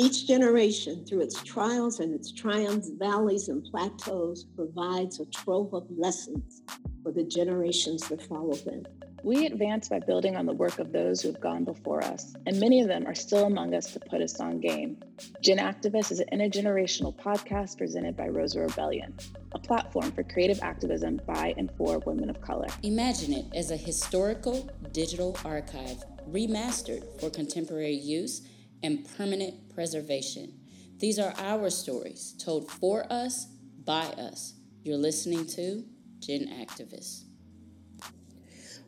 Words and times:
Each 0.00 0.28
generation, 0.28 1.04
through 1.04 1.22
its 1.22 1.42
trials 1.42 1.98
and 1.98 2.14
its 2.14 2.30
triumphs, 2.30 2.88
valleys, 2.90 3.48
and 3.48 3.64
plateaus, 3.64 4.44
provides 4.54 5.18
a 5.18 5.26
trove 5.26 5.74
of 5.74 5.86
lessons 5.90 6.62
for 7.02 7.10
the 7.10 7.24
generations 7.24 8.08
that 8.08 8.22
follow 8.22 8.54
them. 8.54 8.84
We 9.24 9.46
advance 9.46 9.88
by 9.88 9.98
building 9.98 10.36
on 10.36 10.46
the 10.46 10.52
work 10.52 10.78
of 10.78 10.92
those 10.92 11.20
who 11.20 11.32
have 11.32 11.40
gone 11.40 11.64
before 11.64 12.04
us, 12.04 12.36
and 12.46 12.60
many 12.60 12.80
of 12.80 12.86
them 12.86 13.08
are 13.08 13.14
still 13.16 13.46
among 13.46 13.74
us 13.74 13.92
to 13.92 13.98
put 13.98 14.22
us 14.22 14.38
on 14.38 14.60
game. 14.60 14.98
Gen 15.42 15.58
Activist 15.58 16.12
is 16.12 16.20
an 16.20 16.28
intergenerational 16.32 17.12
podcast 17.16 17.76
presented 17.76 18.16
by 18.16 18.28
Rosa 18.28 18.60
Rebellion, 18.60 19.12
a 19.50 19.58
platform 19.58 20.12
for 20.12 20.22
creative 20.22 20.60
activism 20.62 21.20
by 21.26 21.54
and 21.56 21.72
for 21.76 21.98
women 22.06 22.30
of 22.30 22.40
color. 22.40 22.68
Imagine 22.84 23.32
it 23.32 23.46
as 23.52 23.72
a 23.72 23.76
historical 23.76 24.70
digital 24.92 25.36
archive 25.44 26.04
remastered 26.30 27.02
for 27.18 27.30
contemporary 27.30 27.94
use 27.94 28.42
and 28.82 29.08
permanent 29.16 29.74
preservation. 29.74 30.54
These 30.98 31.18
are 31.18 31.34
our 31.38 31.70
stories 31.70 32.34
told 32.38 32.70
for 32.70 33.10
us, 33.12 33.46
by 33.84 34.02
us. 34.02 34.54
You're 34.82 34.96
listening 34.96 35.46
to 35.48 35.84
Gen 36.20 36.48
Activists. 36.48 37.24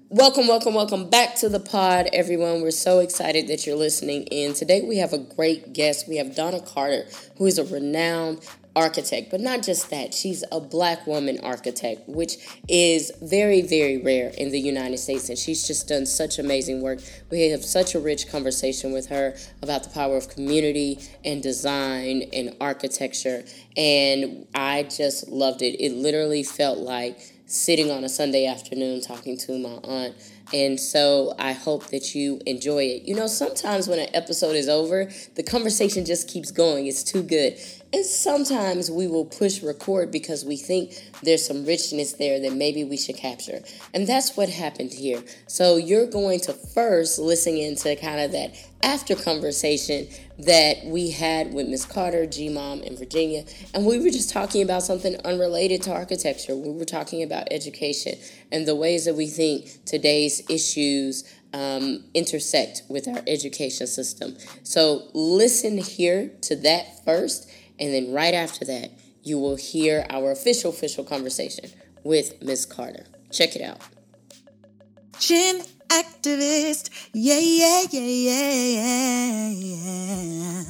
Welcome, 0.08 0.48
welcome, 0.48 0.74
welcome 0.74 1.08
back 1.08 1.36
to 1.36 1.48
the 1.48 1.60
pod, 1.60 2.08
everyone. 2.12 2.62
We're 2.62 2.72
so 2.72 2.98
excited 2.98 3.46
that 3.46 3.64
you're 3.64 3.76
listening 3.76 4.24
in. 4.24 4.54
Today 4.54 4.82
we 4.82 4.96
have 4.96 5.12
a 5.12 5.18
great 5.18 5.72
guest. 5.72 6.08
We 6.08 6.16
have 6.16 6.34
Donna 6.34 6.60
Carter, 6.60 7.06
who 7.38 7.46
is 7.46 7.58
a 7.58 7.64
renowned 7.64 8.44
architect, 8.76 9.30
but 9.30 9.40
not 9.40 9.62
just 9.62 9.90
that, 9.90 10.14
she's 10.14 10.44
a 10.52 10.60
black 10.60 11.06
woman 11.06 11.38
architect, 11.42 12.08
which 12.08 12.36
is 12.68 13.10
very, 13.20 13.62
very 13.62 13.98
rare 13.98 14.32
in 14.38 14.50
the 14.50 14.60
United 14.60 14.98
States. 14.98 15.28
And 15.28 15.38
she's 15.38 15.66
just 15.66 15.88
done 15.88 16.06
such 16.06 16.38
amazing 16.38 16.80
work. 16.80 17.00
We 17.30 17.48
have 17.50 17.64
such 17.64 17.94
a 17.94 18.00
rich 18.00 18.28
conversation 18.28 18.92
with 18.92 19.08
her 19.08 19.36
about 19.62 19.84
the 19.84 19.90
power 19.90 20.16
of 20.16 20.28
community 20.28 21.00
and 21.24 21.42
design 21.42 22.24
and 22.32 22.56
architecture. 22.60 23.44
And 23.76 24.46
I 24.54 24.84
just 24.84 25.28
loved 25.28 25.62
it. 25.62 25.80
It 25.82 25.92
literally 25.92 26.42
felt 26.42 26.78
like 26.78 27.18
sitting 27.46 27.90
on 27.90 28.04
a 28.04 28.08
Sunday 28.08 28.46
afternoon 28.46 29.00
talking 29.00 29.36
to 29.36 29.58
my 29.58 29.80
aunt. 29.82 30.14
And 30.52 30.78
so 30.78 31.34
I 31.38 31.52
hope 31.52 31.88
that 31.88 32.14
you 32.14 32.40
enjoy 32.46 32.84
it. 32.84 33.02
You 33.02 33.14
know, 33.14 33.26
sometimes 33.26 33.88
when 33.88 33.98
an 33.98 34.08
episode 34.14 34.54
is 34.54 34.68
over, 34.68 35.10
the 35.34 35.42
conversation 35.42 36.04
just 36.04 36.28
keeps 36.28 36.50
going. 36.50 36.86
It's 36.86 37.02
too 37.02 37.22
good. 37.22 37.56
And 37.92 38.06
sometimes 38.06 38.88
we 38.88 39.08
will 39.08 39.24
push 39.24 39.62
record 39.62 40.12
because 40.12 40.44
we 40.44 40.56
think 40.56 40.92
there's 41.24 41.44
some 41.44 41.64
richness 41.64 42.12
there 42.12 42.38
that 42.40 42.52
maybe 42.52 42.84
we 42.84 42.96
should 42.96 43.16
capture. 43.16 43.60
And 43.92 44.06
that's 44.06 44.36
what 44.36 44.48
happened 44.48 44.92
here. 44.92 45.24
So 45.48 45.76
you're 45.76 46.06
going 46.06 46.38
to 46.40 46.52
first 46.52 47.18
listen 47.18 47.56
into 47.56 47.96
kind 47.96 48.20
of 48.20 48.30
that 48.30 48.54
after 48.82 49.16
conversation 49.16 50.06
that 50.38 50.84
we 50.84 51.10
had 51.10 51.52
with 51.52 51.66
Miss 51.66 51.84
Carter, 51.84 52.26
G 52.26 52.48
Mom, 52.48 52.80
in 52.82 52.96
Virginia. 52.96 53.44
And 53.74 53.84
we 53.84 53.98
were 53.98 54.10
just 54.10 54.30
talking 54.30 54.62
about 54.62 54.84
something 54.84 55.16
unrelated 55.24 55.82
to 55.82 55.92
architecture. 55.92 56.54
We 56.54 56.70
were 56.70 56.84
talking 56.84 57.24
about 57.24 57.48
education 57.50 58.18
and 58.52 58.68
the 58.68 58.76
ways 58.76 59.04
that 59.06 59.14
we 59.14 59.26
think 59.26 59.84
today's 59.84 60.48
issues 60.48 61.24
um, 61.52 62.04
intersect 62.14 62.82
with 62.88 63.08
our 63.08 63.22
education 63.26 63.88
system. 63.88 64.36
So 64.62 65.08
listen 65.12 65.78
here 65.78 66.30
to 66.42 66.54
that 66.56 67.04
first 67.04 67.50
and 67.80 67.92
then 67.94 68.12
right 68.12 68.34
after 68.34 68.64
that, 68.66 68.90
you 69.22 69.38
will 69.38 69.56
hear 69.56 70.06
our 70.10 70.30
official, 70.30 70.70
official 70.70 71.02
conversation 71.02 71.70
with 72.04 72.40
Miss 72.42 72.64
Carter. 72.66 73.06
Check 73.32 73.56
it 73.56 73.62
out. 73.62 73.80
Gen 75.18 75.62
activist, 75.88 76.90
yeah, 77.12 77.38
yeah, 77.38 77.82
yeah, 77.90 78.00
yeah, 78.52 79.48
yeah. 79.50 80.64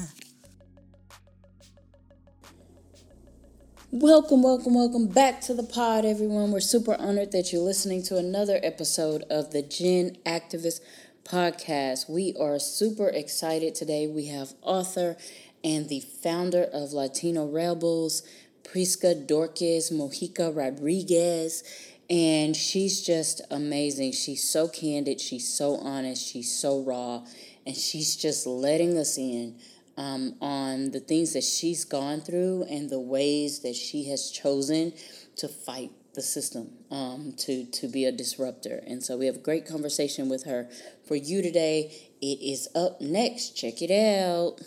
Welcome, 3.93 4.45
welcome, 4.45 4.75
welcome 4.75 5.09
back 5.09 5.41
to 5.43 5.55
the 5.55 5.65
pod, 5.65 6.05
everyone. 6.05 6.53
We're 6.53 6.61
super 6.61 6.95
honored 6.95 7.33
that 7.33 7.53
you're 7.53 7.61
listening 7.61 8.05
to 8.05 8.19
another 8.19 8.61
episode 8.63 9.25
of 9.29 9.51
the 9.51 9.63
Gen 9.63 10.17
Activist 10.25 10.81
podcast. 11.25 12.09
We 12.09 12.35
are 12.41 12.59
super 12.61 13.09
excited 13.09 13.75
today. 13.75 14.07
We 14.07 14.27
have 14.27 14.55
author 14.63 15.17
and 15.63 15.89
the 15.89 16.01
founder 16.01 16.65
of 16.73 16.93
Latina 16.93 17.45
Rebels, 17.45 18.23
Prisca 18.65 19.15
Dorcas 19.15 19.91
Mojica 19.91 20.55
Rodriguez. 20.55 21.63
And 22.09 22.57
she's 22.57 23.03
just 23.03 23.41
amazing. 23.51 24.13
She's 24.13 24.43
so 24.43 24.67
candid, 24.67 25.21
she's 25.21 25.49
so 25.49 25.77
honest, 25.77 26.27
she's 26.27 26.53
so 26.53 26.83
raw, 26.83 27.25
and 27.65 27.77
she's 27.77 28.17
just 28.17 28.47
letting 28.49 28.99
us 28.99 29.17
in 29.17 29.57
um, 29.97 30.35
on 30.41 30.91
the 30.91 31.01
things 31.01 31.35
that 31.35 31.45
she's 31.45 31.85
gone 31.85 32.21
through 32.21 32.65
and 32.69 32.91
the 32.91 32.99
ways 32.99 33.61
that 33.61 33.77
she 33.77 34.09
has 34.09 34.31
chosen 34.31 34.93
to 35.37 35.47
fight 35.47 35.91
the 36.15 36.23
system 36.23 36.71
um, 36.91 37.35
to 37.37 37.65
to 37.67 37.87
be 37.87 38.05
a 38.05 38.13
disruptor. 38.13 38.83
And 38.87 39.03
so 39.03 39.17
we 39.17 39.27
have 39.27 39.37
a 39.37 39.41
great 39.41 39.67
conversation 39.67 40.29
with 40.29 40.45
her 40.45 40.69
for 41.07 41.15
you 41.15 41.43
today. 41.43 41.93
It 42.21 42.41
is 42.43 42.69
up 42.75 43.01
next. 43.01 43.51
Check 43.51 43.83
it 43.83 43.93
out. 43.93 44.61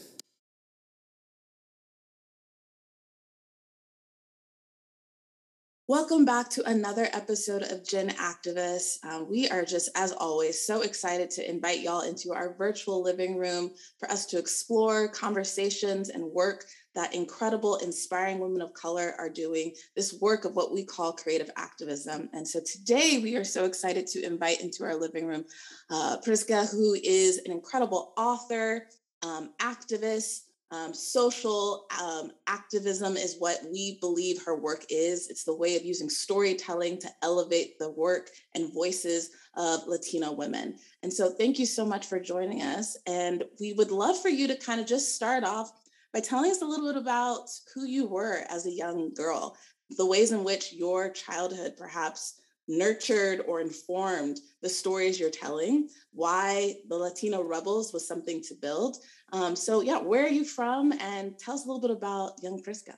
Welcome 5.90 6.24
back 6.24 6.50
to 6.52 6.64
another 6.64 7.10
episode 7.12 7.64
of 7.64 7.86
Gen 7.86 8.12
Activists. 8.12 9.04
Um, 9.04 9.30
we 9.30 9.50
are 9.50 9.66
just, 9.66 9.90
as 9.96 10.14
always, 10.14 10.66
so 10.66 10.80
excited 10.80 11.30
to 11.32 11.50
invite 11.50 11.82
y'all 11.82 12.08
into 12.08 12.32
our 12.32 12.54
virtual 12.54 13.04
living 13.04 13.38
room 13.38 13.70
for 14.00 14.10
us 14.10 14.26
to 14.28 14.38
explore 14.38 15.10
conversations 15.10 16.08
and 16.08 16.24
work 16.24 16.64
that 16.96 17.14
incredible, 17.14 17.76
inspiring 17.84 18.40
women 18.40 18.62
of 18.62 18.74
color 18.74 19.14
are 19.20 19.30
doing 19.30 19.74
this 19.94 20.14
work 20.22 20.46
of 20.46 20.56
what 20.56 20.74
we 20.74 20.86
call 20.86 21.12
creative 21.12 21.50
activism. 21.58 22.30
And 22.32 22.48
so 22.48 22.62
today 22.62 23.20
we 23.22 23.36
are 23.36 23.44
so 23.44 23.66
excited 23.66 24.08
to 24.08 24.26
invite 24.26 24.62
into 24.62 24.86
our 24.86 24.96
living 24.96 25.28
room 25.28 25.44
uh, 25.90 26.16
Prisca, 26.24 26.66
who 26.66 26.94
is 26.94 27.40
an 27.40 27.52
incredible 27.52 28.14
author, 28.16 28.88
um, 29.22 29.52
activist, 29.60 30.44
um, 30.74 30.92
social 30.92 31.86
um, 32.02 32.32
activism 32.48 33.16
is 33.16 33.36
what 33.38 33.60
we 33.72 34.00
believe 34.02 34.44
her 34.44 34.56
work 34.56 34.86
is. 34.90 35.30
It's 35.30 35.44
the 35.44 35.56
way 35.56 35.76
of 35.76 35.86
using 35.86 36.10
storytelling 36.10 36.98
to 37.00 37.10
elevate 37.22 37.78
the 37.78 37.92
work 37.92 38.32
and 38.56 38.74
voices 38.74 39.30
of 39.56 39.86
Latino 39.86 40.32
women. 40.32 40.76
And 41.04 41.14
so, 41.14 41.30
thank 41.30 41.60
you 41.60 41.68
so 41.68 41.86
much 41.86 42.08
for 42.08 42.20
joining 42.20 42.64
us. 42.64 42.98
And 43.06 43.44
we 43.60 43.74
would 43.74 43.92
love 43.92 44.20
for 44.20 44.30
you 44.30 44.48
to 44.48 44.56
kind 44.56 44.82
of 44.82 44.88
just 44.88 45.16
start 45.16 45.44
off 45.44 45.72
by 46.12 46.22
telling 46.22 46.50
us 46.50 46.64
a 46.64 46.66
little 46.66 46.92
bit 46.92 47.00
about 47.00 47.50
who 47.76 47.86
you 47.86 48.08
were 48.08 48.42
as 48.50 48.66
a 48.66 48.72
young 48.72 49.14
girl, 49.14 49.56
the 49.98 50.06
ways 50.08 50.32
in 50.32 50.44
which 50.44 50.74
your 50.74 51.12
childhood 51.12 51.74
perhaps 51.78 52.42
nurtured 52.68 53.42
or 53.48 53.60
informed 53.60 54.40
the 54.62 54.70
stories 54.70 55.20
you're 55.20 55.30
telling, 55.30 55.90
why 56.14 56.76
the 56.88 56.96
Latina 56.96 57.42
Rebels 57.42 57.94
was 57.94 58.08
something 58.08 58.42
to 58.44 58.56
build, 58.56 58.98
um, 59.34 59.56
so 59.56 59.82
yeah, 59.82 59.98
where 59.98 60.24
are 60.26 60.30
you 60.30 60.46
from? 60.46 60.94
And 60.94 61.38
tell 61.38 61.56
us 61.56 61.66
a 61.66 61.68
little 61.68 61.82
bit 61.82 61.92
about 61.92 62.42
young 62.44 62.62
Prisca. 62.62 62.98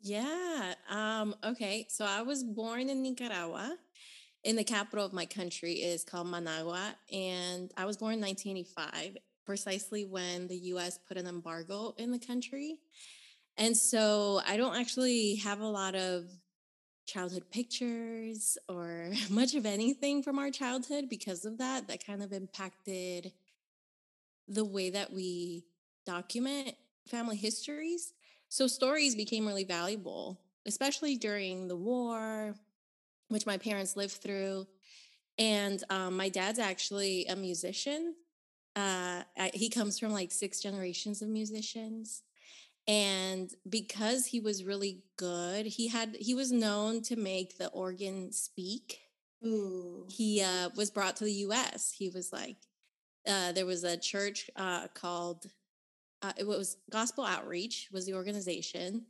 Yeah. 0.00 0.74
Um, 0.88 1.34
okay. 1.44 1.86
So 1.90 2.04
I 2.04 2.22
was 2.22 2.42
born 2.42 2.88
in 2.88 3.02
Nicaragua. 3.02 3.76
In 4.44 4.56
the 4.56 4.64
capital 4.64 5.04
of 5.04 5.12
my 5.12 5.26
country 5.26 5.74
is 5.74 6.04
called 6.04 6.28
Managua, 6.28 6.94
and 7.12 7.72
I 7.76 7.84
was 7.84 7.96
born 7.96 8.14
in 8.14 8.20
1985, 8.20 9.16
precisely 9.44 10.04
when 10.04 10.46
the 10.46 10.56
U.S. 10.68 10.96
put 10.96 11.16
an 11.16 11.26
embargo 11.26 11.92
in 11.98 12.12
the 12.12 12.20
country. 12.20 12.78
And 13.56 13.76
so 13.76 14.40
I 14.46 14.56
don't 14.56 14.76
actually 14.76 15.34
have 15.36 15.60
a 15.60 15.66
lot 15.66 15.96
of 15.96 16.30
childhood 17.06 17.50
pictures 17.50 18.56
or 18.68 19.10
much 19.30 19.54
of 19.54 19.66
anything 19.66 20.22
from 20.22 20.38
our 20.38 20.50
childhood 20.50 21.08
because 21.10 21.44
of 21.44 21.58
that. 21.58 21.88
That 21.88 22.06
kind 22.06 22.22
of 22.22 22.32
impacted 22.32 23.32
the 24.48 24.64
way 24.64 24.90
that 24.90 25.12
we 25.12 25.64
document 26.06 26.74
family 27.06 27.36
histories. 27.36 28.12
So 28.48 28.66
stories 28.66 29.14
became 29.14 29.46
really 29.46 29.64
valuable, 29.64 30.40
especially 30.66 31.16
during 31.16 31.68
the 31.68 31.76
war, 31.76 32.54
which 33.28 33.46
my 33.46 33.58
parents 33.58 33.96
lived 33.96 34.12
through. 34.12 34.66
And 35.38 35.82
um, 35.90 36.16
my 36.16 36.28
dad's 36.28 36.58
actually 36.58 37.26
a 37.26 37.36
musician. 37.36 38.14
Uh, 38.74 39.22
I, 39.36 39.50
he 39.54 39.68
comes 39.68 39.98
from 39.98 40.12
like 40.12 40.32
six 40.32 40.60
generations 40.60 41.22
of 41.22 41.28
musicians. 41.28 42.22
And 42.86 43.50
because 43.68 44.26
he 44.26 44.40
was 44.40 44.64
really 44.64 45.02
good, 45.18 45.66
he 45.66 45.88
had 45.88 46.16
he 46.18 46.34
was 46.34 46.50
known 46.50 47.02
to 47.02 47.16
make 47.16 47.58
the 47.58 47.68
organ 47.68 48.32
speak. 48.32 49.00
Ooh. 49.44 50.06
He 50.10 50.42
uh, 50.42 50.70
was 50.74 50.90
brought 50.90 51.16
to 51.16 51.24
the 51.24 51.32
U.S. 51.32 51.94
He 51.96 52.08
was 52.08 52.32
like 52.32 52.56
uh, 53.28 53.52
there 53.52 53.66
was 53.66 53.84
a 53.84 53.96
church 53.96 54.50
uh, 54.56 54.88
called 54.94 55.46
uh, 56.20 56.32
it 56.36 56.46
was 56.46 56.78
Gospel 56.90 57.24
Outreach 57.24 57.88
was 57.92 58.04
the 58.04 58.14
organization, 58.14 59.06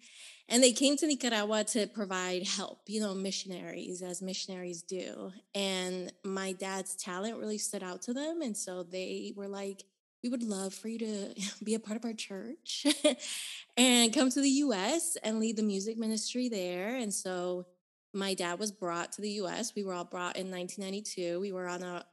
and 0.49 0.63
they 0.63 0.73
came 0.73 0.97
to 0.99 1.07
Nicaragua 1.07 1.65
to 1.65 1.87
provide 1.87 2.47
help, 2.47 2.81
you 2.87 3.01
know, 3.01 3.15
missionaries 3.15 4.03
as 4.03 4.21
missionaries 4.21 4.83
do. 4.83 5.33
And 5.55 6.13
my 6.23 6.53
dad's 6.53 6.97
talent 6.97 7.39
really 7.39 7.57
stood 7.57 7.83
out 7.83 8.03
to 8.03 8.13
them, 8.13 8.43
and 8.43 8.55
so 8.55 8.83
they 8.83 9.33
were 9.37 9.49
like, 9.49 9.85
we 10.23 10.29
would 10.29 10.43
love 10.43 10.75
for 10.75 10.89
you 10.89 10.99
to 10.99 11.35
be 11.65 11.75
a 11.75 11.81
part 11.81 11.97
of 11.97 12.05
our 12.05 12.13
church 12.13 12.87
and 13.77 14.13
come 14.13 14.31
to 14.31 14.41
the 14.41 14.49
US 14.49 15.17
and 15.23 15.39
lead 15.39 15.57
the 15.57 15.63
music 15.63 15.97
ministry 15.97 16.49
there. 16.49 16.97
And 16.97 17.13
so 17.13 17.67
my 18.13 18.35
dad 18.35 18.59
was 18.59 18.73
brought 18.73 19.13
to 19.13 19.23
the 19.23 19.31
US. 19.43 19.75
We 19.75 19.85
were 19.85 19.95
all 19.95 20.05
brought 20.05 20.37
in 20.37 20.51
1992. 20.51 21.41
We 21.41 21.53
were 21.53 21.69
on 21.69 21.83
a 21.83 22.05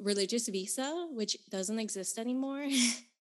religious 0.00 0.48
visa, 0.48 1.06
which 1.10 1.36
doesn't 1.50 1.78
exist 1.78 2.18
anymore. 2.18 2.66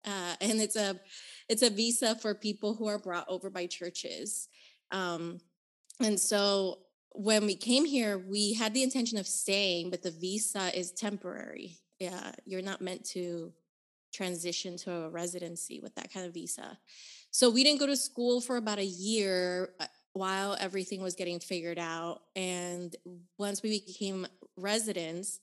Uh, 0.04 0.34
and 0.42 0.60
it's 0.60 0.76
a 0.76 1.00
it's 1.48 1.62
a 1.62 1.70
visa 1.70 2.16
for 2.16 2.34
people 2.34 2.74
who 2.74 2.88
are 2.88 2.98
brought 2.98 3.26
over 3.30 3.52
by 3.52 3.68
churches. 3.68 4.48
Um, 4.92 5.40
and 6.00 6.20
so 6.20 6.80
when 7.12 7.46
we 7.46 7.56
came 7.56 7.86
here, 7.86 8.18
we 8.18 8.54
had 8.54 8.74
the 8.74 8.84
intention 8.84 9.18
of 9.18 9.28
staying, 9.28 9.92
but 9.92 10.02
the 10.02 10.12
visa 10.12 10.76
is 10.78 10.92
temporary. 10.92 11.78
Yeah, 12.00 12.32
you're 12.46 12.64
not 12.64 12.82
meant 12.82 13.06
to 13.10 13.54
transition 14.12 14.78
to 14.78 14.92
a 14.92 15.10
residency 15.10 15.80
with 15.80 15.94
that 15.96 16.12
kind 16.12 16.26
of 16.26 16.34
visa. 16.34 16.78
So 17.32 17.50
we 17.50 17.64
didn't 17.64 17.80
go 17.80 17.88
to 17.88 17.96
school 17.96 18.42
for 18.42 18.58
about 18.58 18.80
a 18.80 18.86
year 18.86 19.70
uh, 19.80 19.86
while 20.14 20.58
everything 20.60 21.02
was 21.02 21.16
getting 21.16 21.40
figured 21.40 21.80
out. 21.80 22.22
And 22.36 22.96
once 23.38 23.64
we 23.64 23.84
became 23.86 24.28
residents, 24.58 25.40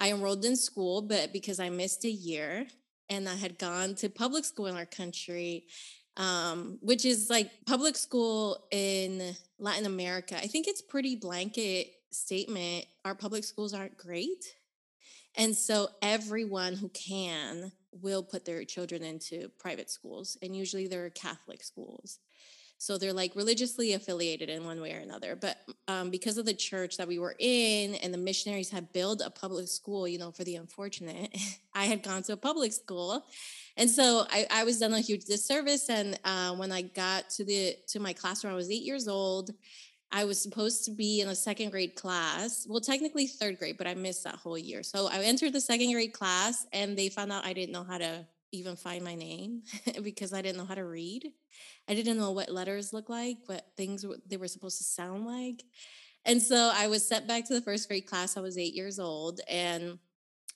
I 0.00 0.10
enrolled 0.10 0.44
in 0.46 0.56
school, 0.56 1.02
but 1.02 1.30
because 1.32 1.60
I 1.60 1.68
missed 1.68 2.04
a 2.04 2.10
year 2.10 2.66
and 3.10 3.28
I 3.28 3.34
had 3.34 3.58
gone 3.58 3.94
to 3.96 4.08
public 4.08 4.46
school 4.46 4.66
in 4.66 4.74
our 4.74 4.86
country, 4.86 5.66
um, 6.16 6.78
which 6.80 7.04
is 7.04 7.28
like 7.28 7.50
public 7.66 7.96
school 7.96 8.66
in 8.70 9.36
Latin 9.58 9.84
America, 9.84 10.36
I 10.36 10.46
think 10.46 10.66
it's 10.66 10.80
pretty 10.80 11.16
blanket 11.16 11.92
statement. 12.10 12.86
Our 13.04 13.14
public 13.14 13.44
schools 13.44 13.74
aren't 13.74 13.98
great. 13.98 14.56
And 15.36 15.54
so 15.54 15.88
everyone 16.00 16.74
who 16.74 16.88
can 16.88 17.70
will 17.92 18.22
put 18.22 18.44
their 18.44 18.64
children 18.64 19.02
into 19.02 19.50
private 19.58 19.90
schools, 19.90 20.36
and 20.42 20.56
usually 20.56 20.86
they're 20.88 21.10
Catholic 21.10 21.62
schools. 21.62 22.18
So 22.80 22.96
they're 22.96 23.12
like 23.12 23.36
religiously 23.36 23.92
affiliated 23.92 24.48
in 24.48 24.64
one 24.64 24.80
way 24.80 24.94
or 24.94 25.00
another. 25.00 25.36
But 25.36 25.58
um, 25.86 26.08
because 26.08 26.38
of 26.38 26.46
the 26.46 26.54
church 26.54 26.96
that 26.96 27.06
we 27.06 27.18
were 27.18 27.36
in 27.38 27.94
and 27.96 28.12
the 28.12 28.16
missionaries 28.16 28.70
had 28.70 28.90
built 28.94 29.20
a 29.22 29.28
public 29.28 29.68
school, 29.68 30.08
you 30.08 30.16
know, 30.18 30.30
for 30.30 30.44
the 30.44 30.56
unfortunate, 30.56 31.36
I 31.74 31.84
had 31.84 32.02
gone 32.02 32.22
to 32.22 32.32
a 32.32 32.38
public 32.38 32.72
school. 32.72 33.22
And 33.76 33.90
so 33.90 34.24
I, 34.30 34.46
I 34.50 34.64
was 34.64 34.78
done 34.78 34.94
a 34.94 35.00
huge 35.00 35.26
disservice. 35.26 35.90
And 35.90 36.18
uh, 36.24 36.54
when 36.54 36.72
I 36.72 36.80
got 36.80 37.28
to 37.30 37.44
the 37.44 37.76
to 37.88 38.00
my 38.00 38.14
classroom, 38.14 38.54
I 38.54 38.56
was 38.56 38.70
eight 38.70 38.82
years 38.82 39.08
old. 39.08 39.50
I 40.10 40.24
was 40.24 40.40
supposed 40.40 40.86
to 40.86 40.90
be 40.90 41.20
in 41.20 41.28
a 41.28 41.34
second 41.34 41.72
grade 41.72 41.96
class. 41.96 42.66
Well, 42.66 42.80
technically 42.80 43.26
third 43.26 43.58
grade, 43.58 43.76
but 43.76 43.88
I 43.88 43.94
missed 43.94 44.24
that 44.24 44.36
whole 44.36 44.56
year. 44.56 44.82
So 44.82 45.06
I 45.06 45.18
entered 45.18 45.52
the 45.52 45.60
second 45.60 45.92
grade 45.92 46.14
class 46.14 46.66
and 46.72 46.96
they 46.96 47.10
found 47.10 47.30
out 47.30 47.44
I 47.44 47.52
didn't 47.52 47.72
know 47.72 47.84
how 47.84 47.98
to 47.98 48.26
even 48.52 48.76
find 48.76 49.04
my 49.04 49.14
name 49.14 49.62
because 50.02 50.32
I 50.32 50.42
didn't 50.42 50.58
know 50.58 50.64
how 50.64 50.74
to 50.74 50.84
read. 50.84 51.32
I 51.88 51.94
didn't 51.94 52.18
know 52.18 52.32
what 52.32 52.50
letters 52.50 52.92
look 52.92 53.08
like, 53.08 53.36
what 53.46 53.66
things 53.76 54.04
they 54.28 54.36
were 54.36 54.48
supposed 54.48 54.78
to 54.78 54.84
sound 54.84 55.26
like. 55.26 55.62
And 56.24 56.42
so 56.42 56.70
I 56.74 56.88
was 56.88 57.06
sent 57.06 57.26
back 57.26 57.46
to 57.46 57.54
the 57.54 57.62
first 57.62 57.88
grade 57.88 58.06
class. 58.06 58.36
I 58.36 58.40
was 58.40 58.58
eight 58.58 58.74
years 58.74 58.98
old. 58.98 59.40
And 59.48 59.98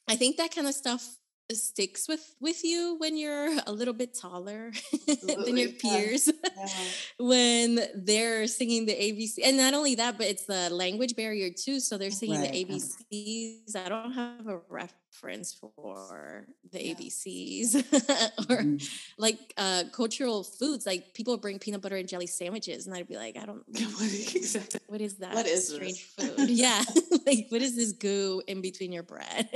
I 0.09 0.17
think 0.17 0.37
that 0.37 0.55
kind 0.55 0.67
of 0.67 0.75
stuff 0.75 1.17
sticks 1.55 2.09
with 2.09 2.35
with 2.41 2.65
you 2.65 2.97
when 2.99 3.17
you're 3.17 3.51
a 3.67 3.73
little 3.73 3.95
bit 3.95 4.15
taller 4.15 4.73
than 5.07 5.57
your 5.57 5.71
peers 5.71 6.31
yeah. 6.57 6.69
when 7.19 7.81
they're 7.95 8.47
singing 8.47 8.87
the 8.87 8.95
abc 8.95 9.39
and 9.45 9.57
not 9.57 9.75
only 9.75 9.95
that 9.95 10.17
but 10.19 10.27
it's 10.27 10.45
the 10.47 10.71
language 10.71 11.17
barrier 11.17 11.51
too 11.51 11.81
so 11.81 11.99
they're 11.99 12.11
singing 12.11 12.41
right. 12.41 12.53
the 12.53 12.65
abcs 12.65 13.77
i 13.77 13.89
don't 13.89 14.13
have 14.13 14.47
a 14.47 14.61
reference 14.69 15.55
for 15.55 16.47
the 16.71 16.85
yeah. 16.85 16.95
abcs 16.95 17.75
or 18.51 18.63
mm-hmm. 18.63 18.77
like 19.19 19.39
uh 19.57 19.85
cultural 19.93 20.43
foods 20.43 20.87
like 20.87 21.15
people 21.15 21.37
bring 21.37 21.59
peanut 21.59 21.81
butter 21.81 21.97
and 21.97 22.09
jelly 22.09 22.27
sandwiches 22.27 22.87
and 22.87 22.95
i'd 22.95 23.09
be 23.09 23.17
like 23.17 23.37
i 23.37 23.47
don't 23.47 23.63
what, 23.69 24.81
what 24.89 25.01
is 25.01 25.15
that 25.17 25.35
what 25.35 25.47
is 25.47 25.75
strange 25.75 26.15
this? 26.17 26.31
food 26.31 26.51
yeah 26.51 26.83
like 27.27 27.47
what 27.49 27.63
is 27.63 27.77
this 27.77 27.93
goo 27.93 28.43
in 28.47 28.61
between 28.61 28.93
your 28.93 29.03
bread 29.03 29.49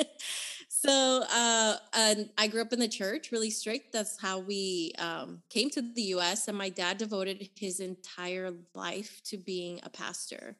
so 0.80 1.25
uh, 1.28 1.75
I 2.38 2.46
grew 2.46 2.60
up 2.60 2.72
in 2.72 2.78
the 2.78 2.86
church, 2.86 3.32
really 3.32 3.50
strict. 3.50 3.92
That's 3.92 4.16
how 4.20 4.38
we 4.38 4.92
um, 4.98 5.42
came 5.50 5.70
to 5.70 5.82
the 5.82 6.02
U.S. 6.02 6.46
And 6.46 6.56
my 6.56 6.69
dad 6.69 6.98
devoted 6.98 7.48
his 7.56 7.80
entire 7.80 8.52
life 8.75 9.20
to 9.25 9.38
being 9.38 9.80
a 9.82 9.90
pastor, 9.90 10.56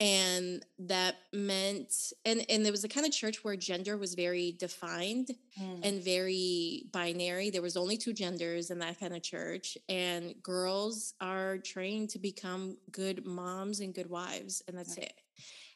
and 0.00 0.64
that 0.78 1.16
meant 1.34 1.92
and 2.24 2.46
and 2.48 2.64
there 2.64 2.72
was 2.72 2.84
a 2.84 2.88
kind 2.88 3.04
of 3.06 3.12
church 3.12 3.44
where 3.44 3.54
gender 3.54 3.98
was 3.98 4.14
very 4.14 4.52
defined 4.58 5.28
mm. 5.60 5.80
and 5.82 6.02
very 6.02 6.86
binary. 6.90 7.50
There 7.50 7.60
was 7.60 7.76
only 7.76 7.98
two 7.98 8.14
genders 8.14 8.70
in 8.70 8.78
that 8.78 8.98
kind 8.98 9.14
of 9.14 9.22
church, 9.22 9.76
and 9.86 10.34
girls 10.42 11.12
are 11.20 11.58
trained 11.58 12.08
to 12.10 12.18
become 12.18 12.78
good 12.90 13.26
moms 13.26 13.80
and 13.80 13.94
good 13.94 14.08
wives, 14.08 14.62
and 14.66 14.78
that's 14.78 14.96
it. 14.96 15.12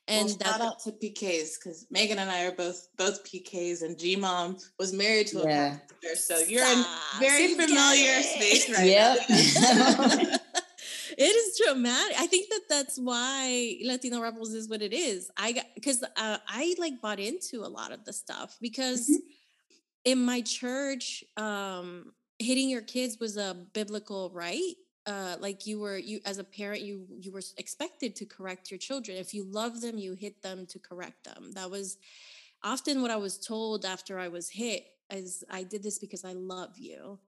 And 0.08 0.36
well, 0.40 0.52
shout 0.52 0.60
out 0.60 0.80
to 0.80 0.92
PKs 0.92 1.58
because 1.58 1.86
Megan 1.90 2.18
and 2.18 2.30
I 2.30 2.44
are 2.44 2.52
both 2.52 2.88
both 2.96 3.24
PKs, 3.24 3.82
and 3.82 3.98
G 3.98 4.14
Mom 4.14 4.56
was 4.78 4.92
married 4.92 5.26
to 5.28 5.38
yeah. 5.38 5.74
a 5.74 5.94
pastor, 6.04 6.16
so 6.16 6.38
you're 6.38 6.64
Stop. 6.64 6.86
in 7.14 7.28
very 7.28 7.54
familiar 7.54 8.22
space 8.22 8.70
right 8.70 8.86
yep. 8.86 9.18
now. 9.28 10.36
it 11.18 11.22
is 11.22 11.58
traumatic. 11.58 12.16
I 12.20 12.26
think 12.28 12.50
that 12.50 12.62
that's 12.68 12.98
why 12.98 13.78
Latina 13.82 14.20
Rebels 14.20 14.52
is 14.52 14.68
what 14.68 14.80
it 14.80 14.92
is. 14.92 15.28
I 15.36 15.52
got 15.52 15.64
because 15.74 16.04
uh, 16.04 16.38
I 16.46 16.76
like 16.78 17.00
bought 17.00 17.18
into 17.18 17.64
a 17.64 17.68
lot 17.68 17.90
of 17.90 18.04
the 18.04 18.12
stuff 18.12 18.56
because 18.60 19.08
mm-hmm. 19.08 19.26
in 20.04 20.24
my 20.24 20.40
church, 20.42 21.24
um, 21.36 22.12
hitting 22.38 22.70
your 22.70 22.82
kids 22.82 23.18
was 23.18 23.36
a 23.36 23.56
biblical 23.72 24.30
right 24.32 24.74
uh, 25.06 25.36
like 25.40 25.66
you 25.66 25.78
were 25.80 25.96
you 25.96 26.20
as 26.24 26.38
a 26.38 26.44
parent 26.44 26.82
you 26.82 27.06
you 27.20 27.32
were 27.32 27.42
expected 27.58 28.16
to 28.16 28.26
correct 28.26 28.70
your 28.70 28.78
children. 28.78 29.16
If 29.18 29.34
you 29.34 29.44
love 29.44 29.80
them 29.80 29.98
you 29.98 30.14
hit 30.14 30.42
them 30.42 30.66
to 30.66 30.78
correct 30.78 31.24
them. 31.24 31.52
That 31.54 31.70
was 31.70 31.98
often 32.64 33.02
what 33.02 33.10
i 33.10 33.16
was 33.16 33.38
told 33.38 33.84
after 33.84 34.18
i 34.18 34.28
was 34.28 34.48
hit 34.48 34.84
is 35.10 35.44
i 35.50 35.62
did 35.62 35.82
this 35.82 35.98
because 35.98 36.24
i 36.24 36.32
love 36.32 36.78
you 36.78 37.18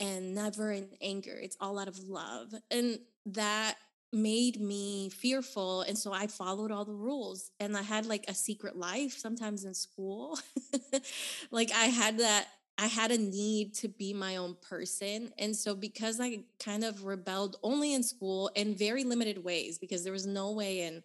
and 0.00 0.34
never 0.34 0.72
in 0.72 0.88
anger. 1.02 1.38
It's 1.40 1.56
all 1.60 1.78
out 1.78 1.88
of 1.88 1.98
love. 2.08 2.54
And 2.70 2.98
that 3.26 3.76
made 4.12 4.60
me 4.60 5.08
fearful 5.10 5.82
and 5.82 5.96
so 5.96 6.12
i 6.12 6.26
followed 6.26 6.72
all 6.72 6.84
the 6.84 6.92
rules 6.92 7.52
and 7.60 7.76
i 7.76 7.82
had 7.82 8.06
like 8.06 8.24
a 8.26 8.34
secret 8.34 8.76
life 8.76 9.16
sometimes 9.16 9.64
in 9.64 9.74
school. 9.74 10.38
Like 11.50 11.70
i 11.72 11.86
had 11.86 12.18
that 12.18 12.46
I 12.80 12.86
had 12.86 13.10
a 13.10 13.18
need 13.18 13.74
to 13.74 13.88
be 13.88 14.14
my 14.14 14.36
own 14.36 14.56
person. 14.62 15.32
And 15.38 15.54
so, 15.54 15.74
because 15.74 16.18
I 16.18 16.44
kind 16.58 16.82
of 16.82 17.04
rebelled 17.04 17.56
only 17.62 17.92
in 17.92 18.02
school 18.02 18.50
in 18.54 18.74
very 18.74 19.04
limited 19.04 19.44
ways, 19.44 19.78
because 19.78 20.02
there 20.02 20.14
was 20.14 20.26
no 20.26 20.52
way 20.52 20.80
in 20.80 21.02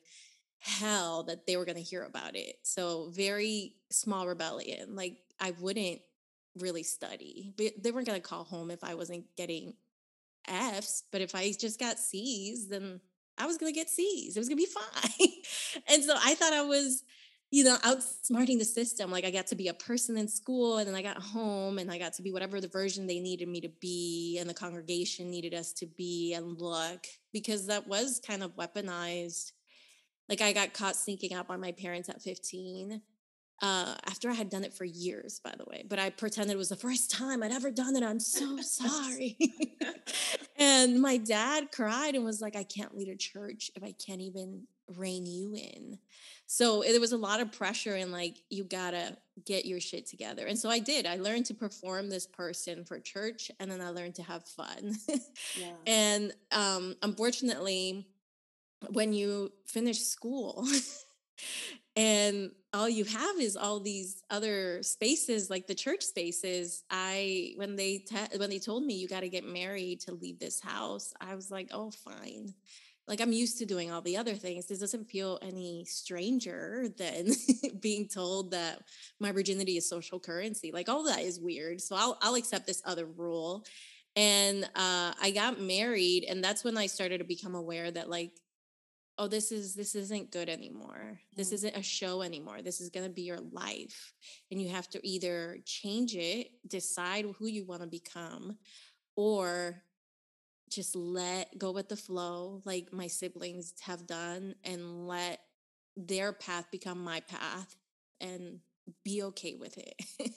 hell 0.59 1.23
that 1.23 1.45
they 1.45 1.57
were 1.57 1.65
going 1.65 1.75
to 1.75 1.83
hear 1.83 2.03
about 2.03 2.37
it. 2.37 2.55
So, 2.63 3.09
very 3.11 3.73
small 3.91 4.25
rebellion. 4.25 4.95
Like, 4.95 5.17
I 5.41 5.51
wouldn't 5.59 5.99
really 6.57 6.83
study, 6.83 7.53
but 7.57 7.73
they 7.83 7.91
weren't 7.91 8.07
going 8.07 8.21
to 8.21 8.27
call 8.27 8.45
home 8.45 8.71
if 8.71 8.81
I 8.81 8.95
wasn't 8.95 9.25
getting 9.35 9.73
F's. 10.47 11.03
But 11.11 11.19
if 11.19 11.35
I 11.35 11.51
just 11.51 11.77
got 11.77 11.99
C's, 11.99 12.69
then 12.69 13.01
I 13.37 13.47
was 13.47 13.57
going 13.57 13.73
to 13.73 13.77
get 13.77 13.89
C's. 13.89 14.37
It 14.37 14.39
was 14.39 14.47
going 14.47 14.59
to 14.59 14.65
be 14.65 14.71
fine. 15.19 15.29
and 15.89 16.03
so, 16.05 16.15
I 16.17 16.35
thought 16.35 16.53
I 16.53 16.61
was 16.61 17.03
you 17.51 17.63
know, 17.63 17.77
outsmarting 17.77 18.57
the 18.57 18.65
system. 18.65 19.11
Like 19.11 19.25
I 19.25 19.31
got 19.31 19.47
to 19.47 19.55
be 19.55 19.67
a 19.67 19.73
person 19.73 20.17
in 20.17 20.27
school 20.27 20.77
and 20.77 20.87
then 20.87 20.95
I 20.95 21.01
got 21.01 21.21
home 21.21 21.77
and 21.77 21.91
I 21.91 21.97
got 21.97 22.13
to 22.13 22.21
be 22.21 22.31
whatever 22.31 22.59
the 22.59 22.67
version 22.67 23.07
they 23.07 23.19
needed 23.19 23.47
me 23.47 23.61
to 23.61 23.69
be 23.79 24.37
and 24.39 24.49
the 24.49 24.53
congregation 24.53 25.29
needed 25.29 25.53
us 25.53 25.71
to 25.73 25.85
be 25.85 26.33
and 26.33 26.59
look 26.59 27.05
because 27.31 27.67
that 27.67 27.87
was 27.87 28.19
kind 28.25 28.43
of 28.43 28.55
weaponized. 28.55 29.51
Like 30.27 30.41
I 30.41 30.53
got 30.53 30.73
caught 30.73 30.95
sneaking 30.95 31.35
up 31.35 31.49
on 31.49 31.61
my 31.61 31.71
parents 31.71 32.09
at 32.09 32.21
15 32.21 33.01
uh, 33.61 33.95
after 34.05 34.29
I 34.29 34.33
had 34.33 34.49
done 34.49 34.63
it 34.63 34.73
for 34.73 34.85
years, 34.85 35.39
by 35.43 35.53
the 35.57 35.65
way. 35.65 35.85
But 35.87 35.99
I 35.99 36.09
pretended 36.09 36.55
it 36.55 36.57
was 36.57 36.69
the 36.69 36.75
first 36.75 37.11
time 37.11 37.41
I'd 37.41 37.51
ever 37.51 37.71
done 37.71 37.95
it. 37.95 38.03
I'm 38.03 38.19
so 38.19 38.57
sorry. 38.61 39.37
and 40.57 41.01
my 41.01 41.17
dad 41.17 41.71
cried 41.71 42.15
and 42.15 42.25
was 42.25 42.41
like, 42.41 42.55
I 42.55 42.63
can't 42.63 42.95
lead 42.97 43.07
a 43.07 43.15
church 43.15 43.71
if 43.75 43.83
I 43.83 43.93
can't 43.93 44.21
even 44.21 44.67
rein 44.95 45.25
you 45.25 45.55
in. 45.55 45.97
So 46.47 46.83
there 46.83 46.99
was 46.99 47.11
a 47.11 47.17
lot 47.17 47.39
of 47.39 47.51
pressure 47.51 47.95
and 47.95 48.11
like, 48.11 48.37
you 48.49 48.63
gotta 48.63 49.17
get 49.45 49.65
your 49.65 49.79
shit 49.79 50.05
together. 50.07 50.45
And 50.45 50.57
so 50.57 50.69
I 50.69 50.79
did. 50.79 51.05
I 51.05 51.15
learned 51.15 51.47
to 51.47 51.53
perform 51.53 52.09
this 52.09 52.27
person 52.27 52.85
for 52.85 52.99
church 52.99 53.49
and 53.59 53.69
then 53.69 53.81
I 53.81 53.89
learned 53.89 54.15
to 54.15 54.23
have 54.23 54.45
fun. 54.45 54.95
yeah. 55.59 55.73
And 55.87 56.33
um, 56.51 56.95
unfortunately, 57.01 58.07
when 58.89 59.13
you 59.13 59.51
finish 59.65 60.01
school 60.01 60.67
and 61.95 62.51
all 62.73 62.89
you 62.89 63.05
have 63.05 63.39
is 63.39 63.55
all 63.55 63.79
these 63.79 64.21
other 64.29 64.83
spaces 64.83 65.49
like 65.49 65.65
the 65.65 65.75
church 65.75 66.03
spaces 66.03 66.83
i 66.89 67.53
when 67.55 67.75
they 67.75 67.99
te- 67.99 68.37
when 68.37 68.49
they 68.49 68.59
told 68.59 68.83
me 68.83 68.95
you 68.95 69.07
got 69.07 69.21
to 69.21 69.29
get 69.29 69.45
married 69.45 69.99
to 70.01 70.13
leave 70.13 70.39
this 70.39 70.59
house 70.59 71.13
i 71.21 71.35
was 71.35 71.49
like 71.49 71.69
oh 71.71 71.89
fine 71.89 72.53
like 73.07 73.21
I'm 73.21 73.31
used 73.31 73.59
to 73.59 73.65
doing 73.65 73.91
all 73.91 74.01
the 74.01 74.17
other 74.17 74.33
things. 74.33 74.65
This 74.65 74.79
doesn't 74.79 75.09
feel 75.09 75.37
any 75.41 75.85
stranger 75.85 76.87
than 76.97 77.27
being 77.79 78.07
told 78.07 78.51
that 78.51 78.81
my 79.19 79.31
virginity 79.31 79.77
is 79.77 79.87
social 79.87 80.19
currency. 80.19 80.71
Like 80.71 80.89
all 80.89 81.03
that 81.03 81.19
is 81.21 81.39
weird. 81.39 81.81
So 81.81 81.95
I'll 81.95 82.17
I'll 82.21 82.35
accept 82.35 82.65
this 82.67 82.81
other 82.85 83.05
rule. 83.05 83.65
And 84.15 84.63
uh, 84.75 85.13
I 85.21 85.31
got 85.35 85.59
married, 85.59 86.25
and 86.29 86.43
that's 86.43 86.63
when 86.63 86.77
I 86.77 86.87
started 86.87 87.17
to 87.17 87.25
become 87.25 87.53
aware 87.53 87.91
that 87.91 88.09
like, 88.09 88.31
oh, 89.17 89.27
this 89.27 89.51
is 89.51 89.75
this 89.75 89.95
isn't 89.95 90.31
good 90.31 90.49
anymore. 90.49 91.19
This 91.35 91.49
Mm. 91.49 91.53
isn't 91.53 91.77
a 91.77 91.83
show 91.83 92.21
anymore. 92.21 92.61
This 92.61 92.81
is 92.81 92.89
gonna 92.89 93.09
be 93.09 93.23
your 93.23 93.39
life, 93.51 94.13
and 94.51 94.61
you 94.61 94.69
have 94.69 94.89
to 94.91 95.07
either 95.07 95.59
change 95.65 96.15
it, 96.15 96.51
decide 96.67 97.25
who 97.37 97.47
you 97.47 97.65
want 97.65 97.81
to 97.81 97.87
become, 97.87 98.57
or 99.15 99.83
just 100.69 100.95
let 100.95 101.57
go 101.57 101.71
with 101.71 101.89
the 101.89 101.95
flow 101.95 102.61
like 102.65 102.91
my 102.91 103.07
siblings 103.07 103.73
have 103.81 104.07
done 104.07 104.55
and 104.63 105.07
let 105.07 105.39
their 105.95 106.33
path 106.33 106.65
become 106.71 107.03
my 107.03 107.21
path 107.21 107.75
and 108.19 108.59
be 109.03 109.23
okay 109.23 109.55
with 109.55 109.77
it. 109.77 109.95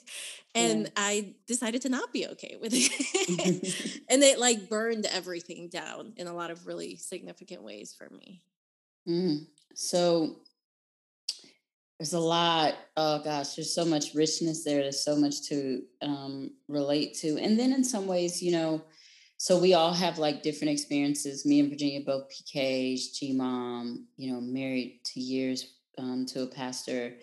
and 0.55 0.83
Yeah. 0.83 0.89
I 0.95 1.35
decided 1.47 1.81
to 1.83 1.89
not 1.89 2.11
be 2.11 2.27
okay 2.27 2.57
with 2.59 2.71
it. 2.73 3.93
and 4.09 4.23
it 4.23 4.39
like 4.39 4.69
burned 4.69 5.05
everything 5.05 5.69
down 5.69 6.13
in 6.17 6.27
a 6.27 6.33
lot 6.33 6.51
of 6.51 6.65
really 6.65 6.95
significant 6.95 7.63
ways 7.63 7.93
for 7.93 8.09
me. 8.09 8.41
Mm. 9.07 9.47
So 9.75 10.37
there's 11.99 12.13
a 12.13 12.19
lot. 12.19 12.75
Oh 12.95 13.21
gosh, 13.23 13.55
there's 13.55 13.73
so 13.73 13.85
much 13.85 14.13
richness 14.15 14.63
there. 14.63 14.81
There's 14.81 15.03
so 15.03 15.15
much 15.15 15.43
to 15.49 15.83
um, 16.01 16.51
relate 16.67 17.15
to. 17.15 17.37
And 17.37 17.59
then 17.59 17.73
in 17.73 17.83
some 17.83 18.07
ways, 18.07 18.41
you 18.41 18.51
know, 18.51 18.81
so 19.39 19.57
we 19.57 19.73
all 19.73 19.93
have 19.93 20.19
like 20.19 20.43
different 20.43 20.73
experiences. 20.73 21.45
Me 21.45 21.61
and 21.61 21.69
Virginia 21.69 22.01
both 22.05 22.29
PKs, 22.29 23.17
G 23.17 23.31
mom, 23.31 24.05
you 24.17 24.33
know, 24.33 24.41
married 24.41 24.99
to 25.05 25.21
years 25.21 25.75
um, 25.97 26.25
to 26.27 26.41
a 26.43 26.47
pastor. 26.47 27.13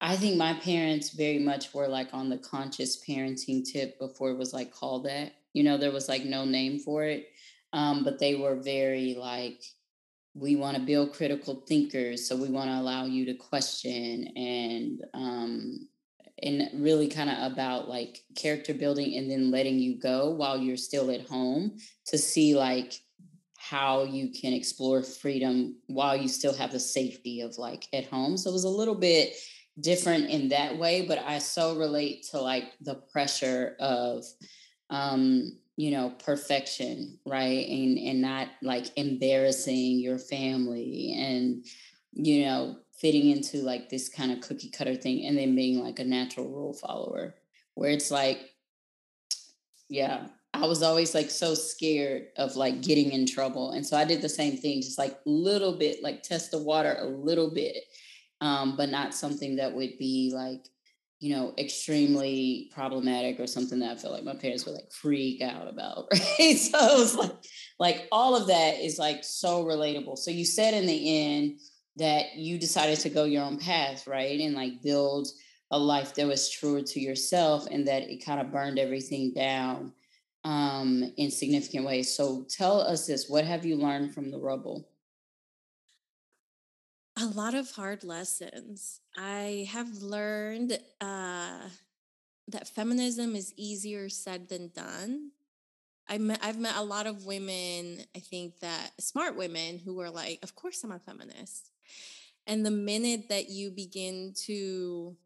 I 0.00 0.16
think 0.16 0.36
my 0.36 0.54
parents 0.54 1.10
very 1.10 1.38
much 1.38 1.72
were 1.72 1.86
like 1.86 2.08
on 2.12 2.28
the 2.28 2.38
conscious 2.38 3.00
parenting 3.08 3.64
tip 3.64 3.96
before 4.00 4.32
it 4.32 4.38
was 4.38 4.52
like 4.52 4.74
called 4.74 5.06
that. 5.06 5.34
You 5.52 5.62
know, 5.62 5.78
there 5.78 5.92
was 5.92 6.08
like 6.08 6.24
no 6.24 6.44
name 6.44 6.80
for 6.80 7.04
it. 7.04 7.28
Um, 7.72 8.02
but 8.02 8.18
they 8.18 8.34
were 8.34 8.56
very 8.56 9.14
like, 9.14 9.62
we 10.34 10.56
want 10.56 10.76
to 10.76 10.82
build 10.82 11.12
critical 11.12 11.62
thinkers 11.68 12.26
so 12.26 12.34
we 12.34 12.48
want 12.48 12.70
to 12.70 12.74
allow 12.74 13.04
you 13.04 13.26
to 13.26 13.34
question 13.34 14.26
and 14.34 15.02
um 15.14 15.86
and 16.42 16.68
really 16.74 17.08
kind 17.08 17.30
of 17.30 17.52
about 17.52 17.88
like 17.88 18.20
character 18.36 18.74
building 18.74 19.16
and 19.16 19.30
then 19.30 19.50
letting 19.50 19.78
you 19.78 19.98
go 19.98 20.30
while 20.30 20.58
you're 20.58 20.76
still 20.76 21.10
at 21.10 21.28
home 21.28 21.76
to 22.06 22.18
see 22.18 22.54
like 22.54 22.94
how 23.56 24.02
you 24.04 24.30
can 24.30 24.52
explore 24.52 25.02
freedom 25.02 25.76
while 25.86 26.16
you 26.16 26.28
still 26.28 26.54
have 26.54 26.72
the 26.72 26.80
safety 26.80 27.40
of 27.40 27.56
like 27.58 27.86
at 27.92 28.06
home. 28.06 28.36
So 28.36 28.50
it 28.50 28.54
was 28.54 28.64
a 28.64 28.68
little 28.68 28.96
bit 28.96 29.34
different 29.80 30.28
in 30.28 30.48
that 30.50 30.76
way 30.76 31.00
but 31.06 31.18
i 31.20 31.38
so 31.38 31.74
relate 31.76 32.26
to 32.30 32.38
like 32.38 32.64
the 32.82 32.94
pressure 33.10 33.74
of 33.80 34.22
um 34.90 35.50
you 35.76 35.90
know 35.90 36.10
perfection 36.24 37.18
right? 37.26 37.66
And 37.68 37.98
and 37.98 38.20
not 38.20 38.48
like 38.62 38.86
embarrassing 38.96 39.98
your 40.00 40.18
family 40.18 41.14
and 41.18 41.64
you 42.12 42.44
know 42.44 42.76
fitting 43.02 43.30
into 43.30 43.58
like 43.58 43.90
this 43.90 44.08
kind 44.08 44.32
of 44.32 44.40
cookie 44.40 44.70
cutter 44.70 44.94
thing 44.94 45.26
and 45.26 45.36
then 45.36 45.54
being 45.54 45.82
like 45.82 45.98
a 45.98 46.04
natural 46.04 46.48
rule 46.48 46.72
follower 46.72 47.34
where 47.74 47.90
it's 47.90 48.10
like 48.10 48.54
yeah 49.88 50.26
i 50.54 50.64
was 50.64 50.82
always 50.82 51.14
like 51.14 51.28
so 51.28 51.52
scared 51.52 52.28
of 52.38 52.54
like 52.54 52.80
getting 52.80 53.10
in 53.10 53.26
trouble 53.26 53.72
and 53.72 53.84
so 53.84 53.96
i 53.96 54.04
did 54.04 54.22
the 54.22 54.28
same 54.28 54.56
thing 54.56 54.80
just 54.80 54.98
like 54.98 55.18
little 55.26 55.76
bit 55.76 56.02
like 56.02 56.22
test 56.22 56.52
the 56.52 56.62
water 56.62 56.96
a 57.00 57.04
little 57.04 57.52
bit 57.52 57.76
um 58.40 58.76
but 58.76 58.88
not 58.88 59.12
something 59.12 59.56
that 59.56 59.74
would 59.74 59.98
be 59.98 60.30
like 60.32 60.68
you 61.22 61.32
know, 61.32 61.54
extremely 61.56 62.68
problematic 62.74 63.38
or 63.38 63.46
something 63.46 63.78
that 63.78 63.92
I 63.92 63.94
feel 63.94 64.10
like 64.10 64.24
my 64.24 64.34
parents 64.34 64.66
would 64.66 64.74
like 64.74 64.90
freak 64.90 65.40
out 65.40 65.68
about, 65.68 66.08
right? 66.12 66.56
So 66.58 66.76
it 66.76 66.98
was 66.98 67.14
like, 67.14 67.30
like 67.78 68.08
all 68.10 68.34
of 68.34 68.48
that 68.48 68.80
is 68.80 68.98
like 68.98 69.22
so 69.22 69.64
relatable. 69.64 70.18
So 70.18 70.32
you 70.32 70.44
said 70.44 70.74
in 70.74 70.84
the 70.84 71.24
end 71.24 71.60
that 71.96 72.36
you 72.36 72.58
decided 72.58 72.98
to 73.00 73.10
go 73.10 73.24
your 73.24 73.44
own 73.44 73.58
path, 73.58 74.06
right? 74.06 74.40
And 74.40 74.54
like 74.54 74.82
build 74.82 75.28
a 75.70 75.78
life 75.78 76.14
that 76.14 76.26
was 76.26 76.50
truer 76.50 76.82
to 76.82 77.00
yourself 77.00 77.66
and 77.70 77.86
that 77.88 78.02
it 78.02 78.24
kind 78.24 78.40
of 78.40 78.52
burned 78.52 78.78
everything 78.78 79.32
down 79.34 79.92
um 80.44 81.12
in 81.16 81.30
significant 81.30 81.86
ways. 81.86 82.14
So 82.14 82.44
tell 82.48 82.80
us 82.80 83.06
this, 83.06 83.28
what 83.28 83.44
have 83.44 83.64
you 83.64 83.76
learned 83.76 84.12
from 84.14 84.30
the 84.30 84.38
rubble? 84.38 84.88
A 87.18 87.26
lot 87.26 87.54
of 87.54 87.70
hard 87.70 88.04
lessons. 88.04 89.00
I 89.16 89.68
have 89.70 90.02
learned 90.02 90.78
uh, 91.00 91.68
that 92.48 92.68
feminism 92.68 93.36
is 93.36 93.52
easier 93.56 94.08
said 94.08 94.48
than 94.48 94.68
done. 94.68 95.30
I 96.08 96.18
met, 96.18 96.40
I've 96.42 96.58
met 96.58 96.76
a 96.76 96.82
lot 96.82 97.06
of 97.06 97.26
women, 97.26 97.98
I 98.16 98.18
think 98.18 98.60
that 98.60 98.92
smart 98.98 99.36
women 99.36 99.78
who 99.78 100.00
are 100.00 100.10
like, 100.10 100.40
of 100.42 100.56
course 100.56 100.82
I'm 100.82 100.92
a 100.92 100.98
feminist. 100.98 101.71
And 102.46 102.66
the 102.66 102.70
minute 102.70 103.28
that 103.28 103.48
you 103.48 103.70
begin 103.70 104.34
to 104.46 105.16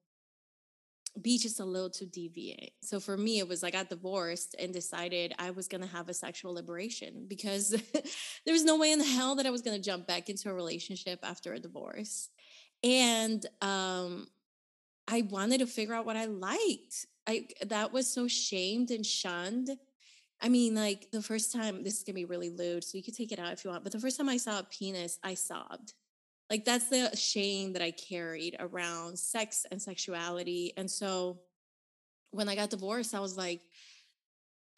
be 1.20 1.38
just 1.38 1.60
a 1.60 1.64
little 1.64 1.90
too 1.90 2.06
deviate. 2.06 2.74
So 2.82 3.00
for 3.00 3.16
me, 3.16 3.38
it 3.38 3.48
was 3.48 3.62
like 3.62 3.74
I 3.74 3.78
got 3.78 3.88
divorced 3.88 4.54
and 4.58 4.72
decided 4.72 5.34
I 5.38 5.50
was 5.50 5.68
going 5.68 5.80
to 5.80 5.86
have 5.86 6.08
a 6.08 6.14
sexual 6.14 6.52
liberation 6.52 7.24
because 7.26 7.70
there 8.44 8.52
was 8.52 8.64
no 8.64 8.76
way 8.76 8.92
in 8.92 8.98
the 8.98 9.04
hell 9.04 9.34
that 9.36 9.46
I 9.46 9.50
was 9.50 9.62
going 9.62 9.76
to 9.76 9.82
jump 9.82 10.06
back 10.06 10.28
into 10.28 10.50
a 10.50 10.54
relationship 10.54 11.20
after 11.22 11.54
a 11.54 11.58
divorce. 11.58 12.28
And 12.82 13.44
um, 13.62 14.26
I 15.08 15.22
wanted 15.22 15.58
to 15.58 15.66
figure 15.66 15.94
out 15.94 16.06
what 16.06 16.16
I 16.16 16.26
liked. 16.26 17.06
I 17.26 17.46
that 17.66 17.92
was 17.92 18.12
so 18.12 18.28
shamed 18.28 18.90
and 18.90 19.04
shunned. 19.04 19.70
I 20.40 20.48
mean, 20.48 20.74
like 20.74 21.10
the 21.10 21.22
first 21.22 21.52
time, 21.52 21.82
this 21.82 21.96
is 21.96 22.02
gonna 22.04 22.14
be 22.14 22.26
really 22.26 22.50
lewd, 22.50 22.84
so 22.84 22.98
you 22.98 23.02
can 23.02 23.14
take 23.14 23.32
it 23.32 23.38
out 23.38 23.52
if 23.52 23.64
you 23.64 23.70
want. 23.70 23.84
But 23.84 23.92
the 23.92 24.00
first 24.00 24.18
time 24.18 24.28
I 24.28 24.36
saw 24.36 24.58
a 24.58 24.64
penis, 24.64 25.18
I 25.24 25.34
sobbed. 25.34 25.94
Like 26.48 26.64
that's 26.64 26.88
the 26.88 27.14
shame 27.16 27.72
that 27.72 27.82
I 27.82 27.90
carried 27.90 28.56
around 28.60 29.18
sex 29.18 29.66
and 29.70 29.80
sexuality. 29.82 30.72
And 30.76 30.90
so 30.90 31.40
when 32.30 32.48
I 32.48 32.54
got 32.54 32.70
divorced, 32.70 33.14
I 33.14 33.20
was 33.20 33.36
like, 33.36 33.62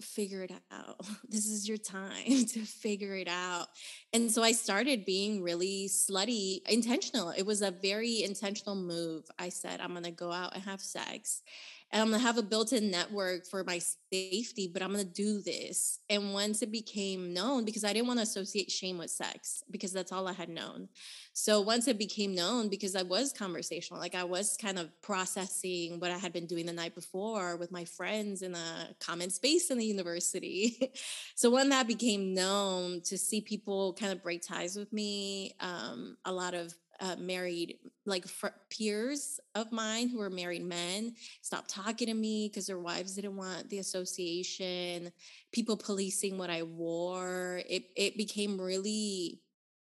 figure 0.01 0.43
it 0.43 0.53
out. 0.71 0.97
This 1.29 1.47
is 1.47 1.69
your 1.69 1.77
time 1.77 2.25
to 2.27 2.61
figure 2.61 3.15
it 3.15 3.29
out. 3.29 3.67
And 4.13 4.31
so 4.31 4.43
I 4.43 4.53
started 4.53 5.05
being 5.05 5.43
really 5.43 5.89
slutty, 5.89 6.67
intentional. 6.69 7.31
It 7.31 7.45
was 7.45 7.63
a 7.63 7.71
very 7.71 8.23
intentional 8.23 8.77
move. 8.77 9.25
I 9.39 9.51
said, 9.51 9.81
I'm 9.81 9.93
going 9.93 10.05
to 10.05 10.11
go 10.11 10.33
out 10.33 10.55
and 10.55 10.63
have 10.65 10.81
sex. 10.81 11.43
And 11.91 12.03
I'm 12.03 12.11
to 12.11 12.19
have 12.19 12.37
a 12.37 12.43
built 12.43 12.73
in 12.73 12.91
network 12.91 13.47
for 13.47 13.65
my 13.65 13.81
safety, 14.13 14.69
but 14.71 14.83
I'm 14.83 14.95
to 14.95 15.05
do 15.05 15.41
this. 15.41 16.01
And 16.11 16.35
once 16.35 16.61
it 16.61 16.71
became 16.71 17.33
known, 17.33 17.65
because 17.65 17.83
I 17.83 17.95
didn't 17.95 18.09
want 18.09 18.19
to 18.19 18.25
associate 18.25 18.71
shame 18.71 18.99
with 18.99 19.11
sex, 19.11 19.63
because 19.71 19.93
that's 19.93 20.13
all 20.13 20.29
I 20.29 20.35
had 20.35 20.51
known. 20.51 20.89
So 21.33 21.63
once 21.63 21.89
it 21.89 21.99
became 21.99 22.35
known, 22.35 22.69
because 22.69 22.95
I 22.95 23.03
was 23.03 23.33
conversational, 23.33 24.01
like 24.01 24.15
I 24.15 24.25
was 24.25 24.59
kind 24.61 24.79
of 24.79 24.91
processing 25.01 25.99
what 25.99 26.11
I 26.11 26.19
had 26.19 26.33
been 26.33 26.47
doing 26.47 26.67
the 26.67 26.73
night 26.75 26.95
before 26.95 27.57
with 27.57 27.73
my 27.73 27.85
friends 27.85 28.43
in 28.43 28.55
a 28.55 28.89
common 29.01 29.31
space 29.31 29.71
in 29.71 29.79
the 29.79 29.87
university. 29.87 30.93
so 31.37 31.51
when 31.51 31.71
that 31.71 31.87
became 31.87 32.35
known, 32.35 33.01
to 33.03 33.17
see 33.17 33.41
people 33.41 33.95
kind 33.95 34.13
of 34.13 34.23
break 34.23 34.43
ties 34.43 34.77
with 34.77 34.93
me, 34.93 35.55
um, 35.61 36.19
a 36.27 36.33
lot 36.33 36.53
of 36.53 36.75
uh, 37.01 37.17
married 37.17 37.79
like 38.07 38.27
fr- 38.27 38.49
peers 38.71 39.39
of 39.55 39.71
mine 39.73 40.09
who 40.09 40.19
were 40.19 40.31
married 40.31 40.65
men 40.65 41.15
stopped 41.43 41.71
talking 41.71 42.09
to 42.09 42.15
me 42.15 42.49
because 42.49 42.67
their 42.67 42.79
wives 42.79 43.15
didn't 43.15 43.37
want 43.37 43.69
the 43.71 43.79
association 43.79 45.13
people 45.53 45.77
policing 45.77 46.39
what 46.39 46.51
i 46.51 46.63
wore. 46.63 47.63
It, 47.69 47.85
it 47.97 48.17
became 48.17 48.61
really 48.61 49.41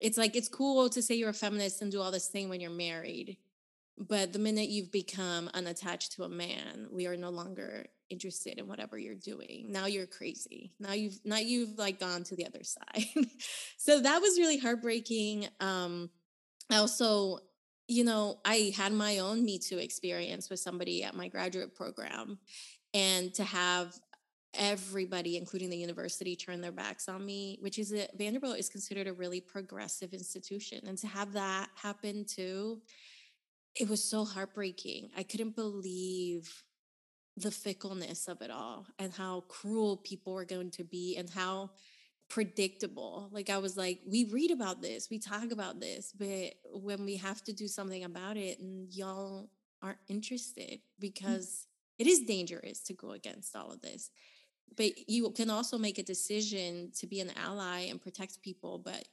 it's 0.00 0.18
like 0.18 0.36
it's 0.36 0.48
cool 0.48 0.88
to 0.90 1.02
say 1.02 1.14
you're 1.14 1.30
a 1.30 1.34
feminist 1.34 1.82
and 1.82 1.92
do 1.92 2.00
all 2.00 2.10
this 2.10 2.28
thing 2.28 2.48
when 2.48 2.60
you're 2.60 2.70
married 2.70 3.36
but 3.96 4.32
the 4.32 4.38
minute 4.38 4.68
you've 4.68 4.92
become 4.92 5.50
unattached 5.54 6.12
to 6.12 6.24
a 6.24 6.28
man 6.28 6.88
we 6.90 7.06
are 7.06 7.16
no 7.16 7.30
longer 7.30 7.86
interested 8.10 8.58
in 8.58 8.66
whatever 8.66 8.98
you're 8.98 9.14
doing. 9.14 9.66
Now 9.68 9.86
you're 9.86 10.06
crazy. 10.06 10.72
Now 10.78 10.92
you've 10.92 11.18
now 11.24 11.38
you've 11.38 11.78
like 11.78 12.00
gone 12.00 12.24
to 12.24 12.36
the 12.36 12.46
other 12.46 12.64
side. 12.64 13.26
So 13.78 14.00
that 14.00 14.20
was 14.20 14.38
really 14.38 14.58
heartbreaking 14.58 15.48
um 15.60 16.10
Oh, 16.70 16.82
also, 16.82 17.38
you 17.88 18.04
know, 18.04 18.38
I 18.44 18.72
had 18.76 18.92
my 18.92 19.18
own 19.18 19.44
Me 19.44 19.58
Too 19.58 19.78
experience 19.78 20.48
with 20.48 20.60
somebody 20.60 21.02
at 21.02 21.14
my 21.14 21.28
graduate 21.28 21.74
program. 21.74 22.38
And 22.94 23.32
to 23.34 23.44
have 23.44 23.94
everybody, 24.54 25.36
including 25.36 25.70
the 25.70 25.76
university, 25.76 26.34
turn 26.34 26.60
their 26.60 26.72
backs 26.72 27.08
on 27.08 27.24
me, 27.24 27.58
which 27.60 27.78
is 27.78 27.90
that 27.90 28.16
Vanderbilt 28.18 28.58
is 28.58 28.68
considered 28.68 29.06
a 29.06 29.12
really 29.12 29.40
progressive 29.40 30.12
institution. 30.12 30.80
And 30.86 30.98
to 30.98 31.06
have 31.06 31.32
that 31.34 31.68
happen 31.76 32.24
too, 32.24 32.80
it 33.74 33.88
was 33.88 34.02
so 34.02 34.24
heartbreaking. 34.24 35.10
I 35.16 35.22
couldn't 35.22 35.54
believe 35.54 36.64
the 37.36 37.50
fickleness 37.50 38.26
of 38.28 38.42
it 38.42 38.50
all 38.50 38.86
and 38.98 39.12
how 39.12 39.42
cruel 39.42 39.96
people 39.98 40.32
were 40.32 40.44
going 40.44 40.70
to 40.72 40.84
be 40.84 41.16
and 41.16 41.30
how 41.30 41.70
predictable. 42.30 43.28
Like 43.32 43.50
I 43.50 43.58
was 43.58 43.76
like, 43.76 44.00
we 44.06 44.24
read 44.24 44.50
about 44.50 44.80
this, 44.80 45.10
we 45.10 45.18
talk 45.18 45.50
about 45.50 45.80
this, 45.80 46.12
but 46.16 46.54
when 46.72 47.04
we 47.04 47.16
have 47.16 47.42
to 47.44 47.52
do 47.52 47.68
something 47.68 48.04
about 48.04 48.38
it 48.38 48.60
and 48.60 48.90
y'all 48.94 49.50
aren't 49.82 49.98
interested 50.08 50.78
mm. 50.78 50.80
because 50.98 51.66
it 51.98 52.06
is 52.06 52.20
dangerous 52.20 52.80
to 52.84 52.94
go 52.94 53.10
against 53.10 53.54
all 53.54 53.70
of 53.70 53.82
this. 53.82 54.10
But 54.76 55.08
you 55.08 55.30
can 55.30 55.50
also 55.50 55.76
make 55.76 55.98
a 55.98 56.02
decision 56.02 56.92
to 56.98 57.06
be 57.06 57.20
an 57.20 57.32
ally 57.36 57.80
and 57.90 58.00
protect 58.00 58.40
people, 58.40 58.78
but 58.78 59.04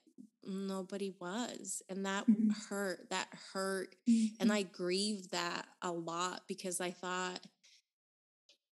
nobody 0.43 1.11
was. 1.19 1.81
And 1.89 2.05
that 2.05 2.29
mm-hmm. 2.29 2.51
hurt. 2.69 3.09
That 3.09 3.27
hurt. 3.53 3.95
Mm-hmm. 4.07 4.35
And 4.39 4.53
I 4.53 4.61
grieved 4.61 5.31
that 5.31 5.65
a 5.81 5.91
lot 5.91 6.43
because 6.47 6.79
I 6.79 6.91
thought, 6.91 7.39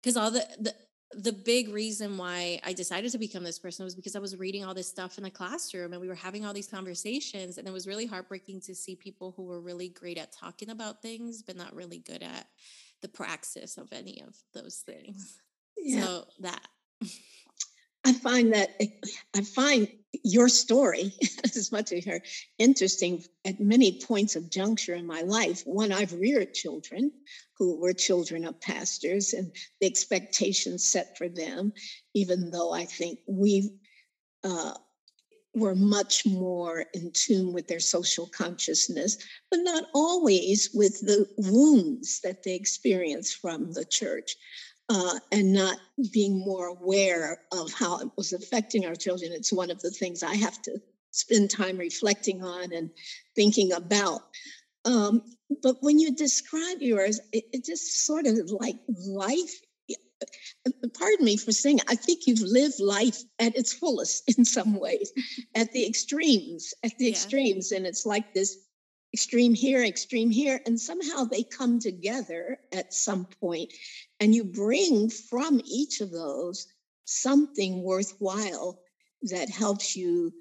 because 0.02 0.16
all 0.16 0.30
the, 0.30 0.48
the 0.60 0.75
the 1.17 1.31
big 1.31 1.69
reason 1.69 2.17
why 2.17 2.60
I 2.63 2.74
decided 2.74 3.12
to 3.12 3.17
become 3.17 3.43
this 3.43 3.60
person 3.60 3.86
was 3.86 3.95
because 3.95 4.15
I 4.15 4.19
was 4.19 4.36
reading 4.38 4.65
all 4.65 4.74
this 4.74 4.88
stuff 4.88 5.17
in 5.17 5.24
the 5.24 5.29
classroom 5.29 5.93
and 5.93 6.01
we 6.01 6.07
were 6.07 6.15
having 6.15 6.45
all 6.45 6.53
these 6.53 6.67
conversations. 6.67 7.57
And 7.57 7.67
it 7.67 7.72
was 7.72 7.88
really 7.88 8.05
heartbreaking 8.05 8.62
to 8.62 8.75
see 8.75 8.95
people 8.95 9.34
who 9.36 9.43
were 9.43 9.62
really 9.62 9.89
great 9.89 10.17
at 10.17 10.31
talking 10.31 10.69
about 10.69 11.01
things, 11.01 11.41
but 11.41 11.55
not 11.55 11.74
really 11.74 12.00
good 12.00 12.22
at 12.22 12.48
the 13.01 13.07
praxis 13.07 13.77
of 13.77 13.93
any 13.93 14.22
of 14.27 14.36
those 14.53 14.84
things. 14.86 15.39
Yeah. 15.77 16.03
So 16.03 16.25
that. 16.39 16.67
I 18.05 18.13
find 18.13 18.53
that 18.53 18.79
I 19.35 19.41
find 19.41 19.88
your 20.24 20.47
story 20.47 21.12
as 21.43 21.71
much 21.71 21.91
as 21.91 22.05
her 22.05 22.21
interesting 22.59 23.24
at 23.43 23.59
many 23.59 24.00
points 24.00 24.35
of 24.35 24.51
juncture 24.51 24.93
in 24.93 25.07
my 25.07 25.21
life. 25.21 25.63
One, 25.65 25.91
I've 25.91 26.13
reared 26.13 26.53
children 26.53 27.12
who 27.57 27.79
were 27.79 27.93
children 27.93 28.45
of 28.45 28.62
pastors 28.62 29.33
and 29.33 29.51
the 29.81 29.88
expectations 29.88 30.85
set 30.85 31.17
for 31.17 31.27
them, 31.27 31.74
even 32.13 32.51
though 32.51 32.71
I 32.71 32.85
think 32.85 33.19
we 33.27 33.71
uh, 34.43 34.74
were 35.55 35.75
much 35.75 36.25
more 36.27 36.85
in 36.93 37.12
tune 37.12 37.53
with 37.53 37.67
their 37.67 37.79
social 37.79 38.27
consciousness, 38.27 39.17
but 39.50 39.62
not 39.62 39.85
always 39.95 40.69
with 40.74 41.00
the 41.01 41.27
wounds 41.38 42.19
that 42.24 42.43
they 42.43 42.53
experienced 42.53 43.38
from 43.38 43.74
the 43.74 43.85
church 43.85 44.35
uh, 44.89 45.20
and 45.32 45.54
not 45.54 45.77
being 46.12 46.38
more 46.38 46.68
aware 46.68 47.39
of 47.51 47.74
how 47.74 48.00
it 48.00 48.10
was 48.18 48.34
affecting 48.34 48.86
our 48.86 48.96
children. 48.96 49.32
It's 49.34 49.54
one 49.54 49.72
of 49.72 49.82
the 49.82 49.89
things 49.89 50.24
I 50.24 50.36
have 50.36 50.62
to 50.63 50.80
spend 51.12 51.50
time 51.50 51.77
reflecting 51.77 52.44
on 52.44 52.74
and 52.74 52.89
thinking 53.36 53.72
about. 53.72 54.22
Um, 54.84 55.24
but 55.63 55.77
when 55.82 55.98
you 55.98 56.13
describe 56.13 56.82
yours, 56.82 57.20
it, 57.32 57.46
it 57.51 57.65
just 57.65 58.06
sort 58.06 58.27
of 58.27 58.38
like 58.51 58.77
life. 59.08 59.54
Pardon 60.98 61.25
me 61.25 61.38
for 61.38 61.51
saying, 61.51 61.80
I 61.89 61.96
think 61.96 62.25
you've 62.25 62.42
lived 62.42 62.80
life 62.80 63.22
at 63.39 63.56
its 63.56 63.74
fullest 63.74 64.24
in 64.38 64.46
some 64.46 64.80
ways, 64.80 65.12
at 65.56 65.72
the 65.72 65.86
extremes, 65.86 66.74
at 66.84 66.98
the 66.98 67.06
yeah. 67.06 67.12
extremes. 67.12 67.72
And 67.72 67.86
it's 67.86 68.06
like 68.06 68.34
this 68.34 68.58
extreme 69.15 69.53
here, 69.53 69.81
extreme 69.81 70.29
here, 70.29 70.60
and 70.65 70.77
somehow 70.77 71.24
they 71.24 71.41
come 71.41 71.79
together 71.79 72.60
at 72.74 72.93
some 72.93 73.24
point, 73.39 73.72
and 74.19 74.36
you 74.36 74.43
bring 74.43 75.10
from 75.10 75.62
each 75.63 76.01
of 76.01 76.12
those 76.12 76.67
something 77.05 77.81
worthwhile 77.81 78.77
that 79.22 79.48
helps 79.48 79.95
you 79.95 80.34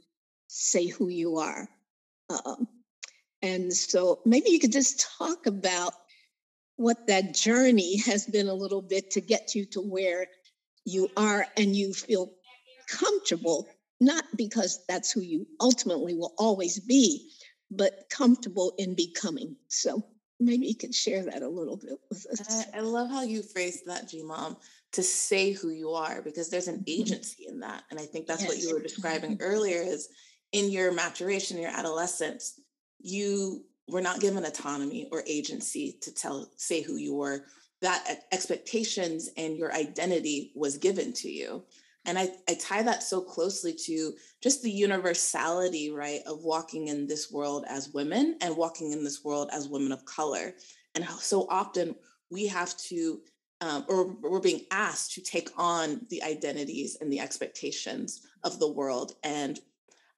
say 0.48 0.88
who 0.88 1.08
you 1.08 1.36
are. 1.36 1.68
Um, 2.28 2.66
and 3.42 3.72
so 3.72 4.18
maybe 4.26 4.50
you 4.50 4.58
could 4.58 4.72
just 4.72 5.06
talk 5.18 5.46
about 5.46 5.92
what 6.74 7.06
that 7.06 7.32
journey 7.32 7.98
has 7.98 8.26
been 8.26 8.48
a 8.48 8.54
little 8.54 8.82
bit 8.82 9.12
to 9.12 9.20
get 9.20 9.54
you 9.54 9.66
to 9.66 9.80
where 9.80 10.26
you 10.84 11.08
are 11.16 11.46
and 11.56 11.76
you 11.76 11.92
feel 11.92 12.28
comfortable, 12.88 13.68
not 14.00 14.24
because 14.36 14.84
that's 14.88 15.12
who 15.12 15.20
you 15.20 15.46
ultimately 15.60 16.14
will 16.14 16.34
always 16.38 16.80
be, 16.80 17.30
but 17.76 18.06
comfortable 18.10 18.74
in 18.78 18.94
becoming. 18.94 19.56
So 19.68 20.04
maybe 20.40 20.66
you 20.66 20.74
can 20.74 20.92
share 20.92 21.24
that 21.24 21.42
a 21.42 21.48
little 21.48 21.76
bit 21.76 21.98
with 22.10 22.26
us. 22.32 22.66
I, 22.72 22.78
I 22.78 22.80
love 22.80 23.10
how 23.10 23.22
you 23.22 23.42
phrased 23.42 23.86
that, 23.86 24.08
G 24.08 24.22
Mom, 24.22 24.56
to 24.92 25.02
say 25.02 25.52
who 25.52 25.70
you 25.70 25.90
are, 25.90 26.22
because 26.22 26.50
there's 26.50 26.68
an 26.68 26.76
mm-hmm. 26.76 27.00
agency 27.02 27.46
in 27.48 27.60
that. 27.60 27.84
And 27.90 27.98
I 27.98 28.06
think 28.06 28.26
that's 28.26 28.42
yes. 28.42 28.48
what 28.48 28.58
you 28.58 28.74
were 28.74 28.82
describing 28.82 29.38
earlier 29.40 29.82
is 29.82 30.08
in 30.52 30.70
your 30.70 30.92
maturation, 30.92 31.58
your 31.58 31.70
adolescence, 31.70 32.60
you 33.00 33.64
were 33.88 34.00
not 34.00 34.20
given 34.20 34.44
autonomy 34.44 35.08
or 35.12 35.22
agency 35.26 35.98
to 36.00 36.14
tell, 36.14 36.48
say 36.56 36.80
who 36.80 36.96
you 36.96 37.14
were. 37.14 37.44
That 37.82 38.24
expectations 38.32 39.28
and 39.36 39.58
your 39.58 39.74
identity 39.74 40.52
was 40.54 40.78
given 40.78 41.12
to 41.14 41.28
you. 41.28 41.64
And 42.06 42.18
I, 42.18 42.28
I 42.48 42.54
tie 42.54 42.82
that 42.82 43.02
so 43.02 43.20
closely 43.20 43.72
to 43.86 44.12
just 44.42 44.62
the 44.62 44.70
universality, 44.70 45.90
right, 45.90 46.20
of 46.26 46.44
walking 46.44 46.88
in 46.88 47.06
this 47.06 47.32
world 47.32 47.64
as 47.68 47.94
women 47.94 48.36
and 48.42 48.56
walking 48.56 48.92
in 48.92 49.02
this 49.02 49.24
world 49.24 49.48
as 49.52 49.68
women 49.68 49.92
of 49.92 50.04
color. 50.04 50.54
And 50.94 51.04
so 51.18 51.46
often 51.48 51.94
we 52.30 52.46
have 52.46 52.76
to, 52.76 53.20
um, 53.60 53.84
or 53.88 54.16
we're 54.20 54.40
being 54.40 54.66
asked 54.70 55.12
to 55.14 55.22
take 55.22 55.50
on 55.56 56.06
the 56.10 56.22
identities 56.22 56.98
and 57.00 57.10
the 57.10 57.20
expectations 57.20 58.26
of 58.42 58.58
the 58.58 58.70
world. 58.70 59.14
And 59.22 59.58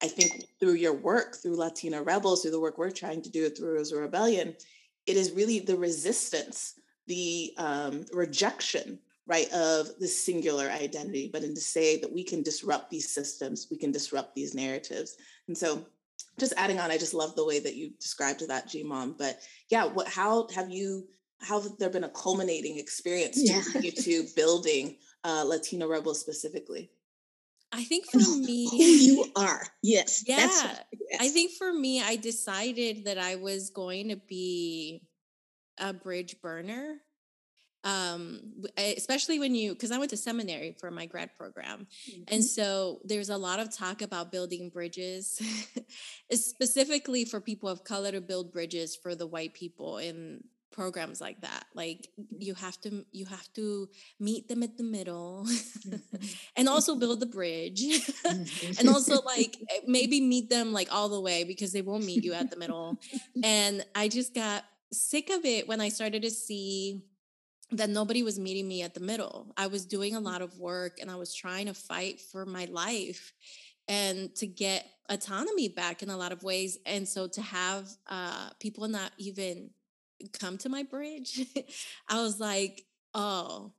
I 0.02 0.08
think 0.08 0.44
through 0.60 0.74
your 0.74 0.94
work, 0.94 1.36
through 1.36 1.56
Latina 1.56 2.02
Rebels, 2.02 2.42
through 2.42 2.50
the 2.50 2.60
work 2.60 2.78
we're 2.78 2.90
trying 2.90 3.22
to 3.22 3.30
do 3.30 3.48
through 3.48 3.76
Rosa 3.76 3.96
Rebellion, 3.96 4.56
it 5.06 5.16
is 5.16 5.32
really 5.32 5.60
the 5.60 5.76
resistance, 5.76 6.74
the 7.06 7.54
um, 7.58 8.04
rejection 8.12 8.98
right, 9.26 9.50
of 9.52 9.88
the 9.98 10.06
singular 10.06 10.70
identity, 10.70 11.28
but 11.32 11.42
in 11.42 11.54
to 11.54 11.60
say 11.60 12.00
that 12.00 12.12
we 12.12 12.22
can 12.22 12.42
disrupt 12.42 12.90
these 12.90 13.12
systems, 13.12 13.66
we 13.70 13.76
can 13.76 13.90
disrupt 13.90 14.34
these 14.34 14.54
narratives. 14.54 15.16
And 15.48 15.56
so 15.56 15.86
just 16.38 16.52
adding 16.56 16.78
on, 16.78 16.90
I 16.90 16.98
just 16.98 17.14
love 17.14 17.34
the 17.34 17.44
way 17.44 17.58
that 17.58 17.74
you 17.74 17.90
described 18.00 18.46
that, 18.46 18.68
G 18.68 18.82
Mom. 18.82 19.16
But 19.18 19.40
yeah, 19.70 19.86
what 19.86 20.08
how 20.08 20.48
have 20.54 20.70
you 20.70 21.08
how 21.40 21.60
have 21.60 21.76
there 21.78 21.90
been 21.90 22.04
a 22.04 22.08
culminating 22.10 22.78
experience 22.78 23.38
yeah. 23.38 23.60
to 23.72 23.84
you 23.84 23.92
to 23.92 24.26
building 24.34 24.96
uh, 25.24 25.44
Latina 25.44 25.86
Rebels 25.88 26.20
specifically? 26.20 26.90
I 27.72 27.82
think 27.82 28.06
for 28.06 28.18
me, 28.18 28.68
who 28.70 28.76
you 28.76 29.24
are, 29.34 29.66
yes, 29.82 30.22
yeah. 30.26 30.36
Yes. 30.38 30.80
I 31.20 31.28
think 31.28 31.52
for 31.58 31.72
me, 31.72 32.00
I 32.00 32.16
decided 32.16 33.04
that 33.06 33.18
I 33.18 33.34
was 33.34 33.70
going 33.70 34.08
to 34.10 34.16
be 34.16 35.02
a 35.78 35.92
bridge 35.92 36.40
burner 36.40 37.00
um, 37.86 38.40
especially 38.76 39.38
when 39.38 39.54
you 39.54 39.72
because 39.72 39.92
i 39.92 39.98
went 39.98 40.10
to 40.10 40.16
seminary 40.16 40.76
for 40.78 40.90
my 40.90 41.06
grad 41.06 41.30
program 41.38 41.86
mm-hmm. 42.10 42.22
and 42.28 42.44
so 42.44 43.00
there's 43.04 43.30
a 43.30 43.36
lot 43.36 43.60
of 43.60 43.74
talk 43.74 44.02
about 44.02 44.32
building 44.32 44.68
bridges 44.68 45.40
specifically 46.32 47.24
for 47.24 47.40
people 47.40 47.68
of 47.68 47.84
color 47.84 48.10
to 48.10 48.20
build 48.20 48.52
bridges 48.52 48.96
for 48.96 49.14
the 49.14 49.26
white 49.26 49.54
people 49.54 49.98
in 49.98 50.42
programs 50.72 51.20
like 51.20 51.40
that 51.40 51.64
like 51.74 52.08
you 52.38 52.52
have 52.52 52.78
to 52.80 53.04
you 53.12 53.24
have 53.24 53.50
to 53.54 53.88
meet 54.18 54.48
them 54.48 54.62
at 54.62 54.76
the 54.76 54.82
middle 54.82 55.46
mm-hmm. 55.48 56.26
and 56.56 56.68
also 56.68 56.96
build 56.96 57.20
the 57.20 57.26
bridge 57.26 57.82
mm-hmm. 57.82 58.72
and 58.80 58.88
also 58.88 59.22
like 59.22 59.56
eh, 59.70 59.80
maybe 59.86 60.20
meet 60.20 60.50
them 60.50 60.72
like 60.72 60.88
all 60.92 61.08
the 61.08 61.20
way 61.20 61.44
because 61.44 61.72
they 61.72 61.82
won't 61.82 62.04
meet 62.04 62.24
you 62.24 62.34
at 62.34 62.50
the 62.50 62.56
middle 62.56 62.98
and 63.44 63.86
i 63.94 64.08
just 64.08 64.34
got 64.34 64.64
sick 64.92 65.30
of 65.30 65.44
it 65.44 65.66
when 65.68 65.80
i 65.80 65.88
started 65.88 66.20
to 66.20 66.30
see 66.30 67.02
that 67.72 67.90
nobody 67.90 68.22
was 68.22 68.38
meeting 68.38 68.68
me 68.68 68.82
at 68.82 68.94
the 68.94 69.00
middle. 69.00 69.52
I 69.56 69.66
was 69.66 69.84
doing 69.84 70.14
a 70.14 70.20
mm. 70.20 70.24
lot 70.24 70.42
of 70.42 70.58
work 70.58 70.98
and 71.00 71.10
I 71.10 71.16
was 71.16 71.34
trying 71.34 71.66
to 71.66 71.74
fight 71.74 72.20
for 72.20 72.46
my 72.46 72.66
life 72.66 73.32
and 73.88 74.34
to 74.36 74.46
get 74.46 74.86
autonomy 75.08 75.68
back 75.68 76.02
in 76.02 76.10
a 76.10 76.16
lot 76.16 76.32
of 76.32 76.42
ways. 76.42 76.78
And 76.86 77.08
so 77.08 77.26
to 77.28 77.42
have 77.42 77.88
uh, 78.08 78.50
people 78.60 78.88
not 78.88 79.12
even 79.18 79.70
come 80.32 80.58
to 80.58 80.68
my 80.68 80.82
bridge, 80.82 81.46
I 82.08 82.20
was 82.20 82.40
like, 82.40 82.84
oh, 83.14 83.72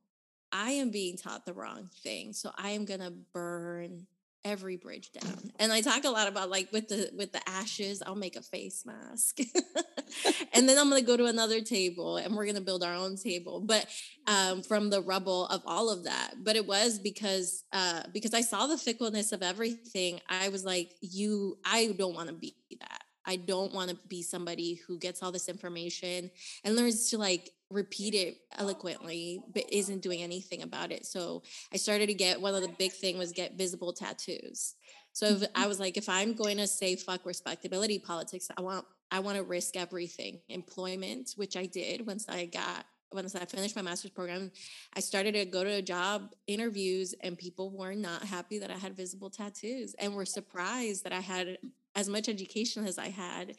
I 0.52 0.72
am 0.72 0.92
being 0.92 1.18
taught 1.18 1.46
the 1.46 1.54
wrong 1.54 1.90
thing. 2.04 2.34
So 2.34 2.52
I 2.58 2.72
am 2.72 2.86
going 2.86 3.02
to 3.02 3.14
burn 3.34 4.08
every 4.46 4.78
bridge 4.78 5.12
down. 5.12 5.52
And 5.60 5.72
I 5.72 5.82
talk 5.82 6.04
a 6.04 6.10
lot 6.10 6.28
about 6.28 6.50
like 6.50 6.72
with 6.72 6.88
the 6.88 7.10
with 7.16 7.32
the 7.32 7.42
ashes, 7.48 8.02
I'll 8.06 8.16
make 8.16 8.36
a 8.36 8.42
face 8.42 8.86
mask. 8.86 9.40
and 10.54 10.68
then 10.68 10.78
I'm 10.78 10.90
gonna 10.90 11.02
go 11.02 11.18
to 11.18 11.26
another 11.26 11.62
table 11.62 12.18
and 12.18 12.36
we're 12.36 12.46
gonna 12.46 12.62
build 12.62 12.84
our 12.84 12.94
own 12.94 13.18
table. 13.18 13.60
But 13.60 13.88
um, 14.28 14.62
from 14.62 14.90
the 14.90 15.02
rubble 15.02 15.48
of 15.48 15.62
all 15.66 15.90
of 15.90 16.04
that. 16.04 16.36
But 16.44 16.56
it 16.56 16.68
was 16.68 17.00
because 17.00 17.64
uh, 17.74 18.04
because 18.14 18.34
I 18.34 18.42
saw 18.42 18.68
the 18.68 18.78
fickleness 18.78 19.32
of 19.32 19.42
everything. 19.42 20.22
I 20.30 20.50
was 20.50 20.66
like, 20.66 20.92
you, 21.02 21.58
I 21.66 21.94
don't 21.98 22.16
want 22.16 22.30
to 22.30 22.36
be 22.36 22.56
that. 22.80 23.04
I 23.28 23.36
don't 23.36 23.74
want 23.74 23.90
to 23.90 23.98
be 24.08 24.24
somebody 24.24 24.76
who 24.88 24.98
gets 24.98 25.22
all 25.22 25.34
this 25.34 25.50
information 25.50 26.32
and 26.64 26.76
learns 26.78 27.10
to 27.10 27.18
like 27.18 27.52
repeat 27.70 28.14
it 28.14 28.38
eloquently 28.58 29.42
but 29.54 29.64
isn't 29.72 30.02
doing 30.02 30.22
anything 30.22 30.62
about 30.62 30.92
it. 30.92 31.06
So 31.06 31.44
i 31.74 31.78
started 31.78 32.08
to 32.08 32.14
get 32.14 32.42
one 32.42 32.56
of 32.56 32.62
the 32.62 32.74
big 32.80 32.92
thing 32.92 33.18
was 33.18 33.32
get 33.32 33.58
visible 33.58 33.94
tattoos. 33.94 34.76
So 35.14 35.28
if, 35.28 35.42
i 35.42 35.46
mm-hmm. 35.46 35.68
was 35.68 35.80
like 35.80 35.98
if 35.98 36.10
i'm 36.10 36.34
going 36.34 36.58
to 36.58 36.68
say 36.68 36.96
fuck 36.96 37.26
respectability 37.26 38.00
politics 38.00 38.50
i 38.58 38.62
want 38.62 38.86
i 39.12 39.20
want 39.20 39.38
to 39.38 39.44
risk 39.44 39.76
everything. 39.76 40.40
Employment 40.50 41.34
which 41.36 41.58
i 41.58 41.66
did 41.66 42.06
once 42.06 42.28
i 42.30 42.46
got 42.46 42.86
once 43.14 43.36
I 43.36 43.46
finished 43.46 43.76
my 43.76 43.82
master's 43.82 44.12
program, 44.12 44.52
I 44.94 45.00
started 45.00 45.34
to 45.36 45.46
go 45.46 45.64
to 45.64 45.82
job 45.82 46.34
interviews 46.46 47.16
and 47.22 47.38
people 47.38 47.72
were 47.72 47.96
not 47.96 48.24
happy 48.24 48.60
that 48.60 48.72
I 48.72 48.78
had 48.78 48.98
visible 48.98 49.30
tattoos 49.30 49.96
and 49.98 50.14
were 50.14 50.26
surprised 50.26 51.04
that 51.06 51.14
I 51.14 51.22
had 51.22 51.58
as 51.96 52.10
much 52.10 52.30
education 52.30 52.86
as 52.86 52.98
I 52.98 53.10
had 53.10 53.56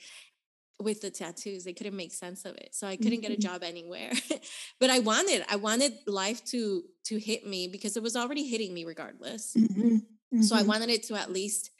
with 0.81 1.01
the 1.01 1.11
tattoos. 1.11 1.65
They 1.65 1.73
couldn't 1.73 1.97
make 1.97 2.13
sense 2.13 2.45
of 2.45 2.55
it. 2.57 2.71
So 2.73 2.87
I 2.87 2.97
couldn't 2.97 3.21
get 3.21 3.31
a 3.31 3.35
mm-hmm. 3.35 3.43
job 3.43 3.63
anywhere. 3.63 4.13
but 4.81 4.91
I 4.91 5.01
wanted, 5.01 5.45
I 5.51 5.57
wanted 5.57 5.93
life 6.07 6.45
to 6.47 6.83
to 7.07 7.19
hit 7.19 7.47
me 7.47 7.69
because 7.69 7.97
it 7.97 8.03
was 8.03 8.17
already 8.17 8.47
hitting 8.47 8.75
me 8.75 8.85
regardless. 8.85 9.55
Mm-hmm. 9.55 9.83
Mm-hmm. 9.83 10.43
So 10.43 10.55
I 10.55 10.61
mm-hmm. 10.61 10.69
wanted 10.69 10.91
it 10.91 11.05
to 11.05 11.15
at 11.15 11.33
least 11.33 11.71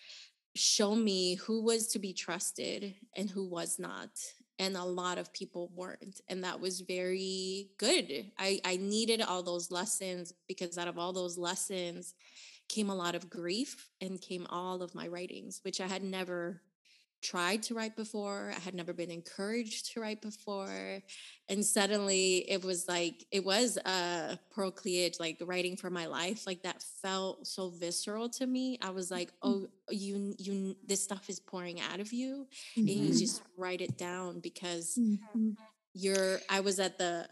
show 0.59 0.95
me 0.95 1.37
who 1.37 1.63
was 1.63 1.89
to 1.89 1.99
be 1.99 2.13
trusted 2.13 2.95
and 3.17 3.31
who 3.31 3.47
was 3.47 3.79
not 3.79 4.11
and 4.59 4.77
a 4.77 4.85
lot 4.85 5.19
of 5.19 5.33
people 5.33 5.71
weren't 5.75 6.21
and 6.29 6.43
that 6.43 6.61
was 6.61 6.81
very 6.81 7.69
good 7.79 8.31
i 8.39 8.61
i 8.65 8.77
needed 8.77 9.23
all 9.23 9.43
those 9.43 9.71
lessons 9.71 10.33
because 10.49 10.77
out 10.77 10.89
of 10.89 10.99
all 10.99 11.13
those 11.13 11.39
lessons 11.39 12.15
came 12.69 12.91
a 12.91 12.95
lot 12.95 13.15
of 13.15 13.31
grief 13.31 13.89
and 14.01 14.21
came 14.21 14.47
all 14.51 14.83
of 14.83 14.95
my 14.95 15.07
writings 15.07 15.61
which 15.63 15.81
i 15.81 15.87
had 15.87 16.03
never 16.03 16.61
tried 17.23 17.63
to 17.65 17.75
write 17.75 17.97
before. 17.97 18.53
I 18.55 18.61
had 18.61 18.75
never 18.75 18.93
been 18.93 19.11
encouraged 19.11 19.93
to 19.93 20.01
write 20.01 20.23
before. 20.23 21.03
And 21.49 21.65
suddenly 21.65 22.51
it 22.51 22.65
was 22.65 22.87
like, 22.89 23.25
it 23.31 23.45
was 23.45 23.77
a 23.79 24.39
Pearl 24.51 24.71
Cleage, 24.71 25.15
like 25.19 25.41
writing 25.45 25.77
for 25.77 25.91
my 25.91 26.07
life. 26.07 26.47
Like 26.47 26.63
that 26.63 26.83
felt 27.03 27.47
so 27.47 27.71
visceral 27.71 28.29
to 28.31 28.47
me. 28.47 28.79
I 28.83 28.91
was 28.91 29.11
like, 29.11 29.31
mm-hmm. 29.43 29.65
oh, 29.65 29.67
you, 29.91 30.35
you, 30.39 30.77
this 30.87 31.03
stuff 31.03 31.29
is 31.29 31.41
pouring 31.41 31.81
out 31.81 32.01
of 32.01 32.13
you. 32.13 32.47
Mm-hmm. 32.77 32.89
And 32.89 32.89
you 32.89 33.19
just 33.19 33.43
write 33.57 33.81
it 33.81 33.99
down 33.99 34.41
because 34.41 34.99
mm-hmm. 34.99 35.51
you're, 35.95 36.39
I 36.49 36.61
was 36.61 36.79
at 36.79 36.99
the 36.99 37.27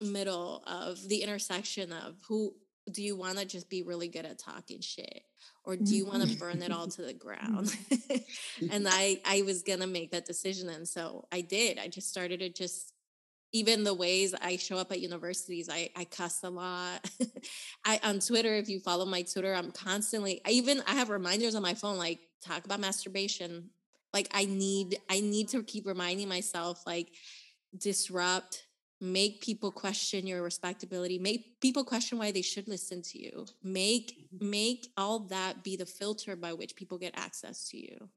middle 0.00 0.62
of 0.66 1.08
the 1.08 1.22
intersection 1.22 1.92
of 1.92 2.16
who, 2.28 2.54
do 2.90 3.02
you 3.02 3.16
want 3.16 3.38
to 3.38 3.44
just 3.44 3.70
be 3.70 3.82
really 3.82 4.08
good 4.08 4.26
at 4.26 4.38
talking 4.38 4.80
shit? 4.80 5.22
Or 5.64 5.76
do 5.76 5.96
you 5.96 6.04
want 6.04 6.22
to 6.22 6.28
mm-hmm. 6.28 6.38
burn 6.38 6.62
it 6.62 6.70
all 6.70 6.88
to 6.88 7.02
the 7.02 7.14
ground? 7.14 7.66
Mm-hmm. 7.66 8.66
and 8.70 8.86
i 8.88 9.20
i 9.24 9.42
was 9.42 9.62
gonna 9.62 9.86
make 9.86 10.10
that 10.10 10.26
decision 10.26 10.68
and 10.68 10.86
so 10.86 11.26
i 11.32 11.40
did. 11.40 11.78
I 11.78 11.88
just 11.88 12.10
started 12.10 12.40
to 12.40 12.50
just 12.50 12.92
even 13.52 13.84
the 13.84 13.94
ways 13.94 14.34
i 14.42 14.56
show 14.56 14.76
up 14.76 14.90
at 14.90 15.00
universities 15.00 15.68
i 15.70 15.88
i 15.96 16.04
cuss 16.04 16.42
a 16.42 16.50
lot. 16.50 17.08
I 17.84 18.00
on 18.02 18.18
twitter 18.20 18.54
if 18.56 18.68
you 18.68 18.80
follow 18.80 19.06
my 19.06 19.22
twitter 19.22 19.54
i'm 19.54 19.70
constantly 19.70 20.42
i 20.46 20.50
even 20.50 20.82
i 20.86 20.94
have 20.94 21.08
reminders 21.08 21.54
on 21.54 21.62
my 21.62 21.74
phone 21.74 21.96
like 21.96 22.20
talk 22.42 22.64
about 22.64 22.80
masturbation. 22.80 23.70
Like 24.12 24.28
i 24.32 24.44
need 24.44 24.98
i 25.08 25.20
need 25.20 25.48
to 25.50 25.62
keep 25.62 25.86
reminding 25.86 26.28
myself 26.28 26.86
like 26.86 27.08
disrupt 27.76 28.63
make 29.04 29.40
people 29.40 29.70
question 29.70 30.26
your 30.26 30.42
respectability 30.42 31.18
make 31.18 31.60
people 31.60 31.84
question 31.84 32.18
why 32.18 32.32
they 32.32 32.42
should 32.42 32.66
listen 32.68 33.02
to 33.02 33.18
you. 33.18 33.46
Make 33.62 34.28
mm-hmm. 34.34 34.50
make 34.50 34.88
all 34.96 35.20
that 35.20 35.62
be 35.62 35.76
the 35.76 35.86
filter 35.86 36.36
by 36.36 36.52
which 36.52 36.74
people 36.74 36.98
get 36.98 37.14
access 37.16 37.68
to 37.70 37.76
you. 37.76 38.08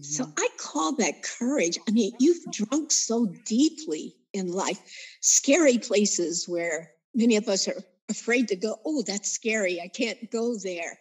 So 0.00 0.32
i 0.36 0.48
call 0.58 0.96
that 0.96 1.22
courage. 1.22 1.78
I 1.88 1.90
mean 1.90 2.12
you've 2.18 2.44
drunk 2.50 2.90
so 2.90 3.26
deeply 3.44 4.16
in 4.32 4.52
life 4.52 4.80
scary 5.20 5.78
places 5.78 6.48
where 6.48 6.90
many 7.14 7.36
of 7.36 7.48
us 7.48 7.68
are 7.68 7.82
afraid 8.08 8.48
to 8.48 8.56
go 8.56 8.78
oh 8.84 9.02
that's 9.06 9.30
scary 9.30 9.80
i 9.80 9.88
can't 9.88 10.30
go 10.30 10.56
there. 10.56 10.98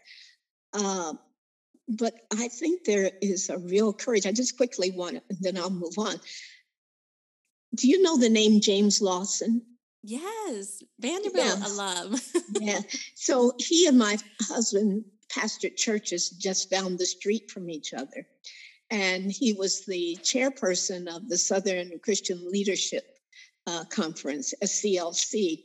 Um, 0.74 1.20
but 1.88 2.14
i 2.34 2.50
think 2.50 2.84
there 2.84 3.12
is 3.22 3.50
a 3.50 3.58
real 3.58 3.94
courage. 3.94 4.26
I 4.26 4.32
just 4.32 4.58
quickly 4.58 4.92
want 4.92 5.16
to 5.16 5.22
then 5.40 5.58
i'll 5.58 5.70
move 5.70 5.98
on 5.98 6.16
do 7.76 7.88
you 7.88 8.02
know 8.02 8.18
the 8.18 8.30
name 8.30 8.62
James 8.62 9.02
Lawson? 9.02 9.62
Yes, 10.04 10.84
Vanderbilt 11.00 11.60
yes. 11.60 11.72
alum. 11.74 12.16
yeah. 12.62 12.80
So 13.16 13.52
he 13.60 13.88
and 13.88 13.98
my 13.98 14.18
husband 14.42 15.04
pastored 15.30 15.76
churches 15.76 16.30
just 16.30 16.70
down 16.70 16.96
the 16.96 17.06
street 17.06 17.52
from 17.52 17.70
each 17.70 17.94
other. 17.94 18.26
And 18.90 19.30
he 19.30 19.52
was 19.54 19.86
the 19.86 20.18
chairperson 20.22 21.14
of 21.14 21.28
the 21.28 21.38
Southern 21.38 22.00
Christian 22.00 22.40
Leadership 22.50 23.04
uh, 23.66 23.84
Conference, 23.86 24.54
SCLC. 24.64 25.64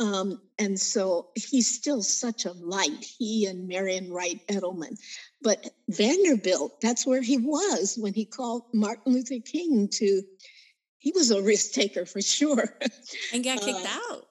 Um, 0.00 0.40
and 0.58 0.78
so 0.78 1.28
he's 1.36 1.72
still 1.72 2.02
such 2.02 2.44
a 2.44 2.52
light, 2.52 3.04
he 3.18 3.46
and 3.46 3.68
Marian 3.68 4.12
Wright 4.12 4.40
Edelman. 4.48 4.98
But 5.42 5.70
Vanderbilt, 5.88 6.80
that's 6.80 7.06
where 7.06 7.22
he 7.22 7.38
was 7.38 7.96
when 7.96 8.12
he 8.12 8.24
called 8.24 8.64
Martin 8.74 9.12
Luther 9.12 9.38
King 9.38 9.88
to 9.92 10.22
he 10.98 11.12
was 11.12 11.30
a 11.30 11.42
risk 11.42 11.72
taker 11.72 12.04
for 12.06 12.20
sure. 12.20 12.64
And 13.32 13.44
got 13.44 13.60
kicked 13.60 13.86
uh, 13.86 14.00
out. 14.12 14.26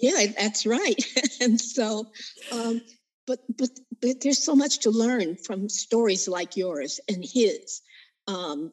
Yeah, 0.00 0.26
that's 0.38 0.66
right. 0.66 1.04
and 1.40 1.60
so, 1.60 2.10
um, 2.50 2.80
but 3.26 3.40
but 3.56 3.70
but 4.00 4.20
there's 4.20 4.44
so 4.44 4.54
much 4.54 4.80
to 4.80 4.90
learn 4.90 5.36
from 5.36 5.68
stories 5.68 6.28
like 6.28 6.56
yours 6.56 7.00
and 7.08 7.24
his. 7.24 7.82
Um, 8.26 8.70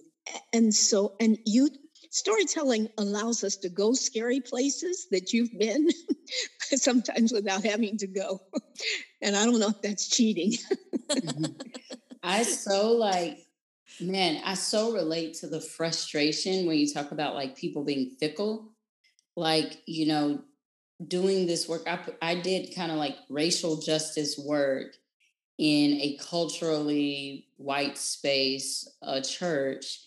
and 0.53 0.73
so, 0.73 1.15
and 1.19 1.37
you 1.45 1.69
storytelling 2.11 2.89
allows 2.97 3.43
us 3.43 3.57
to 3.57 3.69
go 3.69 3.93
scary 3.93 4.39
places 4.39 5.07
that 5.11 5.31
you've 5.31 5.57
been 5.57 5.89
sometimes 6.61 7.31
without 7.31 7.63
having 7.63 7.97
to 7.97 8.07
go. 8.07 8.41
And 9.21 9.35
I 9.35 9.43
don't 9.43 9.59
know 9.59 9.67
if 9.67 9.81
that's 9.81 10.07
cheating. 10.07 10.53
I 12.23 12.43
so 12.43 12.93
like 12.93 13.37
Man, 14.01 14.41
I 14.45 14.53
so 14.53 14.93
relate 14.93 15.33
to 15.35 15.47
the 15.47 15.59
frustration 15.59 16.65
when 16.65 16.77
you 16.77 16.91
talk 16.91 17.11
about 17.11 17.35
like 17.35 17.57
people 17.57 17.83
being 17.83 18.11
fickle. 18.19 18.71
Like, 19.35 19.81
you 19.85 20.07
know, 20.07 20.41
doing 21.05 21.47
this 21.47 21.67
work, 21.67 21.83
I, 21.87 21.99
I 22.21 22.35
did 22.35 22.75
kind 22.75 22.91
of 22.91 22.97
like 22.97 23.15
racial 23.29 23.77
justice 23.77 24.37
work 24.37 24.95
in 25.57 25.99
a 26.01 26.17
culturally 26.21 27.47
white 27.57 27.97
space, 27.97 28.87
a 29.01 29.21
church, 29.21 29.99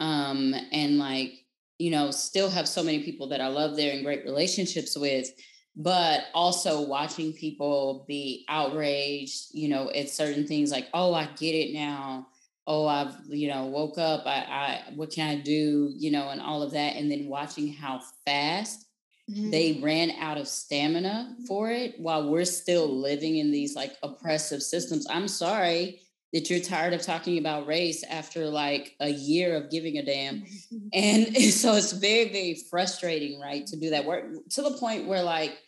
um, 0.00 0.54
and 0.72 0.98
like, 0.98 1.44
you 1.78 1.90
know, 1.90 2.10
still 2.10 2.48
have 2.50 2.66
so 2.66 2.82
many 2.82 3.02
people 3.02 3.28
that 3.28 3.40
I 3.40 3.48
love 3.48 3.76
there 3.76 3.92
and 3.92 4.04
great 4.04 4.24
relationships 4.24 4.96
with, 4.96 5.28
but 5.76 6.24
also 6.34 6.80
watching 6.82 7.32
people 7.34 8.04
be 8.08 8.46
outraged, 8.48 9.48
you 9.52 9.68
know, 9.68 9.90
at 9.90 10.08
certain 10.08 10.46
things 10.46 10.70
like, 10.70 10.88
oh, 10.94 11.12
I 11.12 11.26
get 11.36 11.54
it 11.54 11.74
now 11.74 12.28
oh 12.66 12.86
i've 12.86 13.14
you 13.28 13.48
know 13.48 13.66
woke 13.66 13.98
up 13.98 14.26
i 14.26 14.38
i 14.38 14.82
what 14.94 15.10
can 15.10 15.28
i 15.28 15.40
do 15.40 15.92
you 15.96 16.10
know 16.10 16.28
and 16.30 16.40
all 16.40 16.62
of 16.62 16.72
that 16.72 16.96
and 16.96 17.10
then 17.10 17.28
watching 17.28 17.72
how 17.72 18.00
fast 18.24 18.86
mm-hmm. 19.30 19.50
they 19.50 19.80
ran 19.82 20.10
out 20.12 20.38
of 20.38 20.48
stamina 20.48 21.36
for 21.46 21.70
it 21.70 21.94
while 21.98 22.30
we're 22.30 22.44
still 22.44 22.88
living 22.88 23.36
in 23.36 23.50
these 23.50 23.74
like 23.74 23.92
oppressive 24.02 24.62
systems 24.62 25.06
i'm 25.10 25.28
sorry 25.28 26.00
that 26.32 26.50
you're 26.50 26.58
tired 26.58 26.92
of 26.92 27.00
talking 27.00 27.38
about 27.38 27.66
race 27.66 28.02
after 28.10 28.46
like 28.46 28.96
a 28.98 29.08
year 29.08 29.54
of 29.56 29.70
giving 29.70 29.98
a 29.98 30.04
damn 30.04 30.40
mm-hmm. 30.40 30.76
and 30.92 31.36
so 31.52 31.74
it's 31.74 31.92
very 31.92 32.30
very 32.30 32.56
frustrating 32.70 33.40
right 33.40 33.66
to 33.66 33.76
do 33.76 33.90
that 33.90 34.04
work 34.04 34.24
to 34.50 34.62
the 34.62 34.76
point 34.78 35.06
where 35.06 35.22
like 35.22 35.58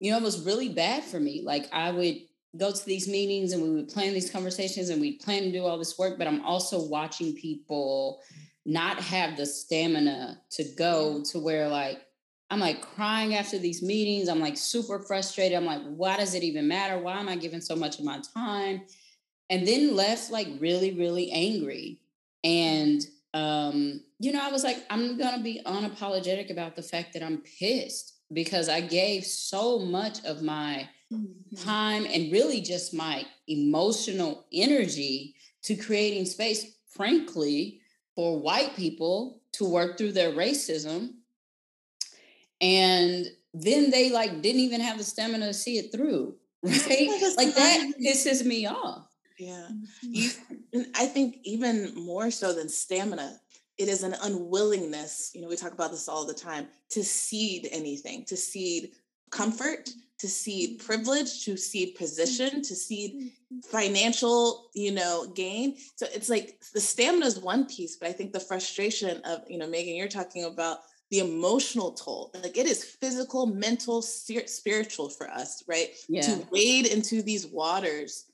you 0.00 0.10
know 0.10 0.18
it 0.18 0.22
was 0.22 0.44
really 0.44 0.68
bad 0.68 1.02
for 1.02 1.18
me 1.18 1.42
like 1.44 1.68
i 1.72 1.90
would 1.90 2.16
go 2.58 2.72
to 2.72 2.86
these 2.86 3.08
meetings 3.08 3.52
and 3.52 3.62
we 3.62 3.70
would 3.70 3.88
plan 3.88 4.12
these 4.12 4.30
conversations 4.30 4.88
and 4.88 5.00
we'd 5.00 5.20
plan 5.20 5.42
to 5.42 5.52
do 5.52 5.64
all 5.64 5.78
this 5.78 5.98
work, 5.98 6.18
but 6.18 6.26
I'm 6.26 6.44
also 6.44 6.82
watching 6.82 7.34
people 7.34 8.20
not 8.66 9.00
have 9.00 9.36
the 9.36 9.46
stamina 9.46 10.40
to 10.50 10.64
go 10.76 11.22
to 11.24 11.38
where 11.38 11.68
like 11.68 12.00
I'm 12.50 12.58
like 12.58 12.82
crying 12.82 13.36
after 13.36 13.58
these 13.58 13.80
meetings. 13.80 14.28
I'm 14.28 14.40
like 14.40 14.56
super 14.56 14.98
frustrated. 14.98 15.56
I'm 15.56 15.64
like, 15.64 15.82
why 15.82 16.16
does 16.16 16.34
it 16.34 16.42
even 16.42 16.66
matter? 16.66 16.98
Why 16.98 17.20
am 17.20 17.28
I 17.28 17.36
giving 17.36 17.60
so 17.60 17.76
much 17.76 18.00
of 18.00 18.04
my 18.04 18.20
time? 18.34 18.82
And 19.48 19.66
then 19.66 19.94
left 19.94 20.32
like 20.32 20.48
really, 20.58 20.92
really 20.92 21.30
angry. 21.30 22.00
And 22.42 23.06
um, 23.34 24.00
you 24.18 24.32
know, 24.32 24.42
I 24.42 24.50
was 24.50 24.64
like, 24.64 24.84
I'm 24.90 25.16
gonna 25.16 25.42
be 25.42 25.62
unapologetic 25.64 26.50
about 26.50 26.74
the 26.74 26.82
fact 26.82 27.12
that 27.12 27.22
I'm 27.22 27.38
pissed 27.38 28.14
because 28.32 28.68
I 28.68 28.80
gave 28.80 29.24
so 29.24 29.78
much 29.78 30.24
of 30.24 30.42
my 30.42 30.88
mm-hmm. 31.12 31.56
time 31.56 32.06
and 32.06 32.32
really 32.32 32.60
just 32.60 32.94
my 32.94 33.24
emotional 33.48 34.46
energy 34.52 35.34
to 35.62 35.76
creating 35.76 36.24
space, 36.24 36.76
frankly, 36.88 37.80
for 38.14 38.38
white 38.38 38.74
people 38.76 39.40
to 39.52 39.64
work 39.64 39.98
through 39.98 40.12
their 40.12 40.32
racism. 40.32 41.14
And 42.60 43.26
then 43.54 43.90
they 43.90 44.10
like 44.10 44.42
didn't 44.42 44.60
even 44.60 44.80
have 44.80 44.98
the 44.98 45.04
stamina 45.04 45.46
to 45.46 45.54
see 45.54 45.78
it 45.78 45.92
through, 45.92 46.36
right? 46.62 47.34
like 47.36 47.54
that 47.54 47.92
pisses 48.02 48.44
me 48.44 48.66
off. 48.66 49.06
Yeah. 49.38 49.68
You, 50.02 50.30
and 50.74 50.86
I 50.94 51.06
think 51.06 51.38
even 51.44 51.94
more 51.94 52.30
so 52.30 52.52
than 52.52 52.68
stamina, 52.68 53.40
it 53.78 53.88
is 53.88 54.02
an 54.02 54.14
unwillingness, 54.22 55.30
you 55.34 55.40
know, 55.40 55.48
we 55.48 55.56
talk 55.56 55.72
about 55.72 55.90
this 55.90 56.06
all 56.06 56.26
the 56.26 56.34
time, 56.34 56.68
to 56.90 57.02
cede 57.02 57.66
anything, 57.72 58.26
to 58.26 58.36
cede 58.36 58.90
comfort, 59.30 59.88
to 60.20 60.28
see 60.28 60.76
privilege, 60.76 61.44
to 61.44 61.56
see 61.56 61.92
position, 61.92 62.62
to 62.62 62.74
cede 62.74 63.14
mm-hmm. 63.14 63.60
financial, 63.60 64.70
you 64.74 64.92
know, 64.92 65.26
gain. 65.34 65.76
So 65.96 66.06
it's 66.14 66.28
like 66.28 66.62
the 66.74 66.80
stamina 66.80 67.24
is 67.26 67.38
one 67.38 67.66
piece, 67.66 67.96
but 67.96 68.08
I 68.08 68.12
think 68.12 68.32
the 68.32 68.40
frustration 68.40 69.22
of, 69.24 69.40
you 69.48 69.58
know, 69.58 69.66
Megan, 69.66 69.94
you're 69.94 70.08
talking 70.08 70.44
about 70.44 70.78
the 71.10 71.20
emotional 71.20 71.92
toll. 71.92 72.30
Like 72.34 72.58
it 72.58 72.66
is 72.66 72.84
physical, 72.84 73.46
mental, 73.46 74.02
spiritual 74.02 75.08
for 75.08 75.28
us, 75.30 75.64
right? 75.66 75.88
Yeah. 76.08 76.22
To 76.22 76.46
wade 76.52 76.86
into 76.86 77.22
these 77.22 77.46
waters 77.46 78.26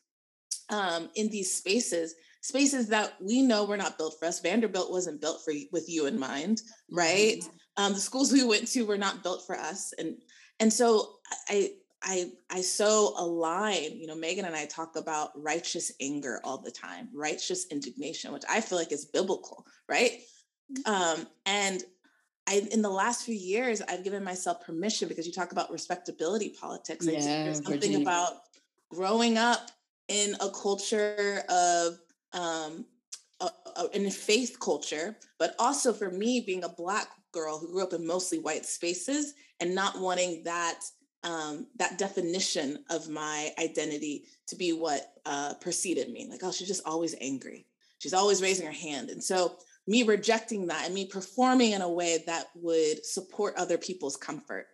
um, 0.68 1.08
in 1.14 1.28
these 1.28 1.54
spaces, 1.54 2.16
spaces 2.40 2.88
that 2.88 3.14
we 3.20 3.42
know 3.42 3.64
were 3.64 3.76
not 3.76 3.96
built 3.96 4.16
for 4.18 4.26
us. 4.26 4.40
Vanderbilt 4.40 4.90
wasn't 4.90 5.20
built 5.20 5.44
for 5.44 5.54
with 5.72 5.88
you 5.88 6.06
in 6.06 6.18
mind, 6.18 6.62
right? 6.90 7.38
Mm-hmm. 7.38 7.56
Um, 7.78 7.92
the 7.92 8.00
schools 8.00 8.32
we 8.32 8.42
went 8.42 8.68
to 8.68 8.82
were 8.84 8.98
not 8.98 9.22
built 9.22 9.46
for 9.46 9.54
us, 9.54 9.92
and 9.98 10.16
and 10.60 10.72
so 10.72 11.16
I 11.48 11.72
I 12.02 12.30
I 12.50 12.60
so 12.60 13.14
align. 13.18 13.98
You 13.98 14.06
know, 14.06 14.16
Megan 14.16 14.44
and 14.44 14.54
I 14.54 14.66
talk 14.66 14.96
about 14.96 15.30
righteous 15.34 15.92
anger 16.00 16.40
all 16.44 16.58
the 16.58 16.70
time, 16.70 17.08
righteous 17.12 17.66
indignation, 17.70 18.32
which 18.32 18.44
I 18.48 18.60
feel 18.60 18.78
like 18.78 18.92
is 18.92 19.04
biblical, 19.04 19.66
right? 19.88 20.12
Mm-hmm. 20.72 20.92
Um, 20.92 21.26
and 21.44 21.82
I, 22.48 22.66
in 22.70 22.82
the 22.82 22.90
last 22.90 23.24
few 23.24 23.34
years, 23.34 23.82
I've 23.82 24.04
given 24.04 24.22
myself 24.22 24.64
permission 24.64 25.08
because 25.08 25.26
you 25.26 25.32
talk 25.32 25.52
about 25.52 25.70
respectability 25.70 26.50
politics. 26.50 27.04
Yeah, 27.04 27.20
there's 27.20 27.56
something 27.56 27.80
Virginia. 27.80 28.00
about 28.02 28.34
growing 28.88 29.36
up 29.36 29.70
in 30.08 30.36
a 30.40 30.50
culture 30.50 31.42
of 31.48 31.98
um, 32.32 32.84
a, 33.40 33.48
a, 33.76 33.88
in 33.94 34.06
a 34.06 34.10
faith 34.10 34.58
culture, 34.60 35.16
but 35.38 35.56
also 35.58 35.92
for 35.92 36.10
me 36.10 36.40
being 36.40 36.62
a 36.62 36.68
black 36.68 37.08
girl 37.36 37.58
who 37.58 37.70
grew 37.70 37.82
up 37.82 37.92
in 37.92 38.06
mostly 38.06 38.38
white 38.38 38.64
spaces 38.64 39.34
and 39.60 39.74
not 39.74 40.00
wanting 40.00 40.42
that 40.44 40.80
um, 41.24 41.66
that 41.76 41.98
definition 41.98 42.84
of 42.88 43.08
my 43.08 43.50
identity 43.58 44.24
to 44.46 44.54
be 44.54 44.72
what 44.72 45.02
uh, 45.24 45.54
preceded 45.60 46.08
me. 46.10 46.28
Like, 46.30 46.40
oh, 46.44 46.52
she's 46.52 46.68
just 46.68 46.86
always 46.86 47.16
angry. 47.20 47.66
She's 47.98 48.14
always 48.14 48.40
raising 48.40 48.66
her 48.66 48.72
hand. 48.72 49.10
And 49.10 49.22
so 49.22 49.56
me 49.88 50.04
rejecting 50.04 50.68
that 50.68 50.84
and 50.86 50.94
me 50.94 51.06
performing 51.06 51.72
in 51.72 51.82
a 51.82 51.90
way 51.90 52.22
that 52.26 52.46
would 52.54 53.04
support 53.04 53.54
other 53.56 53.78
people's 53.78 54.16
comfort. 54.16 54.66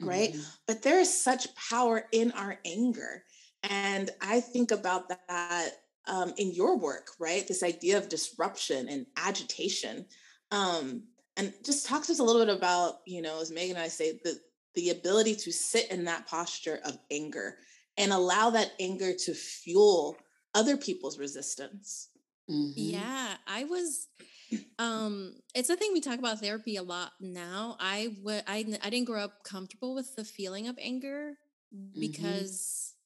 Right. 0.00 0.32
Mm-hmm. 0.32 0.42
But 0.68 0.82
there 0.82 1.00
is 1.00 1.22
such 1.22 1.52
power 1.56 2.04
in 2.12 2.30
our 2.32 2.58
anger. 2.64 3.24
And 3.64 4.10
I 4.20 4.40
think 4.40 4.70
about 4.70 5.08
that 5.08 5.70
um, 6.06 6.32
in 6.36 6.52
your 6.52 6.78
work, 6.78 7.08
right? 7.18 7.46
This 7.48 7.64
idea 7.64 7.98
of 7.98 8.08
disruption 8.08 8.88
and 8.88 9.06
agitation. 9.16 10.06
Um, 10.52 11.02
and 11.38 11.54
just 11.64 11.86
talk 11.86 12.04
to 12.04 12.12
us 12.12 12.18
a 12.18 12.24
little 12.24 12.44
bit 12.44 12.54
about, 12.54 12.96
you 13.06 13.22
know, 13.22 13.40
as 13.40 13.50
Megan 13.50 13.76
and 13.76 13.84
I 13.84 13.88
say, 13.88 14.20
the, 14.24 14.38
the 14.74 14.90
ability 14.90 15.34
to 15.36 15.52
sit 15.52 15.90
in 15.90 16.04
that 16.04 16.26
posture 16.26 16.80
of 16.84 16.98
anger 17.10 17.56
and 17.96 18.12
allow 18.12 18.50
that 18.50 18.72
anger 18.78 19.12
to 19.12 19.34
fuel 19.34 20.16
other 20.54 20.76
people's 20.76 21.18
resistance. 21.18 22.08
Mm-hmm. 22.50 22.72
Yeah, 22.76 23.34
I 23.46 23.64
was 23.64 24.08
um 24.78 25.34
it's 25.54 25.68
a 25.68 25.76
thing 25.76 25.90
we 25.92 26.00
talk 26.00 26.18
about 26.18 26.40
therapy 26.40 26.76
a 26.76 26.82
lot 26.82 27.12
now. 27.20 27.76
I 27.78 28.16
would 28.22 28.44
I 28.46 28.64
I 28.82 28.90
didn't 28.90 29.06
grow 29.06 29.22
up 29.22 29.44
comfortable 29.44 29.94
with 29.94 30.16
the 30.16 30.24
feeling 30.24 30.68
of 30.68 30.78
anger 30.80 31.34
mm-hmm. 31.74 32.00
because 32.00 32.94
mm-hmm. 32.94 32.97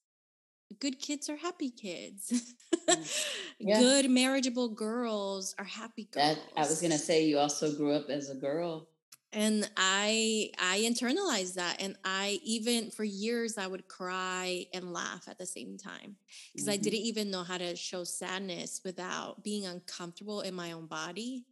Good 0.79 0.99
kids 0.99 1.29
are 1.29 1.37
happy 1.37 1.69
kids. 1.69 2.55
Mm. 2.89 3.33
yeah. 3.59 3.79
Good 3.79 4.09
marriageable 4.09 4.69
girls 4.69 5.55
are 5.57 5.65
happy 5.65 6.07
girls. 6.11 6.35
That 6.35 6.43
I 6.57 6.61
was 6.61 6.81
going 6.81 6.91
to 6.91 6.97
say 6.97 7.25
you 7.25 7.39
also 7.39 7.73
grew 7.75 7.93
up 7.93 8.09
as 8.09 8.29
a 8.29 8.35
girl 8.35 8.87
and 9.33 9.69
i 9.77 10.49
i 10.59 10.79
internalized 10.79 11.55
that 11.55 11.75
and 11.79 11.95
i 12.05 12.39
even 12.43 12.91
for 12.91 13.03
years 13.03 13.57
i 13.57 13.65
would 13.65 13.87
cry 13.87 14.65
and 14.73 14.93
laugh 14.93 15.27
at 15.27 15.37
the 15.37 15.45
same 15.45 15.77
time 15.77 16.15
because 16.53 16.67
mm-hmm. 16.67 16.73
i 16.73 16.77
didn't 16.77 16.99
even 16.99 17.31
know 17.31 17.43
how 17.43 17.57
to 17.57 17.75
show 17.75 18.03
sadness 18.03 18.81
without 18.85 19.43
being 19.43 19.65
uncomfortable 19.65 20.41
in 20.41 20.53
my 20.53 20.71
own 20.71 20.85
body 20.85 21.43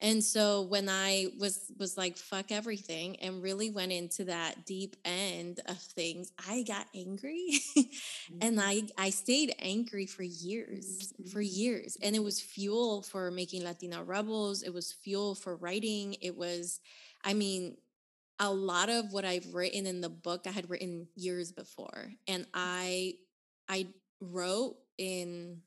and 0.00 0.22
so 0.22 0.62
when 0.62 0.88
i 0.88 1.26
was 1.38 1.72
was 1.78 1.96
like 1.96 2.16
fuck 2.16 2.52
everything 2.52 3.16
and 3.16 3.42
really 3.42 3.70
went 3.70 3.92
into 3.92 4.24
that 4.24 4.64
deep 4.66 4.96
end 5.04 5.60
of 5.66 5.78
things 5.78 6.32
i 6.48 6.62
got 6.62 6.86
angry 6.94 7.58
and 8.40 8.58
mm-hmm. 8.58 8.60
i 8.60 8.82
i 8.98 9.10
stayed 9.10 9.54
angry 9.58 10.06
for 10.06 10.22
years 10.22 11.12
for 11.32 11.40
mm-hmm. 11.40 11.60
years 11.60 11.96
and 12.02 12.14
it 12.14 12.22
was 12.22 12.40
fuel 12.40 13.02
for 13.02 13.30
making 13.30 13.64
latina 13.64 14.02
rebels 14.02 14.62
it 14.62 14.72
was 14.72 14.92
fuel 14.92 15.34
for 15.34 15.56
writing 15.56 16.16
it 16.20 16.36
was 16.36 16.80
I 17.26 17.34
mean, 17.34 17.76
a 18.38 18.52
lot 18.52 18.88
of 18.88 19.12
what 19.12 19.24
I've 19.24 19.52
written 19.52 19.86
in 19.86 20.00
the 20.00 20.08
book 20.08 20.46
I 20.46 20.50
had 20.50 20.70
written 20.70 21.08
years 21.16 21.50
before. 21.50 22.12
And 22.28 22.46
I 22.54 23.14
I 23.68 23.88
wrote 24.20 24.76
in 24.96 25.62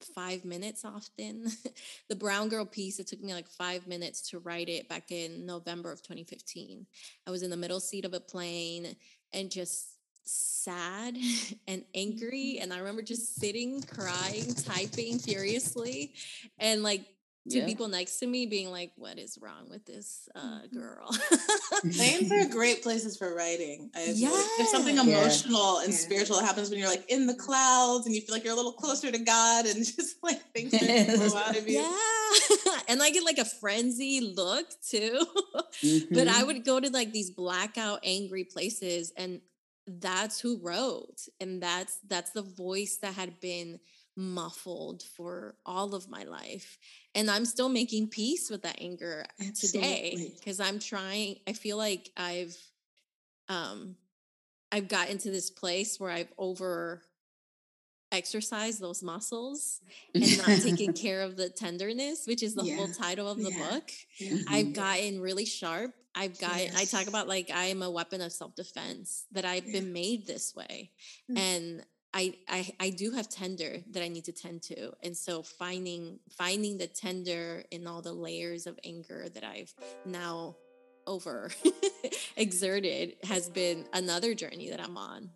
five 0.00 0.44
minutes 0.44 0.84
often. 0.84 1.46
the 2.08 2.16
brown 2.16 2.48
girl 2.48 2.64
piece, 2.64 2.98
it 2.98 3.06
took 3.06 3.22
me 3.22 3.34
like 3.34 3.48
five 3.48 3.86
minutes 3.86 4.30
to 4.30 4.38
write 4.38 4.68
it 4.68 4.88
back 4.88 5.10
in 5.10 5.46
November 5.46 5.92
of 5.92 6.02
2015. 6.02 6.86
I 7.26 7.30
was 7.30 7.42
in 7.42 7.50
the 7.50 7.56
middle 7.56 7.80
seat 7.80 8.04
of 8.04 8.14
a 8.14 8.20
plane 8.20 8.96
and 9.32 9.50
just 9.50 9.96
sad 10.24 11.16
and 11.68 11.84
angry. 11.94 12.58
And 12.60 12.72
I 12.72 12.78
remember 12.78 13.02
just 13.02 13.36
sitting, 13.40 13.82
crying, 13.82 14.54
typing 14.54 15.18
furiously, 15.18 16.14
and 16.58 16.82
like 16.82 17.06
two 17.50 17.58
yeah. 17.58 17.66
people 17.66 17.88
next 17.88 18.18
to 18.18 18.26
me 18.26 18.46
being 18.46 18.70
like, 18.70 18.92
"What 18.96 19.18
is 19.18 19.38
wrong 19.40 19.68
with 19.70 19.84
this 19.84 20.28
uh, 20.34 20.40
mm-hmm. 20.40 20.78
girl?" 20.78 21.10
Planes 21.94 22.32
are 22.32 22.48
great 22.48 22.82
places 22.82 23.16
for 23.16 23.34
writing. 23.34 23.90
Yeah, 23.96 24.30
there's 24.56 24.70
something 24.70 24.98
emotional 24.98 25.78
yeah. 25.78 25.84
and 25.84 25.92
yeah. 25.92 25.98
spiritual 25.98 26.36
that 26.36 26.46
happens 26.46 26.70
when 26.70 26.78
you're 26.78 26.88
like 26.88 27.10
in 27.10 27.26
the 27.26 27.34
clouds 27.34 28.06
and 28.06 28.14
you 28.14 28.20
feel 28.20 28.34
like 28.34 28.44
you're 28.44 28.52
a 28.52 28.56
little 28.56 28.72
closer 28.72 29.10
to 29.10 29.18
God 29.18 29.66
and 29.66 29.76
just 29.84 30.16
like 30.22 30.40
things 30.52 30.76
flow 30.76 31.38
out 31.40 31.56
of 31.56 31.68
you. 31.68 31.80
Yeah, 31.80 32.78
and 32.88 33.02
I 33.02 33.10
get 33.10 33.24
like 33.24 33.38
a 33.38 33.44
frenzy 33.44 34.20
look 34.20 34.66
too. 34.88 35.24
Mm-hmm. 35.82 36.14
But 36.14 36.28
I 36.28 36.32
mm-hmm. 36.32 36.46
would 36.46 36.64
go 36.64 36.80
to 36.80 36.90
like 36.90 37.12
these 37.12 37.30
blackout 37.30 38.00
angry 38.02 38.44
places, 38.44 39.12
and 39.16 39.40
that's 39.86 40.40
who 40.40 40.58
wrote, 40.62 41.28
and 41.40 41.62
that's 41.62 41.98
that's 42.08 42.30
the 42.30 42.42
voice 42.42 42.98
that 43.02 43.14
had 43.14 43.40
been 43.40 43.78
muffled 44.16 45.02
for 45.02 45.54
all 45.66 45.94
of 45.94 46.08
my 46.08 46.24
life 46.24 46.78
and 47.16 47.30
i'm 47.30 47.44
still 47.44 47.68
making 47.68 48.06
peace 48.06 48.48
with 48.48 48.62
that 48.62 48.76
anger 48.80 49.24
Absolutely. 49.40 49.90
today 49.90 50.32
because 50.38 50.60
i'm 50.60 50.78
trying 50.78 51.36
i 51.48 51.52
feel 51.52 51.76
like 51.76 52.10
i've 52.16 52.56
um 53.48 53.96
i've 54.70 54.86
gotten 54.86 55.18
to 55.18 55.30
this 55.30 55.50
place 55.50 55.98
where 55.98 56.10
i've 56.10 56.32
over 56.38 57.02
exercised 58.12 58.80
those 58.80 59.02
muscles 59.02 59.80
and 60.14 60.38
not 60.38 60.60
taking 60.62 60.92
care 60.92 61.22
of 61.22 61.36
the 61.36 61.48
tenderness 61.48 62.26
which 62.26 62.42
is 62.42 62.54
the 62.54 62.64
yeah. 62.64 62.76
whole 62.76 62.88
title 62.88 63.28
of 63.28 63.38
the 63.38 63.50
yeah. 63.50 63.70
book 63.70 63.90
yeah. 64.18 64.38
i've 64.48 64.72
gotten 64.72 65.20
really 65.20 65.44
sharp 65.44 65.92
I've 66.18 66.40
got 66.40 66.56
yes. 66.56 66.74
I 66.74 66.84
talk 66.86 67.08
about 67.08 67.28
like 67.28 67.50
I 67.54 67.66
am 67.66 67.82
a 67.82 67.90
weapon 67.90 68.22
of 68.22 68.32
self-defense 68.32 69.26
that 69.32 69.44
I've 69.44 69.70
been 69.70 69.92
made 69.92 70.26
this 70.26 70.54
way. 70.56 70.90
Mm-hmm. 71.30 71.36
And 71.36 71.84
I, 72.16 72.32
I 72.48 72.72
I 72.80 72.90
do 72.90 73.10
have 73.10 73.28
tender 73.28 73.76
that 73.90 74.02
I 74.02 74.08
need 74.08 74.24
to 74.24 74.32
tend 74.32 74.62
to, 74.62 74.92
and 75.02 75.14
so 75.14 75.42
finding 75.42 76.18
finding 76.30 76.78
the 76.78 76.86
tender 76.86 77.62
in 77.70 77.86
all 77.86 78.00
the 78.00 78.14
layers 78.14 78.66
of 78.66 78.78
anger 78.86 79.26
that 79.34 79.44
I've 79.44 79.74
now 80.06 80.56
over 81.06 81.50
exerted 82.38 83.16
has 83.22 83.50
been 83.50 83.84
another 83.92 84.34
journey 84.34 84.70
that 84.70 84.80
I'm 84.80 84.96
on. 84.96 85.28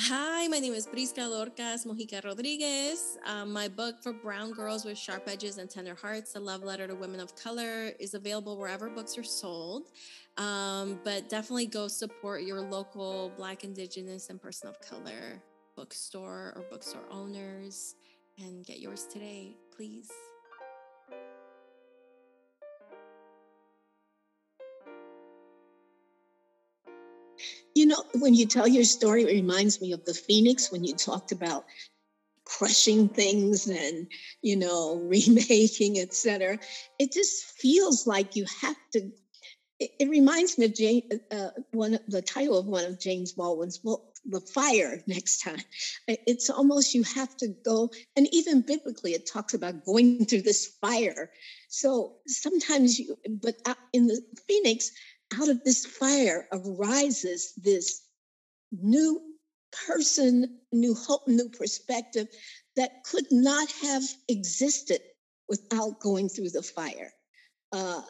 Hi, 0.00 0.46
my 0.48 0.58
name 0.58 0.74
is 0.74 0.86
Prisca 0.86 1.22
Dorcas 1.22 1.84
Mojica 1.84 2.24
Rodriguez. 2.24 3.18
Um, 3.26 3.52
my 3.52 3.66
book 3.66 4.02
for 4.02 4.12
brown 4.12 4.52
girls 4.52 4.84
with 4.84 4.98
sharp 4.98 5.24
edges 5.26 5.58
and 5.58 5.68
tender 5.70 5.94
hearts, 5.94 6.36
A 6.36 6.40
Love 6.40 6.62
Letter 6.62 6.86
to 6.86 6.94
Women 6.94 7.18
of 7.18 7.34
Color, 7.34 7.92
is 7.98 8.14
available 8.14 8.56
wherever 8.56 8.88
books 8.88 9.16
are 9.16 9.24
sold. 9.24 9.88
Um, 10.38 11.00
but 11.02 11.28
definitely 11.30 11.66
go 11.66 11.88
support 11.88 12.42
your 12.42 12.60
local 12.60 13.32
Black, 13.36 13.64
Indigenous, 13.64 14.28
and 14.28 14.40
person 14.40 14.68
of 14.68 14.80
color 14.80 15.42
bookstore 15.76 16.52
or 16.56 16.64
bookstore 16.70 17.04
owners 17.10 17.94
and 18.38 18.64
get 18.64 18.78
yours 18.78 19.06
today, 19.10 19.54
please. 19.74 20.10
You 27.74 27.86
know, 27.86 28.02
when 28.14 28.34
you 28.34 28.46
tell 28.46 28.66
your 28.66 28.84
story, 28.84 29.22
it 29.22 29.28
reminds 29.28 29.80
me 29.82 29.92
of 29.92 30.04
the 30.04 30.14
Phoenix 30.14 30.72
when 30.72 30.82
you 30.84 30.94
talked 30.94 31.32
about 31.32 31.66
crushing 32.46 33.08
things 33.08 33.66
and 33.66 34.06
you 34.40 34.56
know 34.56 34.94
remaking 35.04 35.98
etc 35.98 36.56
it 36.98 37.12
just 37.12 37.44
feels 37.44 38.06
like 38.06 38.36
you 38.36 38.46
have 38.62 38.76
to 38.92 39.10
it, 39.78 39.90
it 40.00 40.08
reminds 40.08 40.58
me 40.58 40.66
of 40.66 40.74
Jane, 40.74 41.02
uh, 41.30 41.50
one 41.72 41.98
the 42.08 42.22
title 42.22 42.58
of 42.58 42.66
one 42.66 42.84
of 42.84 43.00
james 43.00 43.32
baldwin's 43.32 43.78
books 43.78 44.20
the 44.24 44.40
fire 44.40 45.02
next 45.06 45.38
time 45.38 45.60
it's 46.08 46.50
almost 46.50 46.94
you 46.94 47.02
have 47.04 47.36
to 47.36 47.48
go 47.64 47.90
and 48.16 48.26
even 48.32 48.60
biblically 48.60 49.12
it 49.12 49.28
talks 49.30 49.54
about 49.54 49.84
going 49.84 50.24
through 50.24 50.42
this 50.42 50.66
fire 50.80 51.30
so 51.68 52.16
sometimes 52.26 52.98
you 52.98 53.16
but 53.42 53.54
in 53.92 54.06
the 54.06 54.20
phoenix 54.48 54.90
out 55.40 55.48
of 55.48 55.62
this 55.64 55.84
fire 55.84 56.48
arises 56.52 57.52
this 57.56 58.02
new 58.72 59.20
person, 59.86 60.58
new 60.72 60.94
hope, 60.94 61.26
new 61.26 61.48
perspective 61.48 62.28
that 62.76 63.04
could 63.04 63.26
not 63.30 63.70
have 63.82 64.02
existed 64.28 65.00
without 65.48 66.00
going 66.00 66.28
through 66.28 66.50
the 66.50 66.62
fire. 66.62 67.10
Uh, 67.72 68.02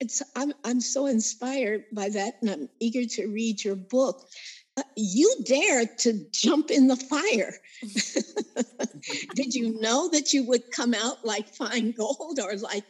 it's 0.00 0.22
I'm 0.36 0.52
I'm 0.64 0.80
so 0.80 1.06
inspired 1.06 1.84
by 1.92 2.08
that, 2.10 2.34
and 2.40 2.50
I'm 2.50 2.68
eager 2.80 3.04
to 3.16 3.26
read 3.26 3.64
your 3.64 3.76
book. 3.76 4.28
Uh, 4.76 4.82
you 4.96 5.32
dare 5.44 5.86
to 5.86 6.26
jump 6.32 6.70
in 6.70 6.88
the 6.88 6.96
fire. 6.96 7.54
Did 9.34 9.54
you 9.54 9.80
know 9.80 10.08
that 10.10 10.32
you 10.32 10.44
would 10.44 10.72
come 10.72 10.94
out 10.94 11.24
like 11.24 11.48
fine 11.54 11.92
gold, 11.92 12.40
or 12.42 12.56
like, 12.56 12.84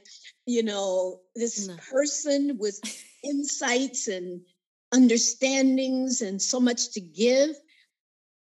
you 0.47 0.62
know, 0.62 1.21
this 1.35 1.69
no. 1.69 1.77
person 1.90 2.57
with 2.59 2.81
insights 3.23 4.09
and 4.09 4.40
understandings 4.93 6.23
and 6.23 6.40
so 6.40 6.59
much 6.59 6.93
to 6.93 7.01
give? 7.01 7.51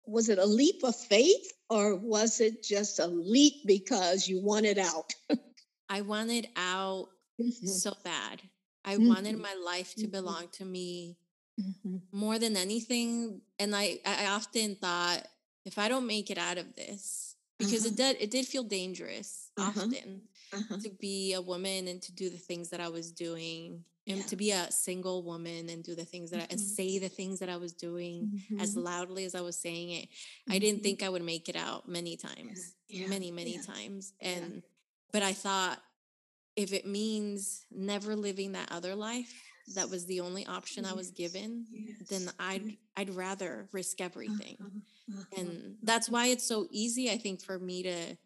Was 0.05 0.27
it 0.27 0.39
a 0.39 0.45
leap 0.45 0.83
of 0.83 0.95
faith, 0.95 1.53
or 1.69 1.95
was 1.95 2.41
it 2.41 2.63
just 2.63 2.99
a 2.99 3.07
leap 3.07 3.53
because 3.65 4.27
you 4.27 4.41
wanted 4.43 4.79
out? 4.79 5.13
I 5.89 6.01
wanted 6.01 6.47
out 6.55 7.09
mm-hmm. 7.39 7.67
so 7.67 7.93
bad. 8.03 8.41
I 8.85 8.95
mm-hmm. 8.95 9.07
wanted 9.07 9.37
my 9.39 9.55
life 9.65 9.95
to 9.95 10.01
mm-hmm. 10.01 10.11
belong 10.11 10.47
to 10.53 10.65
me 10.65 11.17
mm-hmm. 11.59 11.97
more 12.11 12.39
than 12.39 12.57
anything. 12.57 13.41
And 13.57 13.75
I, 13.75 13.99
I 14.05 14.27
often 14.27 14.75
thought, 14.75 15.27
if 15.65 15.77
I 15.77 15.89
don't 15.89 16.07
make 16.07 16.31
it 16.31 16.37
out 16.37 16.57
of 16.57 16.75
this, 16.75 17.35
because 17.57 17.85
uh-huh. 17.85 17.93
it 17.93 17.97
did 17.97 18.17
it 18.21 18.31
did 18.31 18.45
feel 18.45 18.63
dangerous 18.63 19.51
uh-huh. 19.57 19.71
often 19.75 20.21
uh-huh. 20.53 20.77
to 20.81 20.89
be 20.89 21.33
a 21.33 21.41
woman 21.41 21.87
and 21.87 22.01
to 22.01 22.13
do 22.13 22.29
the 22.29 22.37
things 22.37 22.69
that 22.69 22.79
I 22.79 22.87
was 22.87 23.11
doing 23.11 23.83
and 24.07 24.17
yeah. 24.19 24.23
to 24.23 24.35
be 24.35 24.51
a 24.51 24.71
single 24.71 25.23
woman 25.23 25.69
and 25.69 25.83
do 25.83 25.93
the 25.93 26.05
things 26.05 26.31
that 26.31 26.37
mm-hmm. 26.37 26.51
I, 26.51 26.53
and 26.53 26.59
say 26.59 26.97
the 26.97 27.09
things 27.09 27.39
that 27.39 27.49
I 27.49 27.57
was 27.57 27.73
doing 27.73 28.31
mm-hmm. 28.33 28.59
as 28.59 28.75
loudly 28.75 29.25
as 29.25 29.35
I 29.35 29.41
was 29.41 29.57
saying 29.57 29.91
it. 29.91 30.05
Mm-hmm. 30.05 30.53
I 30.53 30.59
didn't 30.59 30.81
think 30.81 31.03
I 31.03 31.09
would 31.09 31.23
make 31.23 31.47
it 31.49 31.55
out 31.55 31.87
many 31.87 32.17
times, 32.17 32.75
yeah. 32.87 33.07
many, 33.07 33.29
many 33.29 33.57
yeah. 33.57 33.61
times. 33.61 34.13
And, 34.19 34.63
but 35.11 35.21
I 35.21 35.33
thought 35.33 35.79
if 36.59 36.73
it 36.73 36.85
means 36.85 37.65
never 37.71 38.17
living 38.17 38.51
that 38.51 38.69
other 38.69 38.93
life, 38.93 39.33
that 39.75 39.89
was 39.89 40.05
the 40.05 40.19
only 40.19 40.45
option 40.45 40.83
yes. 40.83 40.91
I 40.91 40.95
was 40.95 41.11
given, 41.11 41.65
yes. 41.71 42.09
then 42.09 42.29
I'd 42.37 42.75
I'd 42.97 43.11
rather 43.11 43.69
risk 43.71 44.01
everything. 44.01 44.57
Uh-huh. 44.59 45.19
Uh-huh. 45.19 45.41
And 45.41 45.75
that's 45.81 46.09
why 46.09 46.27
it's 46.27 46.43
so 46.43 46.67
easy, 46.69 47.09
I 47.09 47.17
think, 47.17 47.41
for 47.41 47.57
me 47.57 47.83
to 47.83 48.17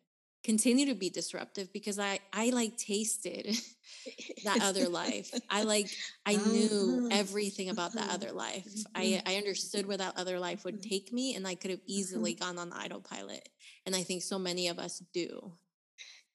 continue 0.43 0.87
to 0.87 0.95
be 0.95 1.11
disruptive 1.11 1.71
because 1.71 1.99
I 1.99 2.19
I 2.33 2.49
like 2.49 2.75
tasted 2.75 3.55
that 4.45 4.63
other 4.63 4.89
life. 4.89 5.31
I 5.47 5.61
like 5.61 5.89
I 6.25 6.37
knew 6.37 7.05
uh-huh. 7.05 7.19
everything 7.19 7.69
about 7.69 7.93
that 7.93 8.09
other 8.09 8.31
life. 8.31 8.67
I 8.95 9.05
mm-hmm. 9.05 9.29
I 9.29 9.35
understood 9.35 9.85
where 9.85 9.97
that 9.97 10.17
other 10.17 10.39
life 10.39 10.65
would 10.65 10.81
take 10.81 11.13
me 11.13 11.35
and 11.35 11.45
I 11.45 11.53
could 11.53 11.69
have 11.69 11.81
easily 11.85 12.33
gone 12.33 12.57
on 12.57 12.73
autopilot. 12.73 13.47
And 13.85 13.95
I 13.95 14.01
think 14.01 14.23
so 14.23 14.39
many 14.39 14.69
of 14.69 14.79
us 14.79 15.03
do. 15.13 15.53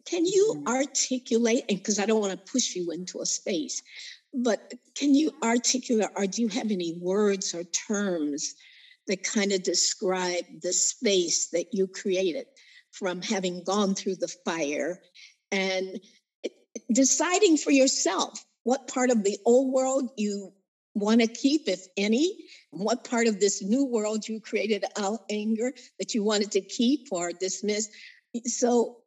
Can 0.08 0.24
you 0.24 0.54
mm-hmm. 0.56 0.68
articulate, 0.68 1.64
and 1.68 1.78
because 1.78 1.98
I 1.98 2.06
don't 2.06 2.20
want 2.20 2.32
to 2.32 2.52
push 2.52 2.74
you 2.74 2.90
into 2.92 3.20
a 3.20 3.26
space, 3.26 3.82
but 4.32 4.72
can 4.94 5.14
you 5.14 5.32
articulate, 5.42 6.10
or 6.16 6.26
do 6.26 6.42
you 6.42 6.48
have 6.48 6.70
any 6.70 6.98
words 7.00 7.54
or 7.54 7.64
terms 7.64 8.54
that 9.06 9.22
kind 9.22 9.52
of 9.52 9.62
describe 9.62 10.44
the 10.62 10.72
space 10.72 11.48
that 11.48 11.66
you 11.72 11.86
created 11.86 12.46
from 12.90 13.22
having 13.22 13.62
gone 13.64 13.94
through 13.94 14.16
the 14.16 14.34
fire 14.44 15.00
and 15.50 16.00
deciding 16.92 17.56
for 17.56 17.70
yourself 17.70 18.44
what 18.64 18.88
part 18.88 19.10
of 19.10 19.24
the 19.24 19.38
old 19.44 19.72
world 19.72 20.10
you 20.16 20.52
want 20.94 21.20
to 21.20 21.26
keep, 21.26 21.68
if 21.68 21.86
any, 21.96 22.36
what 22.70 23.04
part 23.04 23.26
of 23.26 23.40
this 23.40 23.62
new 23.62 23.84
world 23.84 24.26
you 24.26 24.40
created 24.40 24.84
out 24.98 25.20
anger 25.30 25.72
that 25.98 26.14
you 26.14 26.22
wanted 26.22 26.50
to 26.52 26.60
keep 26.60 27.08
or 27.10 27.32
dismiss. 27.32 27.88
So, 28.44 28.98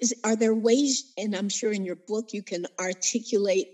is, 0.00 0.14
are 0.24 0.36
there 0.36 0.54
ways, 0.54 1.12
and 1.16 1.34
I'm 1.34 1.48
sure 1.48 1.72
in 1.72 1.84
your 1.84 1.96
book 1.96 2.32
you 2.32 2.42
can 2.42 2.66
articulate 2.80 3.68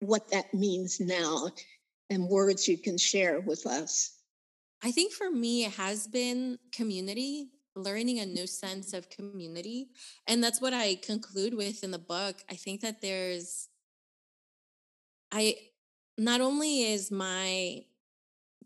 what 0.00 0.30
that 0.30 0.52
means 0.52 1.00
now 1.00 1.48
and 2.10 2.28
words 2.28 2.68
you 2.68 2.78
can 2.78 2.98
share 2.98 3.40
with 3.40 3.66
us? 3.66 4.12
I 4.82 4.92
think 4.92 5.12
for 5.12 5.30
me, 5.30 5.64
it 5.64 5.72
has 5.72 6.06
been 6.06 6.58
community, 6.72 7.48
learning 7.74 8.20
a 8.20 8.26
new 8.26 8.46
sense 8.46 8.92
of 8.92 9.10
community. 9.10 9.88
And 10.26 10.42
that's 10.42 10.60
what 10.60 10.74
I 10.74 10.96
conclude 10.96 11.54
with 11.54 11.82
in 11.82 11.90
the 11.90 11.98
book. 11.98 12.36
I 12.50 12.54
think 12.54 12.82
that 12.82 13.00
there's, 13.00 13.68
I, 15.32 15.56
not 16.18 16.40
only 16.40 16.84
is 16.84 17.10
my 17.10 17.84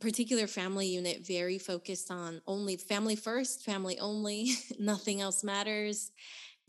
particular 0.00 0.46
family 0.46 0.86
unit 0.86 1.26
very 1.26 1.58
focused 1.58 2.10
on 2.10 2.40
only 2.46 2.76
family 2.76 3.16
first, 3.16 3.64
family 3.64 3.98
only, 3.98 4.52
nothing 4.78 5.20
else 5.20 5.44
matters. 5.44 6.10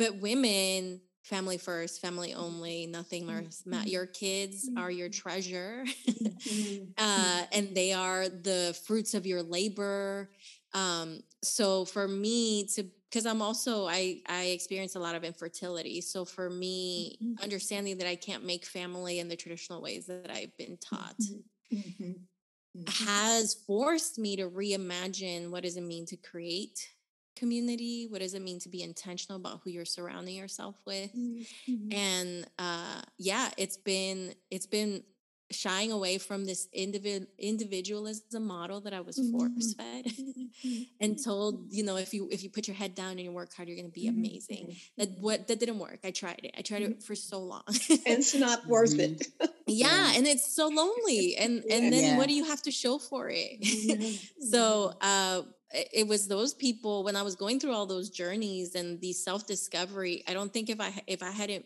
But 0.01 0.19
women 0.19 0.99
family 1.21 1.59
first, 1.59 2.01
family 2.01 2.33
only, 2.33 2.87
nothing 2.87 3.27
more. 3.27 3.41
Mm-hmm. 3.41 3.87
Your 3.87 4.07
kids 4.07 4.67
are 4.75 4.89
your 4.89 5.09
mm-hmm. 5.09 5.29
treasure, 5.29 5.85
mm-hmm. 6.07 6.83
uh, 6.97 7.43
and 7.51 7.75
they 7.75 7.93
are 7.93 8.27
the 8.27 8.75
fruits 8.87 9.13
of 9.13 9.27
your 9.27 9.43
labor. 9.43 10.31
Um, 10.73 11.21
so 11.43 11.85
for 11.85 12.07
me 12.07 12.65
to 12.75 12.85
because 13.09 13.27
I'm 13.27 13.43
also 13.43 13.87
I 13.87 14.21
I 14.27 14.45
experience 14.45 14.95
a 14.95 14.99
lot 14.99 15.13
of 15.13 15.23
infertility. 15.23 16.01
So 16.01 16.25
for 16.25 16.49
me, 16.49 17.19
mm-hmm. 17.21 17.43
understanding 17.43 17.99
that 17.99 18.07
I 18.07 18.15
can't 18.15 18.43
make 18.43 18.65
family 18.65 19.19
in 19.19 19.27
the 19.27 19.35
traditional 19.35 19.83
ways 19.83 20.07
that 20.07 20.31
I've 20.31 20.57
been 20.57 20.77
taught 20.77 21.19
mm-hmm. 21.19 21.77
mm-hmm. 21.77 23.05
has 23.05 23.53
forced 23.67 24.17
me 24.17 24.35
to 24.37 24.49
reimagine 24.49 25.51
what 25.51 25.61
does 25.61 25.77
it 25.77 25.83
mean 25.83 26.07
to 26.07 26.17
create 26.17 26.89
community 27.35 28.07
what 28.09 28.19
does 28.19 28.33
it 28.33 28.41
mean 28.41 28.59
to 28.59 28.69
be 28.69 28.83
intentional 28.83 29.37
about 29.37 29.61
who 29.63 29.69
you're 29.69 29.85
surrounding 29.85 30.35
yourself 30.35 30.75
with 30.85 31.11
mm-hmm. 31.15 31.91
and 31.91 32.47
uh 32.59 33.01
yeah 33.17 33.49
it's 33.57 33.77
been 33.77 34.33
it's 34.49 34.65
been 34.65 35.03
shying 35.51 35.91
away 35.91 36.17
from 36.17 36.45
this 36.45 36.67
individ- 36.77 37.27
individualism 37.37 38.45
model 38.45 38.81
that 38.81 38.93
I 38.93 39.01
was 39.01 39.17
force 39.31 39.75
mm-hmm. 39.75 39.81
fed 39.81 40.05
mm-hmm. 40.05 40.81
and 41.01 41.23
told, 41.23 41.71
you 41.71 41.83
know, 41.83 41.97
if 41.97 42.13
you 42.13 42.27
if 42.31 42.43
you 42.43 42.49
put 42.49 42.67
your 42.67 42.75
head 42.75 42.95
down 42.95 43.11
and 43.11 43.21
you 43.21 43.31
work 43.31 43.53
hard, 43.53 43.67
you're 43.67 43.77
going 43.77 43.89
to 43.89 43.93
be 43.93 44.07
amazing. 44.07 44.75
That 44.97 45.09
what 45.19 45.47
that 45.47 45.59
didn't 45.59 45.79
work. 45.79 45.99
I 46.03 46.11
tried 46.11 46.41
it. 46.43 46.55
I 46.57 46.61
tried 46.61 46.83
it 46.83 47.03
for 47.03 47.15
so 47.15 47.39
long. 47.39 47.63
And 47.67 47.99
it's 48.05 48.35
not 48.35 48.65
worth 48.65 48.97
it. 48.97 49.27
yeah, 49.67 50.13
and 50.15 50.25
it's 50.27 50.53
so 50.53 50.67
lonely. 50.67 51.35
And 51.37 51.63
and 51.69 51.91
then 51.91 52.03
yeah. 52.03 52.17
what 52.17 52.27
do 52.27 52.33
you 52.33 52.45
have 52.45 52.61
to 52.63 52.71
show 52.71 52.97
for 52.97 53.29
it? 53.31 54.19
so 54.49 54.93
uh 55.01 55.41
it 55.73 56.07
was 56.07 56.27
those 56.27 56.53
people 56.53 57.03
when 57.03 57.15
I 57.15 57.21
was 57.21 57.35
going 57.35 57.59
through 57.59 57.73
all 57.73 57.85
those 57.85 58.09
journeys 58.09 58.75
and 58.75 58.99
the 59.01 59.13
self 59.13 59.47
discovery. 59.47 60.23
I 60.27 60.33
don't 60.33 60.51
think 60.51 60.69
if 60.69 60.79
I 60.79 60.93
if 61.07 61.23
I 61.23 61.31
hadn't 61.31 61.65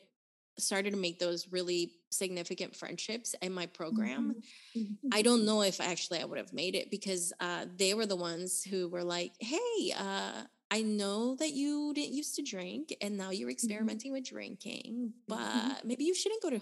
started 0.58 0.92
to 0.92 0.98
make 0.98 1.20
those 1.20 1.52
really 1.52 1.92
significant 2.12 2.76
friendships 2.76 3.36
in 3.42 3.52
my 3.54 3.66
program, 3.66 4.36
mm-hmm. 4.76 4.80
mm-hmm. 4.80 5.10
I 5.12 5.22
don't 5.22 5.46
know 5.46 5.62
if 5.62 5.82
actually 5.82 6.22
I 6.22 6.26
would 6.26 6.38
have 6.38 6.54
made 6.54 6.76
it 6.76 6.90
because 6.90 7.34
uh, 7.40 7.66
they 7.78 7.94
were 7.94 8.06
the 8.06 8.16
ones 8.16 8.64
who 8.64 8.88
were 8.88 9.04
like, 9.04 9.34
"Hey, 9.40 9.94
uh, 9.98 10.44
I 10.72 10.82
know 10.82 11.36
that 11.36 11.52
you 11.52 11.94
didn't 11.94 12.14
used 12.14 12.36
to 12.36 12.42
drink, 12.42 12.96
and 13.02 13.18
now 13.18 13.32
you're 13.32 13.50
mm-hmm. 13.50 13.54
experimenting 13.54 14.12
mm-hmm. 14.12 14.20
with 14.20 14.30
drinking, 14.30 15.14
but 15.28 15.40
mm-hmm. 15.40 15.88
maybe 15.88 16.04
you 16.04 16.16
shouldn't 16.16 16.42
go 16.42 16.50
to 16.52 16.62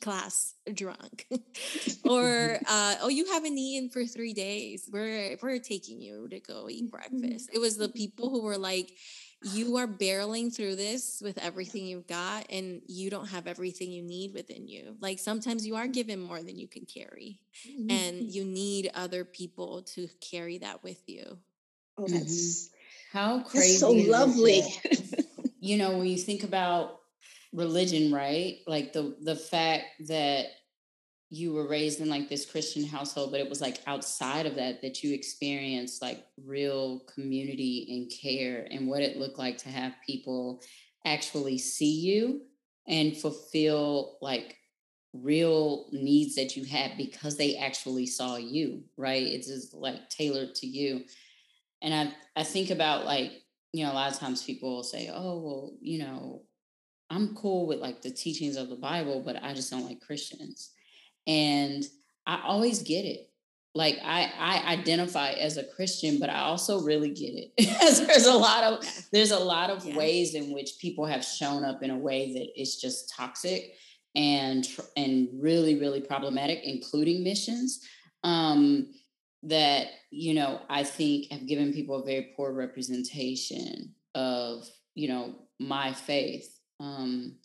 class 0.00 0.54
drunk 0.72 1.26
or 2.04 2.58
uh, 2.66 2.94
oh 3.02 3.08
you 3.08 3.26
haven't 3.26 3.56
eaten 3.56 3.88
for 3.90 4.04
three 4.04 4.32
days 4.32 4.88
we're 4.92 5.36
we're 5.42 5.58
taking 5.58 6.00
you 6.00 6.28
to 6.28 6.40
go 6.40 6.68
eat 6.68 6.84
mm-hmm. 6.84 7.18
breakfast 7.18 7.50
it 7.52 7.58
was 7.58 7.76
the 7.76 7.88
people 7.88 8.30
who 8.30 8.42
were 8.42 8.58
like 8.58 8.90
you 9.42 9.76
are 9.76 9.86
barreling 9.86 10.54
through 10.54 10.74
this 10.74 11.20
with 11.22 11.38
everything 11.38 11.86
you've 11.86 12.08
got 12.08 12.44
and 12.50 12.82
you 12.88 13.08
don't 13.08 13.28
have 13.28 13.46
everything 13.46 13.92
you 13.92 14.02
need 14.02 14.34
within 14.34 14.66
you 14.66 14.96
like 15.00 15.18
sometimes 15.18 15.66
you 15.66 15.76
are 15.76 15.86
given 15.86 16.20
more 16.20 16.42
than 16.42 16.58
you 16.58 16.66
can 16.66 16.84
carry 16.84 17.38
mm-hmm. 17.68 17.90
and 17.90 18.32
you 18.32 18.44
need 18.44 18.90
other 18.94 19.24
people 19.24 19.82
to 19.82 20.08
carry 20.20 20.58
that 20.58 20.82
with 20.82 21.00
you 21.06 21.38
oh 21.98 22.06
that's 22.08 22.68
mm-hmm. 22.68 23.18
how 23.18 23.40
crazy 23.42 23.76
so 23.76 23.92
lovely 23.92 24.62
you 25.60 25.76
know 25.76 25.98
when 25.98 26.08
you 26.08 26.18
think 26.18 26.42
about 26.42 26.98
religion, 27.52 28.12
right? 28.12 28.58
Like 28.66 28.92
the 28.92 29.16
the 29.22 29.36
fact 29.36 29.84
that 30.08 30.46
you 31.30 31.52
were 31.52 31.68
raised 31.68 32.00
in 32.00 32.08
like 32.08 32.28
this 32.28 32.50
Christian 32.50 32.84
household, 32.84 33.32
but 33.32 33.40
it 33.40 33.48
was 33.50 33.60
like 33.60 33.80
outside 33.86 34.46
of 34.46 34.54
that 34.56 34.80
that 34.82 35.02
you 35.04 35.14
experienced 35.14 36.00
like 36.00 36.24
real 36.44 37.00
community 37.14 37.86
and 37.90 38.10
care 38.10 38.66
and 38.70 38.88
what 38.88 39.02
it 39.02 39.18
looked 39.18 39.38
like 39.38 39.58
to 39.58 39.68
have 39.68 39.92
people 40.06 40.62
actually 41.04 41.58
see 41.58 42.00
you 42.00 42.42
and 42.86 43.16
fulfill 43.16 44.16
like 44.22 44.56
real 45.12 45.88
needs 45.92 46.34
that 46.36 46.56
you 46.56 46.64
had 46.64 46.96
because 46.96 47.36
they 47.36 47.56
actually 47.56 48.06
saw 48.06 48.36
you, 48.36 48.84
right? 48.96 49.22
It's 49.26 49.48
just 49.48 49.74
like 49.74 50.08
tailored 50.08 50.54
to 50.56 50.66
you. 50.66 51.04
And 51.82 51.94
I 51.94 52.40
I 52.40 52.44
think 52.44 52.70
about 52.70 53.04
like, 53.04 53.32
you 53.72 53.84
know, 53.84 53.92
a 53.92 53.94
lot 53.94 54.12
of 54.12 54.18
times 54.18 54.42
people 54.42 54.74
will 54.76 54.82
say, 54.84 55.10
"Oh, 55.12 55.40
well, 55.40 55.76
you 55.80 55.98
know, 55.98 56.42
I'm 57.10 57.34
cool 57.34 57.66
with 57.66 57.78
like 57.80 58.02
the 58.02 58.10
teachings 58.10 58.56
of 58.56 58.68
the 58.68 58.76
Bible, 58.76 59.22
but 59.24 59.42
I 59.42 59.54
just 59.54 59.70
don't 59.70 59.86
like 59.86 60.00
Christians. 60.00 60.72
And 61.26 61.84
I 62.26 62.40
always 62.44 62.82
get 62.82 63.04
it. 63.04 63.30
like 63.74 63.98
I 64.02 64.30
I 64.38 64.72
identify 64.72 65.30
as 65.32 65.56
a 65.56 65.64
Christian, 65.64 66.18
but 66.18 66.30
I 66.30 66.40
also 66.40 66.80
really 66.80 67.10
get 67.10 67.32
it. 67.34 67.52
there's 68.06 68.26
a 68.26 68.34
lot 68.34 68.64
of 68.64 68.84
there's 69.12 69.30
a 69.30 69.38
lot 69.38 69.70
of 69.70 69.84
yeah. 69.84 69.96
ways 69.96 70.34
in 70.34 70.52
which 70.52 70.78
people 70.80 71.06
have 71.06 71.24
shown 71.24 71.64
up 71.64 71.82
in 71.82 71.90
a 71.90 71.98
way 71.98 72.32
that 72.34 72.60
is 72.60 72.76
just 72.76 73.14
toxic 73.14 73.74
and 74.14 74.66
and 74.96 75.28
really 75.40 75.78
really 75.78 76.00
problematic, 76.00 76.60
including 76.64 77.22
missions. 77.24 77.86
Um, 78.24 78.92
that 79.44 79.88
you 80.10 80.34
know 80.34 80.60
I 80.68 80.82
think 80.82 81.30
have 81.30 81.46
given 81.46 81.72
people 81.72 81.96
a 81.96 82.04
very 82.04 82.32
poor 82.36 82.52
representation 82.52 83.94
of 84.14 84.68
you 84.94 85.08
know 85.08 85.34
my 85.58 85.92
faith. 85.92 86.57
Um, 86.80 87.36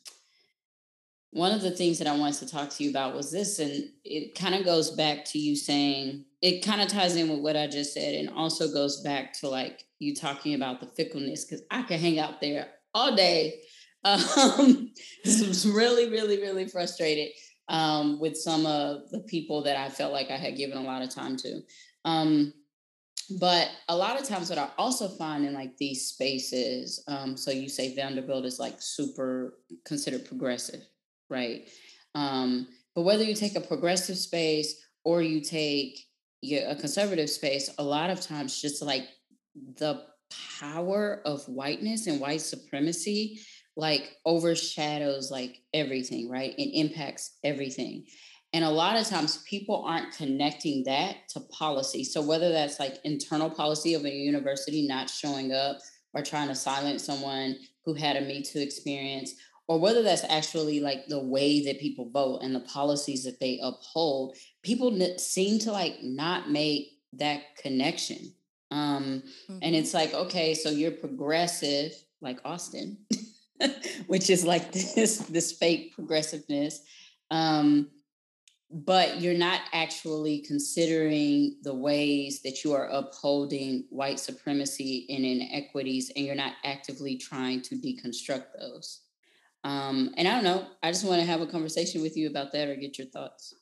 one 1.32 1.52
of 1.52 1.62
the 1.62 1.72
things 1.72 1.98
that 1.98 2.08
I 2.08 2.16
wanted 2.16 2.40
to 2.40 2.52
talk 2.52 2.70
to 2.70 2.84
you 2.84 2.92
about 2.92 3.16
was 3.16 3.32
this, 3.32 3.60
and 3.60 3.90
it 4.06 4.36
kind 4.36 4.54
of 4.54 4.64
goes 4.64 4.92
back 4.92 5.26
to 5.26 5.40
you 5.40 5.56
saying 5.56 6.26
it 6.42 6.64
kind 6.64 6.82
of 6.82 6.90
ties 6.90 7.16
in 7.16 7.30
with 7.30 7.40
what 7.40 7.58
I 7.58 7.68
just 7.68 7.94
said, 7.94 8.14
and 8.14 8.30
also 8.30 8.72
goes 8.72 9.02
back 9.02 9.34
to 9.40 9.50
like 9.50 9.86
you 10.00 10.14
talking 10.14 10.54
about 10.54 10.80
the 10.80 10.86
fickleness 10.86 11.46
because 11.46 11.64
I 11.72 11.82
could 11.84 12.00
hang 12.00 12.20
out 12.20 12.42
there 12.42 12.68
all 12.94 13.16
day. 13.16 13.60
Um, 14.06 14.92
was 15.24 15.66
really, 15.66 16.10
really, 16.10 16.42
really 16.42 16.68
frustrated 16.68 17.30
um, 17.70 18.20
with 18.20 18.36
some 18.36 18.66
of 18.66 19.10
the 19.12 19.22
people 19.22 19.64
that 19.64 19.78
I 19.78 19.88
felt 19.88 20.12
like 20.12 20.30
I 20.30 20.36
had 20.36 20.58
given 20.58 20.78
a 20.78 20.82
lot 20.84 21.02
of 21.02 21.10
time 21.10 21.38
to. 21.38 21.62
Um, 22.04 22.54
but 23.40 23.70
a 23.90 23.96
lot 23.96 24.20
of 24.20 24.28
times, 24.28 24.50
what 24.50 24.60
I 24.60 24.70
also 24.78 25.08
find 25.08 25.46
in 25.46 25.54
like 25.54 25.78
these 25.78 26.08
spaces, 26.08 27.04
um, 27.08 27.38
so 27.38 27.52
you 27.52 27.70
say 27.70 27.96
Vanderbilt 27.96 28.46
is 28.46 28.60
like 28.60 28.76
super 28.80 29.60
considered 29.86 30.26
progressive 30.26 30.82
right? 31.34 31.68
Um, 32.16 32.68
but 32.96 33.02
whether 33.02 33.24
you 33.24 33.34
take 33.34 33.56
a 33.56 33.62
progressive 33.62 34.18
space 34.18 34.86
or 35.04 35.22
you 35.22 35.42
take 35.42 36.00
a 36.44 36.76
conservative 36.76 37.30
space, 37.30 37.70
a 37.78 37.84
lot 37.84 38.10
of 38.10 38.22
times 38.22 38.62
just 38.62 38.82
like 38.82 39.08
the 39.78 40.04
power 40.60 41.22
of 41.26 41.44
whiteness 41.46 42.08
and 42.08 42.20
white 42.20 42.42
supremacy 42.42 43.40
like 43.76 44.18
overshadows 44.26 45.32
like 45.32 45.58
everything, 45.74 46.30
right? 46.30 46.54
It 46.60 46.80
impacts 46.80 47.38
everything. 47.44 48.06
And 48.54 48.64
a 48.64 48.70
lot 48.70 48.96
of 48.96 49.08
times 49.08 49.38
people 49.50 49.84
aren't 49.86 50.16
connecting 50.16 50.84
that 50.84 51.28
to 51.30 51.40
policy. 51.40 52.04
So 52.04 52.22
whether 52.22 52.52
that's 52.52 52.80
like 52.80 53.00
internal 53.04 53.50
policy 53.50 53.96
of 53.96 54.06
a 54.06 54.12
university 54.12 54.88
not 54.88 55.10
showing 55.10 55.52
up 55.52 55.80
or 56.14 56.22
trying 56.22 56.50
to 56.50 56.56
silence 56.56 57.04
someone 57.04 57.58
who 57.84 57.96
had 57.96 58.16
a 58.16 58.22
Me 58.22 58.44
Too 58.44 58.60
experience, 58.60 59.34
or 59.68 59.80
whether 59.80 60.04
that's 60.04 60.26
actually 60.30 60.80
like 60.80 61.08
the 61.08 61.24
way 61.24 61.64
that 61.66 61.80
people 61.80 62.10
vote 62.10 62.40
and 62.42 62.54
the 62.54 62.60
policies 62.62 63.24
that 63.24 63.40
they 63.40 63.60
uphold 63.62 64.36
people 64.62 64.96
seem 65.18 65.60
to 65.60 65.72
like 65.72 65.98
not 66.02 66.50
make 66.50 67.00
that 67.14 67.56
connection 67.58 68.34
um 68.72 69.24
mm-hmm. 69.50 69.60
and 69.62 69.76
it's 69.76 69.94
like 69.94 70.14
okay 70.14 70.54
so 70.54 70.70
you're 70.70 70.92
progressive 70.92 71.94
like 72.22 72.40
austin 72.46 72.98
which 74.08 74.30
is 74.30 74.44
like 74.46 74.72
this 74.96 75.20
this 75.30 75.52
fake 75.54 75.94
progressiveness 75.96 76.82
um 77.32 77.90
but 78.74 79.22
you're 79.22 79.34
not 79.34 79.62
actually 79.72 80.40
considering 80.40 81.58
the 81.62 81.74
ways 81.74 82.42
that 82.42 82.64
you 82.64 82.74
are 82.74 82.88
upholding 82.90 83.86
white 83.90 84.20
supremacy 84.20 85.06
and 85.10 85.24
inequities 85.24 86.12
and 86.16 86.26
you're 86.26 86.36
not 86.36 86.54
actively 86.64 87.16
trying 87.16 87.62
to 87.62 87.76
deconstruct 87.76 88.46
those 88.60 89.04
um, 89.64 90.14
and 90.18 90.28
I 90.28 90.34
don't 90.34 90.44
know, 90.44 90.68
I 90.82 90.92
just 90.92 91.06
want 91.06 91.22
to 91.22 91.26
have 91.28 91.42
a 91.42 91.48
conversation 91.48 92.02
with 92.02 92.18
you 92.18 92.28
about 92.30 92.52
that 92.52 92.68
or 92.68 92.76
get 92.76 92.98
your 92.98 93.08
thoughts. 93.08 93.56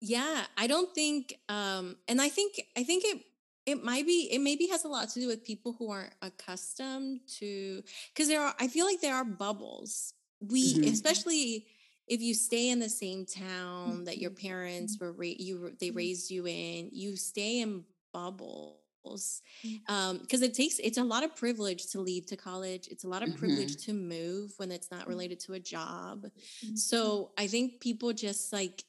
Yeah, 0.00 0.44
I 0.58 0.66
don't 0.66 0.92
think 0.94 1.38
um 1.48 1.96
and 2.08 2.20
I 2.20 2.28
think 2.28 2.60
I 2.76 2.82
think 2.82 3.04
it 3.04 3.22
it 3.66 3.84
might 3.84 4.04
be 4.04 4.28
it 4.32 4.40
maybe 4.40 4.66
has 4.66 4.84
a 4.84 4.88
lot 4.88 5.08
to 5.10 5.20
do 5.20 5.28
with 5.28 5.44
people 5.44 5.76
who 5.78 5.90
aren't 5.90 6.12
accustomed 6.20 7.20
to 7.38 7.82
because 8.12 8.26
there 8.26 8.42
are 8.42 8.52
I 8.58 8.66
feel 8.66 8.84
like 8.84 9.00
there 9.00 9.14
are 9.14 9.24
bubbles. 9.24 10.12
We 10.40 10.74
mm-hmm. 10.74 10.92
especially 10.92 11.66
if 12.08 12.20
you 12.20 12.34
stay 12.34 12.70
in 12.70 12.78
the 12.78 12.88
same 12.88 13.24
town 13.24 14.04
that 14.04 14.18
your 14.18 14.30
parents 14.30 14.98
were 15.00 15.12
ra- 15.12 15.26
you 15.26 15.72
they 15.80 15.88
mm-hmm. 15.88 15.96
raised 15.96 16.30
you 16.30 16.46
in, 16.46 16.90
you 16.92 17.16
stay 17.16 17.60
in 17.60 17.84
bubbles 18.12 18.76
because 19.02 20.12
um, 20.12 20.42
it 20.42 20.54
takes 20.54 20.78
it's 20.78 20.98
a 20.98 21.04
lot 21.04 21.24
of 21.24 21.34
privilege 21.34 21.90
to 21.90 22.00
leave 22.00 22.26
to 22.26 22.36
college 22.36 22.86
it's 22.88 23.04
a 23.04 23.08
lot 23.08 23.22
of 23.22 23.30
mm-hmm. 23.30 23.38
privilege 23.38 23.84
to 23.84 23.92
move 23.92 24.52
when 24.58 24.70
it's 24.70 24.90
not 24.90 25.08
related 25.08 25.40
to 25.40 25.54
a 25.54 25.58
job 25.58 26.24
mm-hmm. 26.24 26.76
so 26.76 27.32
i 27.36 27.46
think 27.46 27.80
people 27.80 28.12
just 28.12 28.52
like 28.52 28.84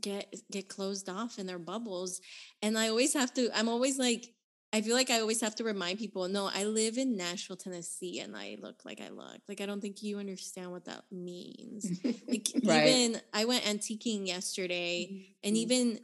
get 0.00 0.32
get 0.50 0.68
closed 0.68 1.08
off 1.08 1.38
in 1.38 1.46
their 1.46 1.58
bubbles 1.58 2.20
and 2.62 2.78
i 2.78 2.88
always 2.88 3.12
have 3.12 3.34
to 3.34 3.50
i'm 3.54 3.68
always 3.68 3.98
like 3.98 4.32
I 4.74 4.80
feel 4.80 4.94
like 4.94 5.10
I 5.10 5.20
always 5.20 5.42
have 5.42 5.54
to 5.56 5.64
remind 5.64 5.98
people, 5.98 6.26
no, 6.28 6.50
I 6.52 6.64
live 6.64 6.96
in 6.96 7.16
Nashville, 7.16 7.56
Tennessee, 7.56 8.20
and 8.20 8.34
I 8.34 8.56
look 8.60 8.86
like 8.86 9.02
I 9.02 9.10
look. 9.10 9.38
Like 9.46 9.60
I 9.60 9.66
don't 9.66 9.82
think 9.82 10.02
you 10.02 10.18
understand 10.18 10.70
what 10.70 10.86
that 10.86 11.04
means. 11.10 12.00
like 12.26 12.48
right. 12.64 12.88
even 12.88 13.20
I 13.34 13.44
went 13.44 13.64
antiquing 13.64 14.26
yesterday, 14.26 15.08
mm-hmm. 15.10 15.32
and 15.44 15.56
even 15.56 16.00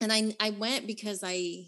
and 0.00 0.12
I 0.12 0.34
I 0.40 0.50
went 0.50 0.86
because 0.86 1.22
I 1.24 1.66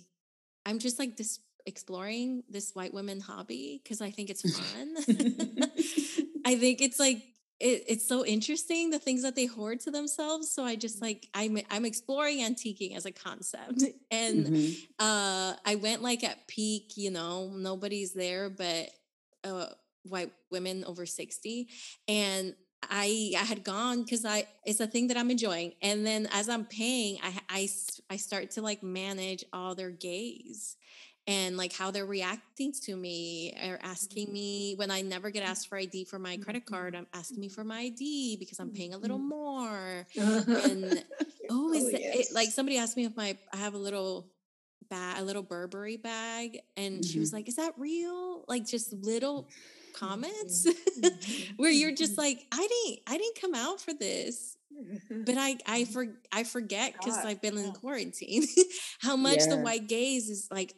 I'm 0.66 0.80
just 0.80 0.98
like 0.98 1.16
this 1.16 1.38
exploring 1.66 2.42
this 2.48 2.74
white 2.74 2.92
woman 2.92 3.20
hobby 3.20 3.80
because 3.82 4.00
I 4.00 4.10
think 4.10 4.30
it's 4.30 4.42
fun. 4.42 4.96
I 6.44 6.56
think 6.56 6.82
it's 6.82 6.98
like 6.98 7.22
it, 7.60 7.84
it's 7.88 8.06
so 8.06 8.24
interesting 8.24 8.90
the 8.90 8.98
things 8.98 9.22
that 9.22 9.36
they 9.36 9.46
hoard 9.46 9.80
to 9.80 9.90
themselves. 9.90 10.50
So 10.50 10.64
I 10.64 10.76
just 10.76 11.00
like 11.00 11.28
I'm 11.34 11.58
I'm 11.70 11.84
exploring 11.84 12.38
antiquing 12.38 12.96
as 12.96 13.06
a 13.06 13.12
concept, 13.12 13.82
and 14.10 14.46
mm-hmm. 14.46 14.82
uh, 14.98 15.54
I 15.64 15.76
went 15.76 16.02
like 16.02 16.24
at 16.24 16.46
peak. 16.48 16.96
You 16.96 17.10
know, 17.10 17.50
nobody's 17.54 18.12
there, 18.12 18.50
but 18.50 18.90
uh, 19.44 19.66
white 20.02 20.32
women 20.50 20.84
over 20.84 21.06
sixty, 21.06 21.68
and 22.08 22.54
I 22.82 23.32
I 23.38 23.44
had 23.44 23.64
gone 23.64 24.02
because 24.02 24.24
I 24.24 24.46
it's 24.64 24.80
a 24.80 24.86
thing 24.86 25.08
that 25.08 25.16
I'm 25.16 25.30
enjoying, 25.30 25.74
and 25.80 26.04
then 26.04 26.28
as 26.32 26.48
I'm 26.48 26.64
paying, 26.64 27.18
I 27.22 27.40
I 27.48 27.68
I 28.10 28.16
start 28.16 28.50
to 28.52 28.62
like 28.62 28.82
manage 28.82 29.44
all 29.52 29.74
their 29.74 29.90
gaze 29.90 30.76
and 31.26 31.56
like 31.56 31.72
how 31.72 31.90
they're 31.90 32.04
reacting 32.04 32.72
to 32.84 32.94
me 32.94 33.56
or 33.66 33.78
asking 33.82 34.26
mm-hmm. 34.26 34.34
me 34.34 34.74
when 34.76 34.90
I 34.90 35.00
never 35.00 35.30
get 35.30 35.42
asked 35.42 35.68
for 35.68 35.78
ID 35.78 36.04
for 36.04 36.18
my 36.18 36.36
credit 36.36 36.66
card, 36.66 36.94
mm-hmm. 36.94 37.04
I'm 37.12 37.18
asking 37.18 37.40
me 37.40 37.48
for 37.48 37.64
my 37.64 37.80
ID 37.80 38.36
because 38.38 38.58
I'm 38.58 38.70
paying 38.70 38.94
a 38.94 38.98
little 38.98 39.18
mm-hmm. 39.18 39.28
more. 39.28 40.06
and 40.16 41.04
oh, 41.50 41.72
is 41.72 41.84
oh, 41.84 41.88
yes. 41.88 42.30
it, 42.30 42.34
like 42.34 42.50
somebody 42.50 42.78
asked 42.78 42.96
me 42.96 43.04
if 43.06 43.16
my 43.16 43.36
I 43.52 43.56
have 43.56 43.74
a 43.74 43.78
little 43.78 44.26
bag, 44.90 45.20
a 45.20 45.24
little 45.24 45.42
Burberry 45.42 45.96
bag, 45.96 46.58
and 46.76 46.96
mm-hmm. 46.96 47.10
she 47.10 47.18
was 47.18 47.32
like, 47.32 47.48
"Is 47.48 47.56
that 47.56 47.72
real?" 47.78 48.44
Like 48.46 48.66
just 48.66 48.92
little 48.92 49.48
comments 49.94 50.66
where 51.56 51.70
you're 51.70 51.94
just 51.94 52.18
like 52.18 52.44
i 52.52 52.56
didn't 52.56 53.00
i 53.06 53.16
didn't 53.16 53.40
come 53.40 53.54
out 53.54 53.80
for 53.80 53.94
this 53.94 54.56
but 55.24 55.36
i 55.38 55.56
i 55.66 55.84
for 55.84 56.06
i 56.32 56.42
forget 56.42 56.92
because 56.92 57.16
i've 57.24 57.40
been 57.40 57.56
in 57.56 57.72
quarantine 57.72 58.44
how 58.98 59.16
much 59.16 59.38
yeah. 59.38 59.50
the 59.50 59.56
white 59.58 59.86
gaze 59.86 60.28
is 60.28 60.48
like 60.50 60.74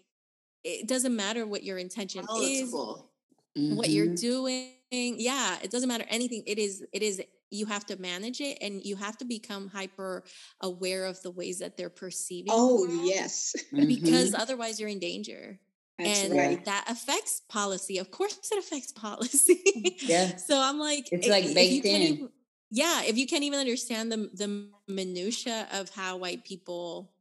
it 0.66 0.88
doesn't 0.88 1.14
matter 1.14 1.46
what 1.46 1.62
your 1.62 1.78
intention 1.78 2.24
is 2.40 2.74
mm-hmm. 2.74 3.76
what 3.76 3.88
you're 3.88 4.06
mm-hmm. 4.06 4.14
doing 4.14 4.72
yeah 4.90 5.56
it 5.62 5.70
doesn't 5.70 5.88
matter 5.88 6.04
anything 6.08 6.42
it 6.46 6.58
is 6.58 6.84
it 6.92 7.02
is 7.02 7.22
you 7.50 7.64
have 7.64 7.86
to 7.86 8.00
manage 8.00 8.40
it 8.40 8.58
and 8.60 8.84
you 8.84 8.96
have 8.96 9.16
to 9.16 9.24
become 9.24 9.68
hyper 9.68 10.24
aware 10.62 11.04
of 11.04 11.20
the 11.22 11.30
ways 11.30 11.60
that 11.60 11.76
they're 11.76 11.88
perceiving 11.88 12.50
oh 12.50 12.86
yes 13.04 13.54
because 13.72 14.32
mm-hmm. 14.32 14.42
otherwise 14.42 14.80
you're 14.80 14.88
in 14.88 14.98
danger 14.98 15.58
that's 15.98 16.24
and 16.24 16.36
right. 16.36 16.64
that 16.66 16.84
affects 16.90 17.40
policy. 17.48 17.98
Of 17.98 18.10
course, 18.10 18.38
it 18.52 18.58
affects 18.58 18.92
policy. 18.92 19.62
Yeah. 20.02 20.36
so 20.36 20.60
I'm 20.60 20.78
like, 20.78 21.08
it's 21.10 21.26
like 21.26 21.54
baked 21.54 21.86
in. 21.86 22.02
Even, 22.02 22.28
yeah, 22.70 23.02
if 23.04 23.16
you 23.16 23.26
can't 23.26 23.44
even 23.44 23.58
understand 23.58 24.12
the 24.12 24.30
the 24.34 24.68
minutia 24.88 25.66
of 25.72 25.88
how 25.90 26.18
white 26.18 26.44
people 26.44 27.12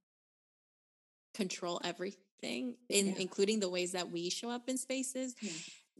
control 1.33 1.79
everything, 1.83 2.24
in, 2.45 2.75
yeah. 2.89 3.13
including 3.17 3.59
the 3.59 3.69
ways 3.69 3.91
that 3.93 4.11
we 4.11 4.29
show 4.29 4.49
up 4.49 4.69
in 4.69 4.77
spaces, 4.77 5.35
yeah. 5.41 5.51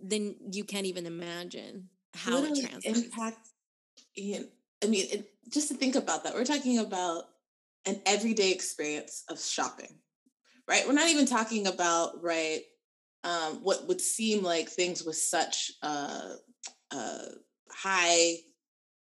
then 0.01 0.35
you 0.51 0.63
can't 0.63 0.85
even 0.85 1.05
imagine 1.05 1.89
how 2.13 2.39
Literally 2.39 2.61
it 2.61 2.69
translates. 2.69 3.01
Impact. 3.01 3.47
In, 4.15 4.47
I 4.83 4.87
mean, 4.87 5.05
it, 5.11 5.33
just 5.49 5.67
to 5.69 5.73
think 5.73 5.95
about 5.95 6.23
that, 6.23 6.33
we're 6.33 6.45
talking 6.45 6.79
about 6.79 7.23
an 7.85 8.01
everyday 8.05 8.51
experience 8.51 9.23
of 9.29 9.39
shopping 9.39 9.99
right? 10.67 10.83
We're 10.87 10.93
not 10.93 11.09
even 11.09 11.25
talking 11.25 11.67
about, 11.67 12.23
right, 12.23 12.61
um, 13.23 13.59
what 13.63 13.87
would 13.87 14.01
seem 14.01 14.43
like 14.43 14.69
things 14.69 15.03
with 15.03 15.17
such 15.17 15.71
uh, 15.81 16.33
uh, 16.91 17.25
high 17.71 18.35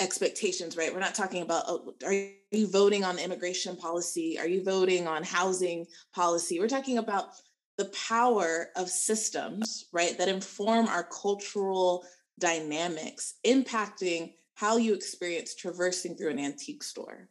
expectations, 0.02 0.76
right? 0.76 0.94
We're 0.94 1.00
not 1.00 1.16
talking 1.16 1.44
about, 1.44 1.64
oh, 1.68 1.94
are 2.06 2.14
you 2.52 2.68
voting 2.68 3.04
on 3.04 3.20
immigration 3.20 3.78
policy? 3.78 4.38
Are 4.40 4.48
you 4.48 4.64
voting 4.64 5.08
on 5.08 5.24
housing 5.24 5.86
policy? 6.14 6.60
We're 6.60 6.68
talking 6.68 6.98
about 6.98 7.30
the 7.78 7.86
power 8.10 8.70
of 8.76 8.90
systems, 8.90 9.86
right, 9.94 10.18
that 10.18 10.28
inform 10.28 10.88
our 10.88 11.04
cultural 11.04 12.06
dynamics, 12.40 13.36
impacting 13.46 14.34
how 14.56 14.78
you 14.78 14.94
experience 14.94 15.56
traversing 15.56 16.16
through 16.16 16.32
an 16.32 16.40
antique 16.40 16.84
store. 16.84 17.30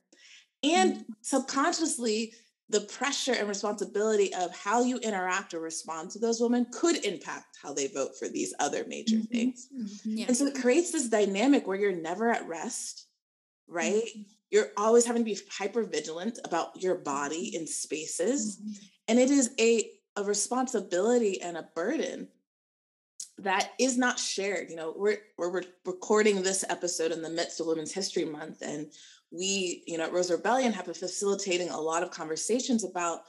and 0.62 0.94
mm-hmm. 0.94 1.12
subconsciously 1.22 2.34
the 2.70 2.80
pressure 2.82 3.32
and 3.32 3.48
responsibility 3.48 4.32
of 4.34 4.56
how 4.56 4.82
you 4.82 4.98
interact 4.98 5.54
or 5.54 5.60
respond 5.60 6.10
to 6.10 6.20
those 6.20 6.40
women 6.40 6.64
could 6.72 7.04
impact 7.04 7.58
how 7.60 7.74
they 7.74 7.88
vote 7.88 8.16
for 8.16 8.28
these 8.28 8.54
other 8.60 8.84
major 8.86 9.16
mm-hmm. 9.16 9.34
things. 9.34 9.68
Mm-hmm. 9.76 10.18
Yeah. 10.18 10.26
And 10.28 10.36
so 10.36 10.46
it 10.46 10.54
creates 10.54 10.92
this 10.92 11.08
dynamic 11.08 11.66
where 11.66 11.76
you're 11.76 11.92
never 11.92 12.30
at 12.30 12.46
rest, 12.46 13.06
right? 13.66 14.04
Mm-hmm. 14.04 14.22
You're 14.50 14.68
always 14.76 15.04
having 15.04 15.22
to 15.22 15.30
be 15.30 15.38
hyper 15.50 15.82
vigilant 15.82 16.38
about 16.44 16.80
your 16.80 16.94
body 16.94 17.56
in 17.56 17.66
spaces. 17.66 18.56
Mm-hmm. 18.56 18.84
And 19.08 19.18
it 19.18 19.30
is 19.30 19.50
a, 19.58 19.90
a 20.16 20.22
responsibility 20.22 21.42
and 21.42 21.56
a 21.56 21.68
burden 21.74 22.28
that 23.38 23.70
is 23.80 23.98
not 23.98 24.18
shared. 24.18 24.70
You 24.70 24.76
know, 24.76 24.94
we're, 24.96 25.18
we're 25.36 25.62
recording 25.84 26.42
this 26.42 26.64
episode 26.68 27.10
in 27.10 27.22
the 27.22 27.30
midst 27.30 27.58
of 27.58 27.66
Women's 27.66 27.92
History 27.92 28.24
Month, 28.24 28.62
and 28.62 28.92
we, 29.30 29.82
you 29.86 29.98
know, 29.98 30.04
at 30.04 30.12
Rose 30.12 30.30
Rebellion 30.30 30.72
have 30.72 30.86
been 30.86 30.94
facilitating 30.94 31.70
a 31.70 31.80
lot 31.80 32.02
of 32.02 32.10
conversations 32.10 32.84
about 32.84 33.20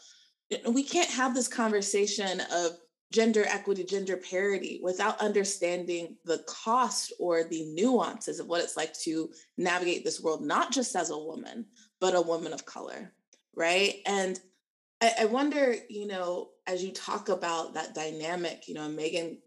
we 0.68 0.84
can't 0.84 1.10
have 1.10 1.34
this 1.34 1.47
conversation 1.47 2.41
of 2.52 2.72
gender 3.12 3.43
equity, 3.47 3.84
gender 3.84 4.18
parity 4.18 4.80
without 4.82 5.20
understanding 5.20 6.16
the 6.26 6.39
cost 6.47 7.14
or 7.20 7.43
the 7.43 7.66
nuances 7.74 8.39
of 8.39 8.47
what 8.47 8.62
it's 8.64 8.78
like 8.78 8.93
to 8.99 9.30
navigate 9.58 10.04
this 10.04 10.22
world, 10.22 10.41
not 10.41 10.72
just 10.72 10.95
as 10.95 11.10
a 11.10 11.18
woman, 11.18 11.66
but 11.99 12.16
a 12.16 12.22
woman 12.22 12.54
of 12.54 12.66
color. 12.66 13.12
Right. 13.56 13.97
And 14.06 14.39
I, 15.02 15.12
I 15.22 15.26
wonder, 15.26 15.76
you 15.89 16.08
know, 16.08 16.49
as 16.68 16.84
you 16.84 16.91
talk 16.91 17.28
about 17.30 17.74
that 17.74 17.93
dynamic, 17.93 18.68
you 18.68 18.74
know, 18.74 18.88
Megan, 18.88 19.39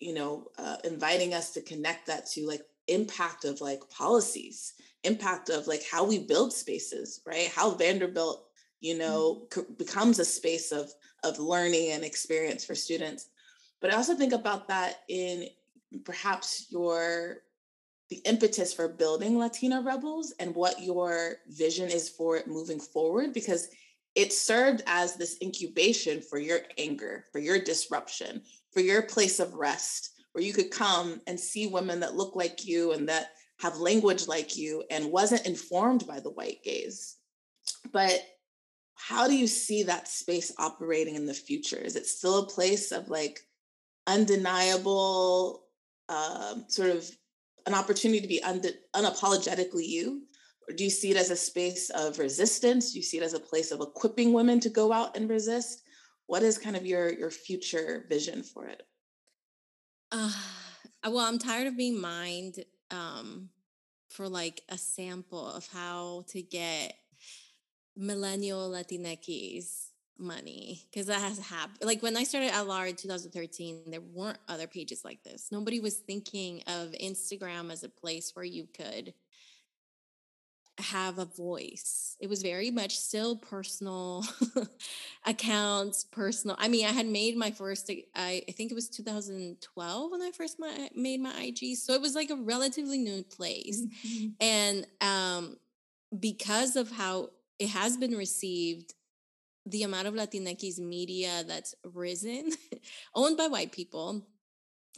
you 0.00 0.14
know, 0.14 0.48
uh, 0.58 0.76
inviting 0.84 1.32
us 1.32 1.50
to 1.52 1.62
connect 1.62 2.06
that 2.08 2.26
to 2.32 2.46
like 2.46 2.62
impact 2.88 3.44
of 3.44 3.60
like 3.60 3.88
policies 3.88 4.74
impact 5.04 5.48
of 5.48 5.66
like 5.66 5.82
how 5.90 6.04
we 6.04 6.18
build 6.18 6.52
spaces, 6.52 7.20
right? 7.26 7.48
How 7.48 7.70
Vanderbilt, 7.70 8.44
you 8.80 8.96
know, 8.96 9.46
mm-hmm. 9.50 9.72
becomes 9.74 10.18
a 10.18 10.24
space 10.24 10.72
of 10.72 10.90
of 11.24 11.38
learning 11.38 11.92
and 11.92 12.04
experience 12.04 12.64
for 12.64 12.74
students. 12.74 13.28
But 13.80 13.92
I 13.92 13.96
also 13.96 14.14
think 14.14 14.32
about 14.32 14.68
that 14.68 15.00
in 15.08 15.46
perhaps 16.04 16.66
your 16.70 17.38
the 18.10 18.16
impetus 18.26 18.74
for 18.74 18.88
building 18.88 19.38
Latina 19.38 19.80
Rebels 19.80 20.34
and 20.38 20.54
what 20.54 20.82
your 20.82 21.36
vision 21.48 21.88
is 21.88 22.10
for 22.10 22.36
it 22.36 22.46
moving 22.46 22.78
forward 22.78 23.32
because 23.32 23.68
it 24.14 24.32
served 24.32 24.82
as 24.86 25.14
this 25.14 25.38
incubation 25.42 26.20
for 26.20 26.38
your 26.38 26.58
anger, 26.76 27.24
for 27.32 27.38
your 27.38 27.58
disruption, 27.58 28.42
for 28.70 28.80
your 28.80 29.00
place 29.00 29.40
of 29.40 29.54
rest, 29.54 30.10
where 30.32 30.44
you 30.44 30.52
could 30.52 30.70
come 30.70 31.22
and 31.26 31.40
see 31.40 31.66
women 31.66 32.00
that 32.00 32.14
look 32.14 32.36
like 32.36 32.66
you 32.66 32.92
and 32.92 33.08
that 33.08 33.28
have 33.62 33.78
language 33.78 34.26
like 34.26 34.56
you 34.56 34.82
and 34.90 35.12
wasn't 35.12 35.46
informed 35.46 36.04
by 36.04 36.18
the 36.18 36.30
white 36.30 36.64
gaze. 36.64 37.18
But 37.92 38.20
how 38.94 39.28
do 39.28 39.36
you 39.36 39.46
see 39.46 39.84
that 39.84 40.08
space 40.08 40.52
operating 40.58 41.14
in 41.14 41.26
the 41.26 41.34
future? 41.34 41.76
Is 41.78 41.94
it 41.94 42.06
still 42.06 42.40
a 42.40 42.46
place 42.46 42.90
of 42.90 43.08
like 43.08 43.38
undeniable, 44.08 45.62
uh, 46.08 46.56
sort 46.66 46.90
of 46.90 47.08
an 47.66 47.74
opportunity 47.74 48.20
to 48.20 48.26
be 48.26 48.42
un- 48.42 48.62
unapologetically 48.96 49.86
you? 49.86 50.22
Or 50.68 50.74
do 50.74 50.82
you 50.82 50.90
see 50.90 51.12
it 51.12 51.16
as 51.16 51.30
a 51.30 51.36
space 51.36 51.88
of 51.90 52.18
resistance? 52.18 52.92
Do 52.92 52.98
you 52.98 53.04
see 53.04 53.18
it 53.18 53.22
as 53.22 53.34
a 53.34 53.40
place 53.40 53.70
of 53.70 53.80
equipping 53.80 54.32
women 54.32 54.58
to 54.58 54.70
go 54.70 54.92
out 54.92 55.16
and 55.16 55.30
resist? 55.30 55.82
What 56.26 56.42
is 56.42 56.58
kind 56.58 56.74
of 56.74 56.84
your 56.84 57.12
your 57.12 57.30
future 57.30 58.06
vision 58.08 58.42
for 58.42 58.66
it? 58.66 58.82
Uh, 60.10 60.32
well, 61.04 61.26
I'm 61.26 61.38
tired 61.38 61.68
of 61.68 61.76
being 61.76 62.00
mined 62.00 62.64
um, 62.92 63.48
for 64.08 64.28
like 64.28 64.62
a 64.68 64.78
sample 64.78 65.50
of 65.50 65.66
how 65.68 66.24
to 66.28 66.42
get 66.42 66.94
millennial 67.96 68.70
Latinx 68.70 69.86
money 70.18 70.82
because 70.90 71.06
that 71.06 71.20
has 71.20 71.38
happened. 71.38 71.78
Like 71.82 72.02
when 72.02 72.16
I 72.16 72.24
started 72.24 72.52
LR 72.52 72.88
in 72.88 72.96
2013, 72.96 73.82
there 73.88 74.00
weren't 74.00 74.38
other 74.48 74.66
pages 74.66 75.04
like 75.04 75.22
this. 75.24 75.48
Nobody 75.50 75.80
was 75.80 75.96
thinking 75.96 76.62
of 76.66 76.92
Instagram 76.92 77.72
as 77.72 77.82
a 77.82 77.88
place 77.88 78.34
where 78.34 78.44
you 78.44 78.68
could 78.76 79.14
have 80.78 81.18
a 81.18 81.24
voice. 81.24 82.16
It 82.20 82.28
was 82.28 82.42
very 82.42 82.70
much 82.70 82.98
still 82.98 83.36
personal 83.36 84.24
accounts, 85.26 86.04
personal. 86.04 86.56
I 86.58 86.68
mean, 86.68 86.86
I 86.86 86.92
had 86.92 87.06
made 87.06 87.36
my 87.36 87.50
first, 87.50 87.90
I, 87.90 88.42
I 88.48 88.52
think 88.52 88.70
it 88.70 88.74
was 88.74 88.88
2012 88.88 90.10
when 90.10 90.22
I 90.22 90.30
first 90.30 90.58
my, 90.58 90.88
made 90.94 91.20
my 91.20 91.34
IG. 91.42 91.76
So 91.76 91.92
it 91.92 92.00
was 92.00 92.14
like 92.14 92.30
a 92.30 92.36
relatively 92.36 92.98
new 92.98 93.22
place. 93.22 93.82
Mm-hmm. 94.06 94.26
And 94.40 94.86
um, 95.00 95.56
because 96.18 96.76
of 96.76 96.90
how 96.90 97.30
it 97.58 97.68
has 97.68 97.96
been 97.96 98.16
received, 98.16 98.94
the 99.66 99.82
amount 99.84 100.08
of 100.08 100.14
Latinx 100.14 100.78
media 100.78 101.44
that's 101.46 101.74
risen, 101.84 102.50
owned 103.14 103.36
by 103.36 103.46
white 103.46 103.72
people, 103.72 104.26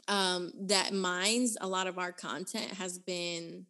um, 0.08 0.52
that 0.60 0.92
mines 0.92 1.56
a 1.60 1.66
lot 1.66 1.86
of 1.86 1.98
our 1.98 2.12
content 2.12 2.72
has 2.74 2.98
been 2.98 3.66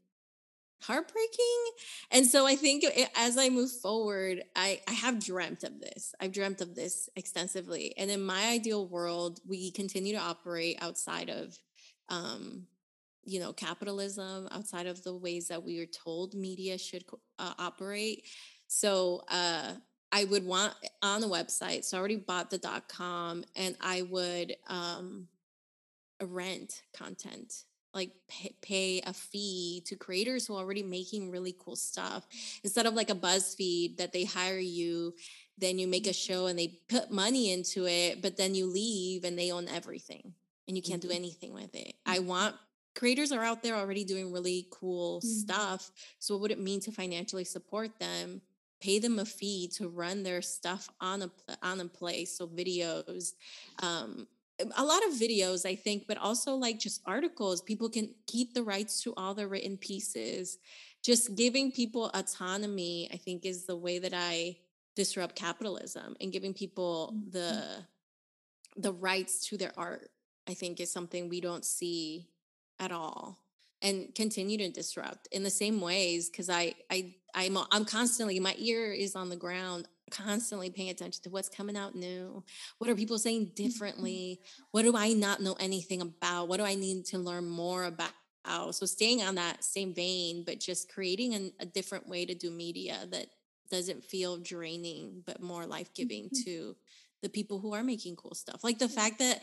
heartbreaking. 0.86 1.62
And 2.10 2.26
so 2.26 2.46
I 2.46 2.56
think 2.56 2.84
as 3.16 3.36
I 3.36 3.48
move 3.48 3.70
forward, 3.70 4.42
I, 4.54 4.80
I 4.88 4.92
have 4.92 5.24
dreamt 5.24 5.64
of 5.64 5.80
this. 5.80 6.14
I've 6.20 6.32
dreamt 6.32 6.60
of 6.60 6.74
this 6.74 7.08
extensively. 7.16 7.94
And 7.98 8.10
in 8.10 8.22
my 8.24 8.48
ideal 8.48 8.86
world, 8.86 9.40
we 9.46 9.70
continue 9.70 10.14
to 10.14 10.20
operate 10.20 10.78
outside 10.80 11.30
of, 11.30 11.58
um, 12.08 12.66
you 13.24 13.40
know, 13.40 13.52
capitalism, 13.52 14.48
outside 14.50 14.86
of 14.86 15.02
the 15.02 15.16
ways 15.16 15.48
that 15.48 15.62
we 15.62 15.80
are 15.80 15.86
told 16.04 16.34
media 16.34 16.76
should 16.78 17.04
uh, 17.38 17.54
operate. 17.58 18.24
So 18.66 19.22
uh, 19.28 19.72
I 20.12 20.24
would 20.24 20.44
want 20.44 20.74
on 21.02 21.20
the 21.20 21.28
website. 21.28 21.84
So 21.84 21.96
I 21.96 22.00
already 22.00 22.16
bought 22.16 22.50
the 22.50 22.58
dot 22.58 22.88
com, 22.88 23.44
and 23.56 23.76
I 23.80 24.02
would 24.02 24.54
um, 24.68 25.28
rent 26.20 26.82
content 26.92 27.64
like 27.94 28.10
pay, 28.28 28.54
pay, 28.60 29.02
a 29.06 29.12
fee 29.12 29.82
to 29.86 29.96
creators 29.96 30.46
who 30.46 30.54
are 30.54 30.60
already 30.60 30.82
making 30.82 31.30
really 31.30 31.54
cool 31.58 31.76
stuff 31.76 32.26
instead 32.62 32.86
of 32.86 32.94
like 32.94 33.10
a 33.10 33.14
BuzzFeed 33.14 33.98
that 33.98 34.12
they 34.12 34.24
hire 34.24 34.58
you, 34.58 35.14
then 35.58 35.78
you 35.78 35.86
make 35.86 36.06
a 36.06 36.10
mm-hmm. 36.10 36.32
show 36.32 36.46
and 36.46 36.58
they 36.58 36.78
put 36.88 37.10
money 37.10 37.52
into 37.52 37.86
it, 37.86 38.20
but 38.22 38.36
then 38.36 38.54
you 38.54 38.66
leave 38.66 39.24
and 39.24 39.38
they 39.38 39.50
own 39.50 39.68
everything 39.68 40.34
and 40.66 40.76
you 40.76 40.82
can't 40.82 41.00
mm-hmm. 41.00 41.10
do 41.10 41.16
anything 41.16 41.54
with 41.54 41.74
it. 41.74 41.94
I 42.04 42.18
mm-hmm. 42.18 42.28
want 42.28 42.56
creators 42.94 43.32
are 43.32 43.42
out 43.42 43.62
there 43.62 43.74
already 43.74 44.04
doing 44.04 44.32
really 44.32 44.66
cool 44.70 45.18
mm-hmm. 45.18 45.28
stuff. 45.28 45.90
So 46.18 46.34
what 46.34 46.42
would 46.42 46.50
it 46.52 46.60
mean 46.60 46.80
to 46.80 46.92
financially 46.92 47.44
support 47.44 47.98
them? 47.98 48.40
Pay 48.80 48.98
them 48.98 49.18
a 49.18 49.24
fee 49.24 49.70
to 49.76 49.88
run 49.88 50.22
their 50.22 50.42
stuff 50.42 50.90
on 51.00 51.22
a 51.22 51.30
on 51.62 51.80
a 51.80 51.86
place, 51.86 52.36
so 52.36 52.46
videos, 52.46 53.32
um, 53.82 54.26
a 54.76 54.84
lot 54.84 55.04
of 55.06 55.12
videos 55.12 55.66
i 55.66 55.74
think 55.74 56.04
but 56.06 56.18
also 56.18 56.54
like 56.54 56.78
just 56.78 57.00
articles 57.06 57.60
people 57.62 57.88
can 57.88 58.08
keep 58.26 58.54
the 58.54 58.62
rights 58.62 59.02
to 59.02 59.12
all 59.16 59.34
the 59.34 59.46
written 59.46 59.76
pieces 59.76 60.58
just 61.02 61.34
giving 61.34 61.72
people 61.72 62.10
autonomy 62.14 63.08
i 63.12 63.16
think 63.16 63.44
is 63.44 63.66
the 63.66 63.76
way 63.76 63.98
that 63.98 64.14
i 64.14 64.56
disrupt 64.96 65.34
capitalism 65.34 66.16
and 66.20 66.32
giving 66.32 66.54
people 66.54 67.12
mm-hmm. 67.14 67.30
the 67.30 67.62
the 68.76 68.92
rights 68.92 69.46
to 69.48 69.56
their 69.56 69.72
art 69.76 70.10
i 70.48 70.54
think 70.54 70.80
is 70.80 70.92
something 70.92 71.28
we 71.28 71.40
don't 71.40 71.64
see 71.64 72.28
at 72.78 72.92
all 72.92 73.38
and 73.82 74.14
continue 74.14 74.56
to 74.56 74.70
disrupt 74.70 75.28
in 75.32 75.42
the 75.42 75.50
same 75.50 75.80
ways 75.80 76.30
because 76.30 76.48
i 76.48 76.74
i 76.90 77.12
i'm 77.34 77.58
i'm 77.72 77.84
constantly 77.84 78.38
my 78.38 78.54
ear 78.58 78.92
is 78.92 79.16
on 79.16 79.28
the 79.28 79.36
ground 79.36 79.88
constantly 80.10 80.70
paying 80.70 80.90
attention 80.90 81.22
to 81.24 81.30
what's 81.30 81.48
coming 81.48 81.76
out 81.76 81.94
new. 81.94 82.44
What 82.78 82.90
are 82.90 82.94
people 82.94 83.18
saying 83.18 83.46
mm-hmm. 83.46 83.62
differently? 83.62 84.40
What 84.70 84.82
do 84.82 84.96
I 84.96 85.12
not 85.12 85.40
know 85.40 85.56
anything 85.58 86.00
about? 86.00 86.48
What 86.48 86.58
do 86.58 86.64
I 86.64 86.74
need 86.74 87.06
to 87.06 87.18
learn 87.18 87.48
more 87.48 87.84
about? 87.84 88.12
So 88.72 88.84
staying 88.84 89.22
on 89.22 89.36
that 89.36 89.64
same 89.64 89.94
vein, 89.94 90.44
but 90.46 90.60
just 90.60 90.92
creating 90.92 91.34
an, 91.34 91.52
a 91.60 91.66
different 91.66 92.06
way 92.08 92.26
to 92.26 92.34
do 92.34 92.50
media 92.50 93.06
that 93.10 93.28
doesn't 93.70 94.04
feel 94.04 94.36
draining, 94.36 95.22
but 95.26 95.40
more 95.40 95.64
life 95.64 95.92
giving 95.94 96.24
mm-hmm. 96.24 96.44
to 96.44 96.76
the 97.22 97.30
people 97.30 97.58
who 97.58 97.72
are 97.72 97.82
making 97.82 98.16
cool 98.16 98.34
stuff. 98.34 98.62
Like 98.62 98.78
the 98.78 98.88
fact 98.88 99.18
that 99.20 99.42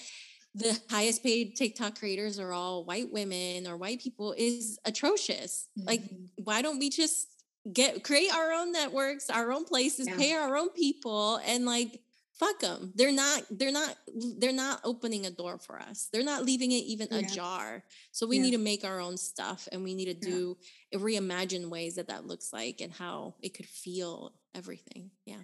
the 0.54 0.80
highest 0.90 1.24
paid 1.24 1.56
TikTok 1.56 1.98
creators 1.98 2.38
are 2.38 2.52
all 2.52 2.86
white 2.86 3.12
women 3.12 3.66
or 3.66 3.78
white 3.78 4.02
people 4.02 4.36
is 4.38 4.78
atrocious. 4.86 5.68
Mm-hmm. 5.80 5.88
Like, 5.88 6.02
why 6.44 6.62
don't 6.62 6.78
we 6.78 6.90
just 6.90 7.31
get 7.72 8.04
create 8.04 8.34
our 8.34 8.52
own 8.52 8.72
networks, 8.72 9.30
our 9.30 9.52
own 9.52 9.66
places, 9.66 10.08
yeah. 10.08 10.18
pay 10.18 10.34
our 10.34 10.56
own 10.56 10.70
people, 10.70 11.40
and 11.46 11.66
like 11.66 12.02
fuck 12.42 12.60
them. 12.60 12.92
They're 12.96 13.12
not. 13.12 13.44
They're 13.52 13.72
not. 13.72 13.96
They're 14.40 14.52
not 14.52 14.82
opening 14.84 15.26
a 15.26 15.32
door 15.32 15.60
for 15.60 15.80
us. 15.80 16.10
They're 16.12 16.24
not 16.24 16.44
leaving 16.44 16.72
it 16.72 16.84
even 16.84 17.08
yeah. 17.12 17.20
ajar. 17.20 17.84
So 18.12 18.28
we 18.28 18.38
yeah. 18.38 18.44
need 18.44 18.52
to 18.52 18.58
make 18.58 18.84
our 18.84 19.00
own 19.00 19.18
stuff, 19.18 19.68
and 19.72 19.84
we 19.84 19.94
need 19.94 20.06
to 20.06 20.14
do 20.14 20.58
reimagine 20.94 21.70
ways 21.70 21.96
that 21.96 22.08
that 22.08 22.26
looks 22.26 22.52
like 22.52 22.82
and 22.82 22.92
how 22.92 23.36
it 23.42 23.54
could 23.54 23.68
feel. 23.68 24.34
Everything. 24.54 25.12
Yeah. 25.26 25.38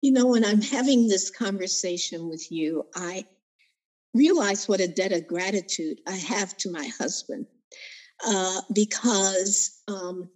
You 0.00 0.12
know, 0.12 0.26
when 0.26 0.44
I'm 0.44 0.62
having 0.62 1.06
this 1.06 1.28
conversation 1.28 2.30
with 2.30 2.50
you, 2.50 2.86
I 2.94 3.26
realize 4.14 4.68
what 4.68 4.80
a 4.80 4.88
debt 4.88 5.12
of 5.12 5.26
gratitude 5.26 5.98
I 6.06 6.16
have 6.16 6.56
to 6.58 6.70
my 6.70 6.88
husband 6.98 7.46
uh, 8.26 8.60
because 8.72 9.82
um, 9.88 10.30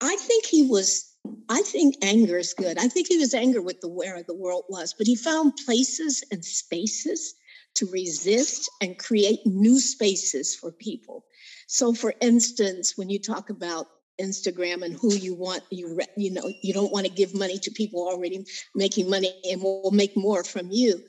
I 0.00 0.16
think 0.16 0.46
he 0.46 0.62
was 0.62 1.06
I 1.48 1.62
think 1.62 1.96
anger 2.02 2.38
is 2.38 2.54
good. 2.54 2.78
I 2.78 2.88
think 2.88 3.08
he 3.08 3.18
was 3.18 3.34
angry 3.34 3.60
with 3.60 3.80
the 3.80 3.88
where 3.88 4.22
the 4.22 4.34
world 4.34 4.64
was, 4.68 4.94
but 4.96 5.06
he 5.06 5.16
found 5.16 5.56
places 5.66 6.24
and 6.30 6.44
spaces 6.44 7.34
to 7.74 7.86
resist 7.86 8.70
and 8.80 8.98
create 8.98 9.40
new 9.46 9.78
spaces 9.78 10.54
for 10.54 10.72
people. 10.72 11.24
So, 11.66 11.92
for 11.92 12.14
instance, 12.20 12.96
when 12.96 13.10
you 13.10 13.18
talk 13.18 13.50
about 13.50 13.86
Instagram 14.20 14.82
and 14.82 14.94
who 14.94 15.14
you 15.14 15.34
want, 15.34 15.62
you 15.70 16.00
you 16.16 16.30
know, 16.30 16.50
you 16.62 16.72
don't 16.72 16.92
want 16.92 17.06
to 17.06 17.12
give 17.12 17.34
money 17.34 17.58
to 17.58 17.70
people 17.70 18.08
already 18.08 18.44
making 18.74 19.08
money 19.08 19.32
and 19.50 19.62
will 19.62 19.90
make 19.92 20.16
more 20.16 20.44
from 20.44 20.68
you. 20.70 21.02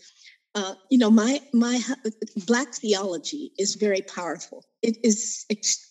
Uh, 0.53 0.75
you 0.89 0.97
know, 0.97 1.09
my 1.09 1.39
my 1.53 1.79
black 2.45 2.73
theology 2.73 3.51
is 3.57 3.75
very 3.75 4.01
powerful. 4.01 4.65
It 4.81 4.97
is 5.03 5.45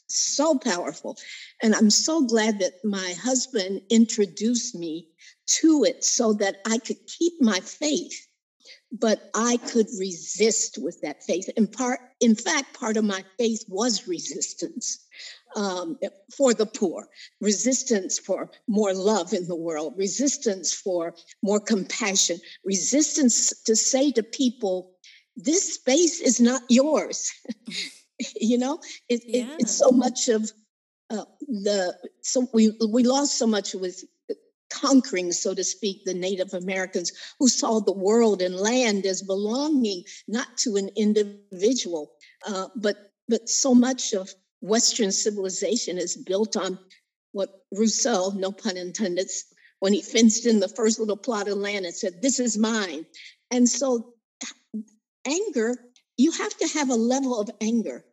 so 0.09 0.59
powerful, 0.59 1.17
and 1.63 1.75
I'm 1.75 1.91
so 1.91 2.27
glad 2.27 2.59
that 2.61 2.75
my 2.85 3.15
husband 3.23 3.81
introduced 3.91 4.75
me 4.75 5.09
to 5.61 5.85
it 5.85 6.05
so 6.05 6.35
that 6.35 6.57
I 6.67 6.79
could 6.79 6.99
keep 7.07 7.41
my 7.41 7.61
faith 7.61 8.27
but 8.93 9.31
I 9.35 9.57
could 9.57 9.87
resist 9.99 10.79
with 10.79 11.01
that 11.03 11.23
faith. 11.23 11.49
In 11.57 11.67
part, 11.69 12.01
in 12.21 12.35
fact, 12.35 12.75
part 12.79 12.97
of 12.97 13.05
my 13.05 13.25
faith 13.39 13.65
was 13.69 14.09
resistance 14.09 14.99
um, 15.57 15.99
for 16.37 16.55
the 16.55 16.67
poor, 16.67 17.09
resistance 17.41 18.19
for 18.19 18.51
more 18.69 18.95
love 18.95 19.33
in 19.33 19.47
the 19.47 19.57
world, 19.57 19.95
resistance 19.97 20.73
for 20.73 21.15
more 21.43 21.61
compassion, 21.61 22.39
resistance 22.65 23.53
to 23.63 23.75
say 23.77 24.13
to 24.13 24.23
people, 24.23 24.93
"This 25.37 25.75
space 25.75 26.21
is 26.21 26.41
not 26.41 26.63
yours." 26.69 27.33
you 28.41 28.59
know, 28.59 28.81
it, 29.09 29.23
yeah. 29.27 29.43
it, 29.43 29.61
it's 29.61 29.73
so 29.73 29.91
much 29.91 30.29
of 30.29 30.51
uh, 31.11 31.25
the 31.49 31.97
so 32.23 32.49
we 32.53 32.77
we 32.89 33.03
lost 33.03 33.39
so 33.39 33.47
much 33.47 33.75
with 33.75 34.05
conquering, 34.71 35.33
so 35.33 35.53
to 35.55 35.65
speak, 35.65 36.05
the 36.05 36.15
Native 36.15 36.55
Americans 36.55 37.13
who 37.39 37.49
saw 37.49 37.81
the 37.81 37.93
world 37.93 38.41
and 38.41 38.55
land 38.55 39.05
as 39.05 39.23
belonging 39.23 40.05
not 40.29 40.57
to 40.59 40.77
an 40.77 40.89
individual, 40.97 42.13
uh, 42.47 42.69
but 42.77 43.13
but 43.29 43.49
so 43.49 43.75
much 43.75 44.13
of 44.13 44.33
Western 44.61 45.13
civilization 45.13 45.99
is 45.99 46.17
built 46.17 46.57
on 46.57 46.79
what 47.33 47.65
Rousseau, 47.73 48.31
no 48.31 48.53
pun 48.53 48.77
intended, 48.77 49.31
when 49.79 49.93
he 49.93 50.03
fenced 50.03 50.47
in 50.47 50.61
the 50.61 50.69
first 50.69 50.99
little 50.99 51.17
plot 51.17 51.49
of 51.49 51.57
land 51.57 51.87
and 51.87 51.95
said, 51.95 52.21
"This 52.21 52.39
is 52.39 52.59
mine," 52.59 53.07
and 53.51 53.69
so 53.69 54.15
anger, 55.25 55.77
you 56.17 56.33
have 56.33 56.57
to 56.59 56.69
have 56.69 56.91
a 56.91 56.95
level 56.95 57.41
of 57.41 57.51
anger 57.61 58.05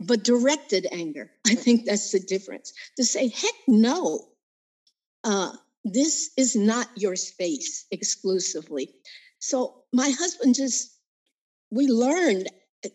but 0.00 0.24
directed 0.24 0.86
anger. 0.92 1.30
I 1.46 1.54
think 1.54 1.84
that's 1.84 2.12
the 2.12 2.20
difference. 2.20 2.72
To 2.96 3.04
say, 3.04 3.28
heck 3.28 3.54
no, 3.66 4.28
uh, 5.24 5.52
this 5.84 6.30
is 6.36 6.56
not 6.56 6.88
your 6.96 7.16
space 7.16 7.86
exclusively. 7.90 8.90
So 9.38 9.84
my 9.92 10.10
husband 10.10 10.54
just, 10.54 10.98
we 11.70 11.86
learned 11.88 12.48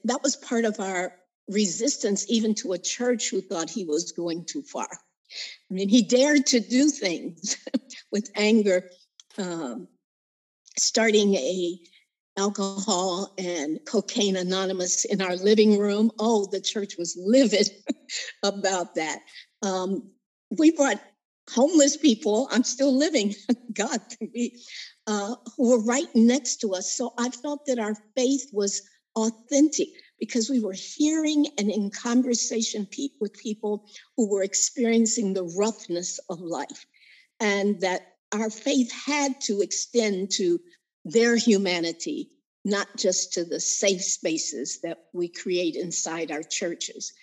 that 0.03 0.23
was 0.23 0.35
part 0.35 0.65
of 0.65 0.79
our 0.79 1.13
resistance 1.49 2.25
even 2.29 2.53
to 2.55 2.73
a 2.73 2.77
church 2.77 3.29
who 3.29 3.41
thought 3.41 3.69
he 3.69 3.85
was 3.85 4.11
going 4.11 4.45
too 4.45 4.61
far. 4.61 4.87
I 4.91 5.73
mean, 5.73 5.89
he 5.89 6.01
dared 6.01 6.45
to 6.47 6.59
do 6.59 6.89
things 6.89 7.57
with 8.11 8.29
anger, 8.35 8.89
um, 9.37 9.87
starting 10.77 11.35
a 11.35 11.79
alcohol 12.37 13.33
and 13.37 13.79
cocaine 13.85 14.37
anonymous 14.37 15.05
in 15.05 15.21
our 15.21 15.35
living 15.35 15.77
room. 15.77 16.11
Oh, 16.19 16.47
the 16.49 16.61
church 16.61 16.97
was 16.97 17.17
livid 17.19 17.69
about 18.43 18.95
that. 18.95 19.19
Um, 19.61 20.09
we 20.57 20.71
brought 20.71 21.01
homeless 21.49 21.97
people, 21.97 22.47
I'm 22.51 22.63
still 22.63 22.95
living, 22.95 23.35
God, 23.73 23.99
uh, 25.07 25.35
who 25.57 25.69
were 25.69 25.83
right 25.83 26.07
next 26.15 26.57
to 26.57 26.73
us. 26.73 26.91
So 26.91 27.13
I 27.17 27.29
felt 27.29 27.65
that 27.65 27.79
our 27.79 27.95
faith 28.15 28.49
was 28.53 28.81
authentic 29.15 29.89
because 30.19 30.49
we 30.49 30.59
were 30.59 30.73
hearing 30.73 31.47
and 31.57 31.71
in 31.71 31.89
conversation 31.89 32.85
pe- 32.85 33.09
with 33.19 33.33
people 33.33 33.85
who 34.17 34.29
were 34.29 34.43
experiencing 34.43 35.33
the 35.33 35.51
roughness 35.57 36.19
of 36.29 36.39
life, 36.41 36.85
and 37.39 37.79
that 37.81 38.01
our 38.33 38.49
faith 38.49 38.91
had 38.91 39.39
to 39.41 39.61
extend 39.61 40.31
to 40.31 40.59
their 41.05 41.35
humanity, 41.35 42.29
not 42.65 42.87
just 42.97 43.33
to 43.33 43.45
the 43.45 43.59
safe 43.59 44.03
spaces 44.03 44.79
that 44.81 45.05
we 45.13 45.27
create 45.27 45.75
inside 45.75 46.31
our 46.31 46.43
churches, 46.43 47.13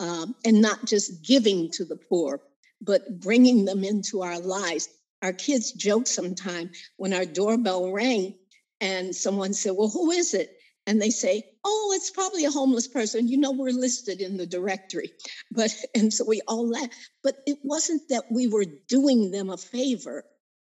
um, 0.00 0.34
and 0.44 0.60
not 0.60 0.84
just 0.86 1.22
giving 1.22 1.70
to 1.72 1.84
the 1.84 1.96
poor, 1.96 2.40
but 2.80 3.20
bringing 3.20 3.64
them 3.64 3.84
into 3.84 4.22
our 4.22 4.38
lives. 4.38 4.88
Our 5.22 5.32
kids 5.32 5.72
joke 5.72 6.06
sometimes 6.06 6.76
when 6.96 7.12
our 7.12 7.24
doorbell 7.24 7.90
rang 7.92 8.34
and 8.80 9.14
someone 9.14 9.54
said, 9.54 9.72
Well, 9.76 9.88
who 9.88 10.10
is 10.10 10.34
it? 10.34 10.56
And 10.86 11.00
they 11.00 11.10
say, 11.10 11.44
Oh, 11.64 11.92
it's 11.96 12.10
probably 12.10 12.44
a 12.44 12.50
homeless 12.50 12.88
person. 12.88 13.28
You 13.28 13.38
know, 13.38 13.52
we're 13.52 13.70
listed 13.70 14.20
in 14.20 14.36
the 14.36 14.46
directory. 14.46 15.12
But, 15.50 15.74
and 15.94 16.12
so 16.12 16.24
we 16.26 16.40
all 16.46 16.68
laugh. 16.68 16.88
But 17.22 17.36
it 17.46 17.58
wasn't 17.62 18.08
that 18.10 18.24
we 18.30 18.46
were 18.46 18.66
doing 18.88 19.30
them 19.30 19.50
a 19.50 19.56
favor. 19.56 20.24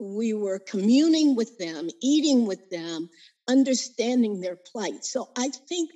We 0.00 0.32
were 0.32 0.60
communing 0.60 1.34
with 1.34 1.58
them, 1.58 1.88
eating 2.00 2.46
with 2.46 2.70
them, 2.70 3.10
understanding 3.48 4.40
their 4.40 4.56
plight. 4.56 5.04
So 5.04 5.28
I 5.36 5.48
think 5.48 5.90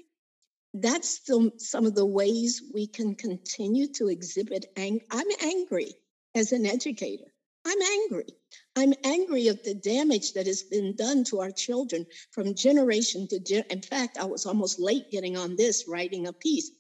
that's 0.75 1.21
the, 1.21 1.53
some 1.59 1.87
of 1.87 1.95
the 1.95 2.07
ways 2.07 2.63
we 2.75 2.87
can 2.87 3.15
continue 3.15 3.89
to 3.95 4.09
exhibit 4.09 4.67
anger. 4.77 5.05
I'm 5.11 5.27
angry 5.43 5.95
as 6.35 6.53
an 6.53 6.67
educator. 6.67 7.33
I'm 7.67 7.81
angry. 7.81 8.27
I'm 8.77 8.95
angry 9.05 9.49
at 9.49 9.65
the 9.65 9.75
damage 9.75 10.33
that 10.33 10.47
has 10.47 10.63
been 10.63 10.97
done 10.97 11.25
to 11.25 11.41
our 11.41 11.51
children 11.51 12.07
from 12.31 12.55
generation 12.55 13.29
to 13.29 13.39
gen. 13.39 13.65
In 13.71 13.83
fact, 13.83 14.19
I 14.19 14.25
was 14.25 14.47
almost 14.47 14.81
late 14.81 15.11
getting 15.11 15.37
on 15.37 15.57
this, 15.57 15.85
writing 15.89 16.27
a 16.27 16.33
piece. 16.33 16.71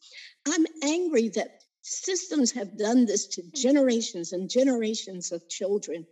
I'm 0.46 0.66
angry 0.82 1.28
that 1.30 1.62
systems 1.82 2.52
have 2.52 2.78
done 2.78 3.06
this 3.06 3.26
to 3.26 3.42
generations 3.54 4.32
and 4.32 4.48
generations 4.48 5.32
of 5.32 5.48
children 5.48 6.06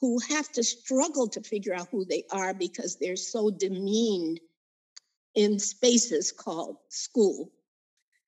who 0.00 0.18
have 0.18 0.50
to 0.52 0.64
struggle 0.64 1.28
to 1.28 1.40
figure 1.40 1.74
out 1.74 1.88
who 1.90 2.04
they 2.04 2.24
are 2.32 2.52
because 2.52 2.96
they're 2.96 3.16
so 3.16 3.50
demeaned 3.50 4.40
in 5.34 5.58
spaces 5.58 6.32
called 6.32 6.76
school. 6.88 7.50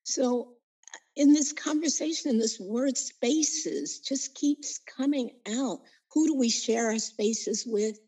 So, 0.03 0.53
uh, 0.93 0.97
in 1.17 1.33
this 1.33 1.51
conversation, 1.51 2.31
in 2.31 2.39
this 2.39 2.59
word 2.59 2.97
spaces 2.97 3.99
just 3.99 4.35
keeps 4.35 4.79
coming 4.79 5.31
out. 5.47 5.81
Who 6.15 6.27
do 6.27 6.35
we 6.35 6.49
share 6.49 6.87
our 6.87 6.97
spaces 6.97 7.65
with? 7.67 7.99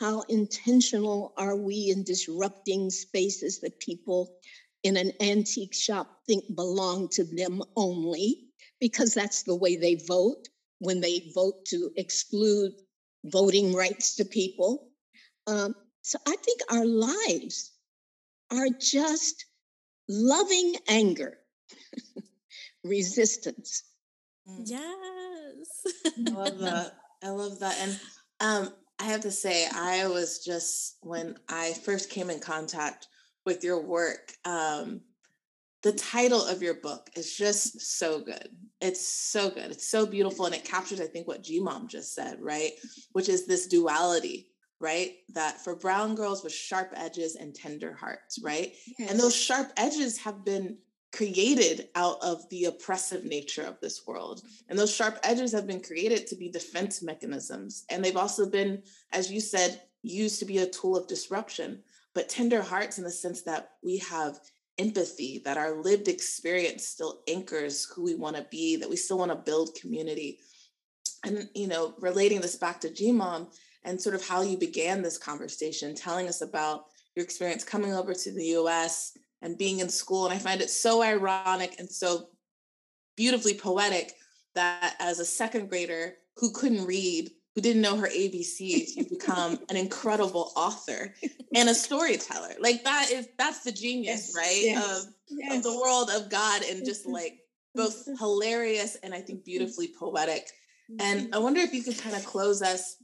How 0.00 0.22
intentional 0.22 1.34
are 1.36 1.56
we 1.56 1.90
in 1.90 2.02
disrupting 2.02 2.90
spaces 2.90 3.60
that 3.60 3.78
people 3.78 4.38
in 4.82 4.96
an 4.96 5.12
antique 5.20 5.74
shop 5.74 6.22
think 6.26 6.44
belong 6.54 7.08
to 7.10 7.24
them 7.24 7.62
only? 7.76 8.48
Because 8.80 9.14
that's 9.14 9.42
the 9.42 9.54
way 9.54 9.76
they 9.76 9.96
vote 9.96 10.48
when 10.78 11.00
they 11.00 11.30
vote 11.34 11.66
to 11.66 11.90
exclude 11.96 12.72
voting 13.24 13.74
rights 13.74 14.16
to 14.16 14.24
people. 14.24 14.88
Um, 15.46 15.74
so 16.02 16.18
I 16.26 16.36
think 16.36 16.60
our 16.70 16.86
lives 16.86 17.72
are 18.50 18.68
just 18.80 19.44
loving 20.08 20.76
anger, 20.88 21.38
resistance. 22.84 23.82
Mm. 24.48 24.62
Yes. 24.64 26.12
I 26.28 26.30
love 26.30 26.58
that. 26.58 26.92
I 27.22 27.28
love 27.30 27.58
that. 27.60 27.76
And 27.80 28.00
um, 28.40 28.72
I 28.98 29.04
have 29.04 29.22
to 29.22 29.30
say, 29.30 29.66
I 29.74 30.06
was 30.06 30.44
just, 30.44 30.98
when 31.02 31.36
I 31.48 31.72
first 31.72 32.10
came 32.10 32.30
in 32.30 32.40
contact 32.40 33.08
with 33.44 33.64
your 33.64 33.82
work, 33.82 34.32
um, 34.44 35.00
the 35.82 35.92
title 35.92 36.44
of 36.44 36.62
your 36.62 36.74
book 36.74 37.10
is 37.16 37.36
just 37.36 37.80
so 37.98 38.20
good. 38.20 38.48
It's 38.80 39.06
so 39.06 39.50
good. 39.50 39.70
It's 39.70 39.88
so 39.88 40.06
beautiful. 40.06 40.46
And 40.46 40.54
it 40.54 40.64
captures, 40.64 41.00
I 41.00 41.06
think, 41.06 41.28
what 41.28 41.42
G 41.42 41.60
Mom 41.60 41.88
just 41.88 42.14
said, 42.14 42.38
right? 42.40 42.72
Which 43.12 43.28
is 43.28 43.46
this 43.46 43.66
duality 43.66 44.48
right? 44.80 45.12
That 45.34 45.60
for 45.60 45.74
brown 45.74 46.14
girls 46.14 46.44
with 46.44 46.52
sharp 46.52 46.92
edges 46.94 47.36
and 47.36 47.54
tender 47.54 47.94
hearts, 47.94 48.38
right? 48.42 48.72
Yes. 48.98 49.10
And 49.10 49.18
those 49.18 49.34
sharp 49.34 49.72
edges 49.76 50.18
have 50.18 50.44
been 50.44 50.78
created 51.16 51.88
out 51.94 52.18
of 52.22 52.48
the 52.50 52.66
oppressive 52.66 53.24
nature 53.24 53.62
of 53.62 53.80
this 53.80 54.06
world. 54.06 54.42
And 54.68 54.78
those 54.78 54.94
sharp 54.94 55.18
edges 55.22 55.52
have 55.52 55.66
been 55.66 55.80
created 55.80 56.26
to 56.26 56.36
be 56.36 56.50
defense 56.50 57.02
mechanisms. 57.02 57.84
And 57.88 58.04
they've 58.04 58.16
also 58.16 58.48
been, 58.48 58.82
as 59.12 59.32
you 59.32 59.40
said, 59.40 59.80
used 60.02 60.38
to 60.40 60.44
be 60.44 60.58
a 60.58 60.68
tool 60.68 60.96
of 60.96 61.06
disruption. 61.06 61.82
But 62.14 62.28
tender 62.28 62.62
hearts 62.62 62.98
in 62.98 63.04
the 63.04 63.10
sense 63.10 63.42
that 63.42 63.70
we 63.82 63.98
have 63.98 64.38
empathy, 64.78 65.40
that 65.44 65.56
our 65.56 65.80
lived 65.80 66.08
experience 66.08 66.86
still 66.86 67.22
anchors 67.28 67.90
who 67.94 68.04
we 68.04 68.14
want 68.14 68.36
to 68.36 68.46
be, 68.50 68.76
that 68.76 68.90
we 68.90 68.96
still 68.96 69.18
want 69.18 69.30
to 69.30 69.36
build 69.36 69.74
community. 69.80 70.38
And, 71.24 71.48
you 71.54 71.66
know, 71.66 71.94
relating 71.98 72.42
this 72.42 72.56
back 72.56 72.80
to 72.82 72.88
GMOM, 72.88 73.48
and 73.84 74.00
sort 74.00 74.16
of 74.16 74.26
how 74.26 74.42
you 74.42 74.58
began 74.58 75.00
this 75.00 75.16
conversation, 75.16 75.94
telling 75.94 76.28
us 76.28 76.42
about 76.42 76.86
your 77.14 77.24
experience 77.24 77.64
coming 77.64 77.94
over 77.94 78.12
to 78.12 78.32
the 78.32 78.46
US 78.58 79.16
and 79.46 79.56
being 79.56 79.78
in 79.78 79.88
school. 79.88 80.26
And 80.26 80.34
I 80.34 80.38
find 80.38 80.60
it 80.60 80.68
so 80.68 81.02
ironic 81.02 81.76
and 81.78 81.88
so 81.88 82.28
beautifully 83.16 83.54
poetic 83.54 84.12
that 84.54 84.96
as 84.98 85.20
a 85.20 85.24
second 85.24 85.70
grader, 85.70 86.14
who 86.36 86.50
couldn't 86.50 86.84
read, 86.84 87.30
who 87.54 87.62
didn't 87.62 87.80
know 87.80 87.96
her 87.96 88.08
ABCs, 88.08 88.94
to 88.96 89.04
become 89.08 89.58
an 89.70 89.76
incredible 89.76 90.52
author 90.56 91.14
and 91.54 91.68
a 91.68 91.74
storyteller. 91.74 92.54
Like 92.60 92.84
that 92.84 93.10
is 93.10 93.28
that's 93.38 93.62
the 93.62 93.72
genius, 93.72 94.32
yes, 94.34 94.36
right? 94.36 94.62
Yes, 94.62 95.04
of, 95.04 95.12
yes. 95.30 95.56
of 95.56 95.62
the 95.62 95.80
world 95.80 96.10
of 96.12 96.28
God 96.28 96.62
and 96.68 96.84
just 96.84 97.04
mm-hmm. 97.04 97.12
like 97.20 97.38
both 97.74 98.04
mm-hmm. 98.04 98.16
hilarious 98.16 98.96
and 98.96 99.14
I 99.14 99.20
think 99.20 99.38
mm-hmm. 99.40 99.50
beautifully 99.50 99.94
poetic. 99.98 100.48
And 101.00 101.34
I 101.34 101.38
wonder 101.38 101.60
if 101.60 101.74
you 101.74 101.82
could 101.82 101.98
kind 101.98 102.14
of 102.14 102.24
close 102.24 102.62
us 102.62 102.96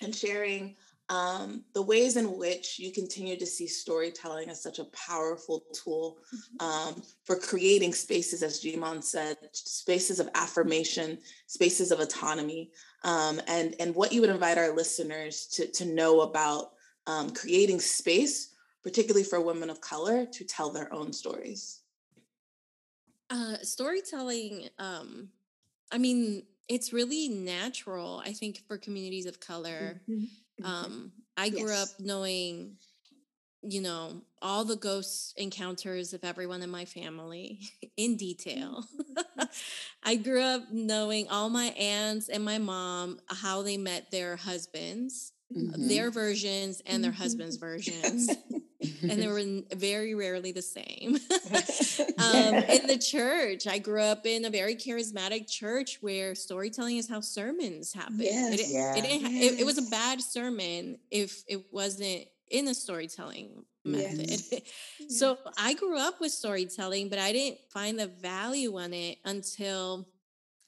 and 0.00 0.14
sharing 0.14 0.76
um, 1.08 1.64
the 1.72 1.82
ways 1.82 2.16
in 2.16 2.36
which 2.36 2.78
you 2.78 2.92
continue 2.92 3.36
to 3.38 3.46
see 3.46 3.66
storytelling 3.66 4.50
as 4.50 4.62
such 4.62 4.78
a 4.78 4.84
powerful 4.86 5.64
tool 5.72 6.18
mm-hmm. 6.34 6.66
um, 6.66 7.02
for 7.24 7.36
creating 7.36 7.94
spaces, 7.94 8.42
as 8.42 8.60
G 8.60 8.76
Mom 8.76 9.00
said, 9.00 9.36
spaces 9.52 10.20
of 10.20 10.28
affirmation, 10.34 11.18
spaces 11.46 11.90
of 11.90 12.00
autonomy, 12.00 12.70
um, 13.04 13.40
and 13.48 13.74
and 13.80 13.94
what 13.94 14.12
you 14.12 14.20
would 14.20 14.30
invite 14.30 14.58
our 14.58 14.74
listeners 14.74 15.46
to 15.52 15.66
to 15.72 15.86
know 15.86 16.20
about 16.20 16.72
um, 17.06 17.30
creating 17.30 17.80
space, 17.80 18.54
particularly 18.82 19.24
for 19.24 19.40
women 19.40 19.70
of 19.70 19.80
color, 19.80 20.26
to 20.26 20.44
tell 20.44 20.70
their 20.70 20.92
own 20.92 21.12
stories. 21.12 21.80
Uh, 23.30 23.56
storytelling. 23.62 24.68
Um, 24.78 25.28
I 25.90 25.96
mean, 25.96 26.42
it's 26.68 26.92
really 26.92 27.28
natural. 27.28 28.22
I 28.24 28.32
think 28.32 28.62
for 28.66 28.76
communities 28.76 29.24
of 29.24 29.40
color. 29.40 30.02
Mm-hmm 30.08 30.18
Mm-hmm. 30.18 30.24
Um, 30.64 31.12
I 31.36 31.50
grew 31.50 31.68
yes. 31.68 31.94
up 31.94 32.00
knowing, 32.00 32.76
you 33.62 33.80
know, 33.80 34.22
all 34.42 34.64
the 34.64 34.76
ghost 34.76 35.34
encounters 35.36 36.12
of 36.12 36.24
everyone 36.24 36.62
in 36.62 36.70
my 36.70 36.84
family 36.84 37.60
in 37.96 38.16
detail. 38.16 38.84
Mm-hmm. 39.00 39.42
I 40.04 40.16
grew 40.16 40.42
up 40.42 40.62
knowing 40.72 41.28
all 41.28 41.48
my 41.48 41.66
aunts 41.66 42.28
and 42.28 42.44
my 42.44 42.58
mom, 42.58 43.20
how 43.28 43.62
they 43.62 43.76
met 43.76 44.10
their 44.10 44.36
husbands, 44.36 45.32
mm-hmm. 45.54 45.88
their 45.88 46.10
versions 46.10 46.82
and 46.86 47.02
their 47.02 47.12
husbands' 47.12 47.56
versions. 47.56 48.30
and 48.80 49.10
they 49.10 49.26
were 49.26 49.42
very 49.76 50.14
rarely 50.14 50.52
the 50.52 50.62
same. 50.62 51.16
um, 52.18 52.54
in 52.54 52.86
the 52.86 52.98
church, 52.98 53.66
I 53.66 53.78
grew 53.78 54.02
up 54.02 54.26
in 54.26 54.44
a 54.44 54.50
very 54.50 54.76
charismatic 54.76 55.48
church 55.50 55.98
where 56.00 56.34
storytelling 56.34 56.96
is 56.96 57.08
how 57.08 57.20
sermons 57.20 57.92
happen. 57.92 58.20
Yes. 58.20 58.60
It, 58.60 58.66
yeah. 58.68 58.96
it, 58.96 59.04
yes. 59.04 59.52
it, 59.52 59.60
it, 59.60 59.66
was 59.66 59.78
a 59.78 59.90
bad 59.90 60.20
sermon 60.20 60.98
if 61.10 61.42
it 61.48 61.72
wasn't 61.72 62.26
in 62.50 62.64
the 62.64 62.74
storytelling 62.74 63.64
method. 63.84 64.30
Yes. 64.30 65.18
so 65.18 65.38
I 65.58 65.74
grew 65.74 65.98
up 65.98 66.20
with 66.20 66.32
storytelling, 66.32 67.08
but 67.08 67.18
I 67.18 67.32
didn't 67.32 67.58
find 67.70 67.98
the 67.98 68.06
value 68.06 68.78
in 68.78 68.94
it 68.94 69.18
until 69.24 70.06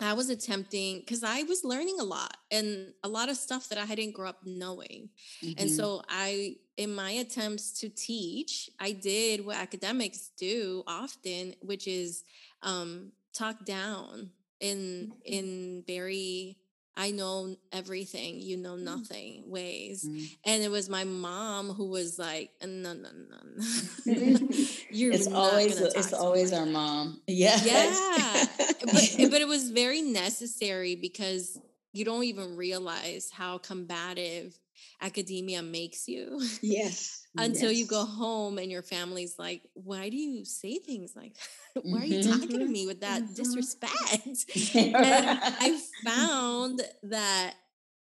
I 0.02 0.14
was 0.14 0.30
attempting 0.30 1.00
because 1.00 1.22
I 1.22 1.42
was 1.42 1.64
learning 1.64 1.96
a 2.00 2.04
lot 2.04 2.36
and 2.50 2.92
a 3.02 3.08
lot 3.08 3.28
of 3.28 3.36
stuff 3.36 3.68
that 3.68 3.78
I 3.78 3.84
hadn't 3.84 4.12
grown 4.14 4.28
up 4.28 4.38
knowing. 4.44 5.10
Mm-hmm. 5.42 5.60
And 5.60 5.70
so 5.70 6.02
I, 6.08 6.56
in 6.76 6.94
my 6.94 7.10
attempts 7.10 7.80
to 7.80 7.88
teach, 7.88 8.70
I 8.78 8.92
did 8.92 9.44
what 9.44 9.56
academics 9.56 10.30
do 10.38 10.82
often, 10.86 11.54
which 11.60 11.86
is 11.86 12.24
um, 12.62 13.12
talk 13.32 13.64
down 13.64 14.30
in 14.60 15.12
mm-hmm. 15.12 15.12
in 15.24 15.84
very 15.86 16.56
I 17.00 17.12
know 17.12 17.56
everything, 17.72 18.40
you 18.42 18.58
know 18.58 18.74
mm. 18.74 18.82
nothing 18.82 19.44
ways. 19.46 20.04
Mm. 20.04 20.36
And 20.44 20.62
it 20.62 20.70
was 20.70 20.90
my 20.90 21.04
mom 21.04 21.70
who 21.70 21.86
was 21.86 22.18
like, 22.18 22.50
no, 22.62 22.92
no, 22.92 22.92
no, 22.92 23.36
no. 23.56 24.12
You're 24.90 25.14
it's 25.14 25.26
always 25.26 25.80
it's 25.80 26.12
always 26.12 26.52
our 26.52 26.66
mom. 26.66 27.22
Yeah. 27.26 27.58
Yeah. 27.64 28.46
but 28.58 29.30
but 29.30 29.40
it 29.40 29.48
was 29.48 29.70
very 29.70 30.02
necessary 30.02 30.94
because 30.94 31.58
you 31.94 32.04
don't 32.04 32.24
even 32.24 32.56
realize 32.56 33.30
how 33.32 33.56
combative 33.56 34.58
academia 35.00 35.62
makes 35.62 36.08
you. 36.08 36.40
Yes. 36.62 37.26
Until 37.36 37.70
yes. 37.70 37.80
you 37.80 37.86
go 37.86 38.04
home 38.04 38.58
and 38.58 38.70
your 38.70 38.82
family's 38.82 39.36
like, 39.38 39.62
why 39.74 40.08
do 40.08 40.16
you 40.16 40.44
say 40.44 40.78
things 40.78 41.12
like 41.14 41.34
that? 41.34 41.84
Why 41.84 42.00
are 42.00 42.04
you 42.04 42.24
talking 42.24 42.48
to 42.48 42.56
mm-hmm. 42.56 42.72
me 42.72 42.86
with 42.88 43.02
that 43.02 43.22
mm-hmm. 43.22 43.34
disrespect? 43.34 43.94
and 44.74 44.96
I 44.96 45.80
found 46.04 46.82
that 47.04 47.54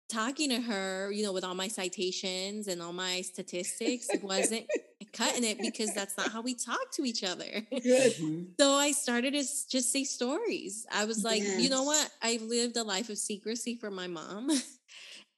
talking 0.09 0.49
to 0.51 0.61
her, 0.63 1.13
you 1.13 1.23
know, 1.23 1.33
with 1.33 1.45
all 1.45 1.55
my 1.55 1.69
citations 1.69 2.67
and 2.67 2.81
all 2.81 2.95
my 2.95 3.21
statistics 3.21 4.09
wasn't 4.23 4.65
cutting 5.13 5.45
it 5.45 5.59
because 5.61 5.93
that's 5.95 6.17
not 6.17 6.33
how 6.33 6.41
we 6.41 6.55
talk 6.55 6.91
to 6.95 7.05
each 7.05 7.23
other. 7.23 7.63
Good. 7.71 8.13
Mm-hmm. 8.15 8.43
So 8.59 8.73
I 8.73 8.93
started 8.93 9.35
to 9.35 9.41
just 9.41 9.93
say 9.93 10.05
stories. 10.05 10.87
I 10.93 11.05
was 11.05 11.25
like, 11.25 11.43
yes. 11.43 11.61
you 11.61 11.69
know 11.69 11.83
what? 11.83 12.11
I've 12.23 12.43
lived 12.43 12.77
a 12.77 12.83
life 12.83 13.11
of 13.11 13.19
secrecy 13.19 13.77
for 13.77 13.91
my 13.91 14.07
mom. 14.07 14.51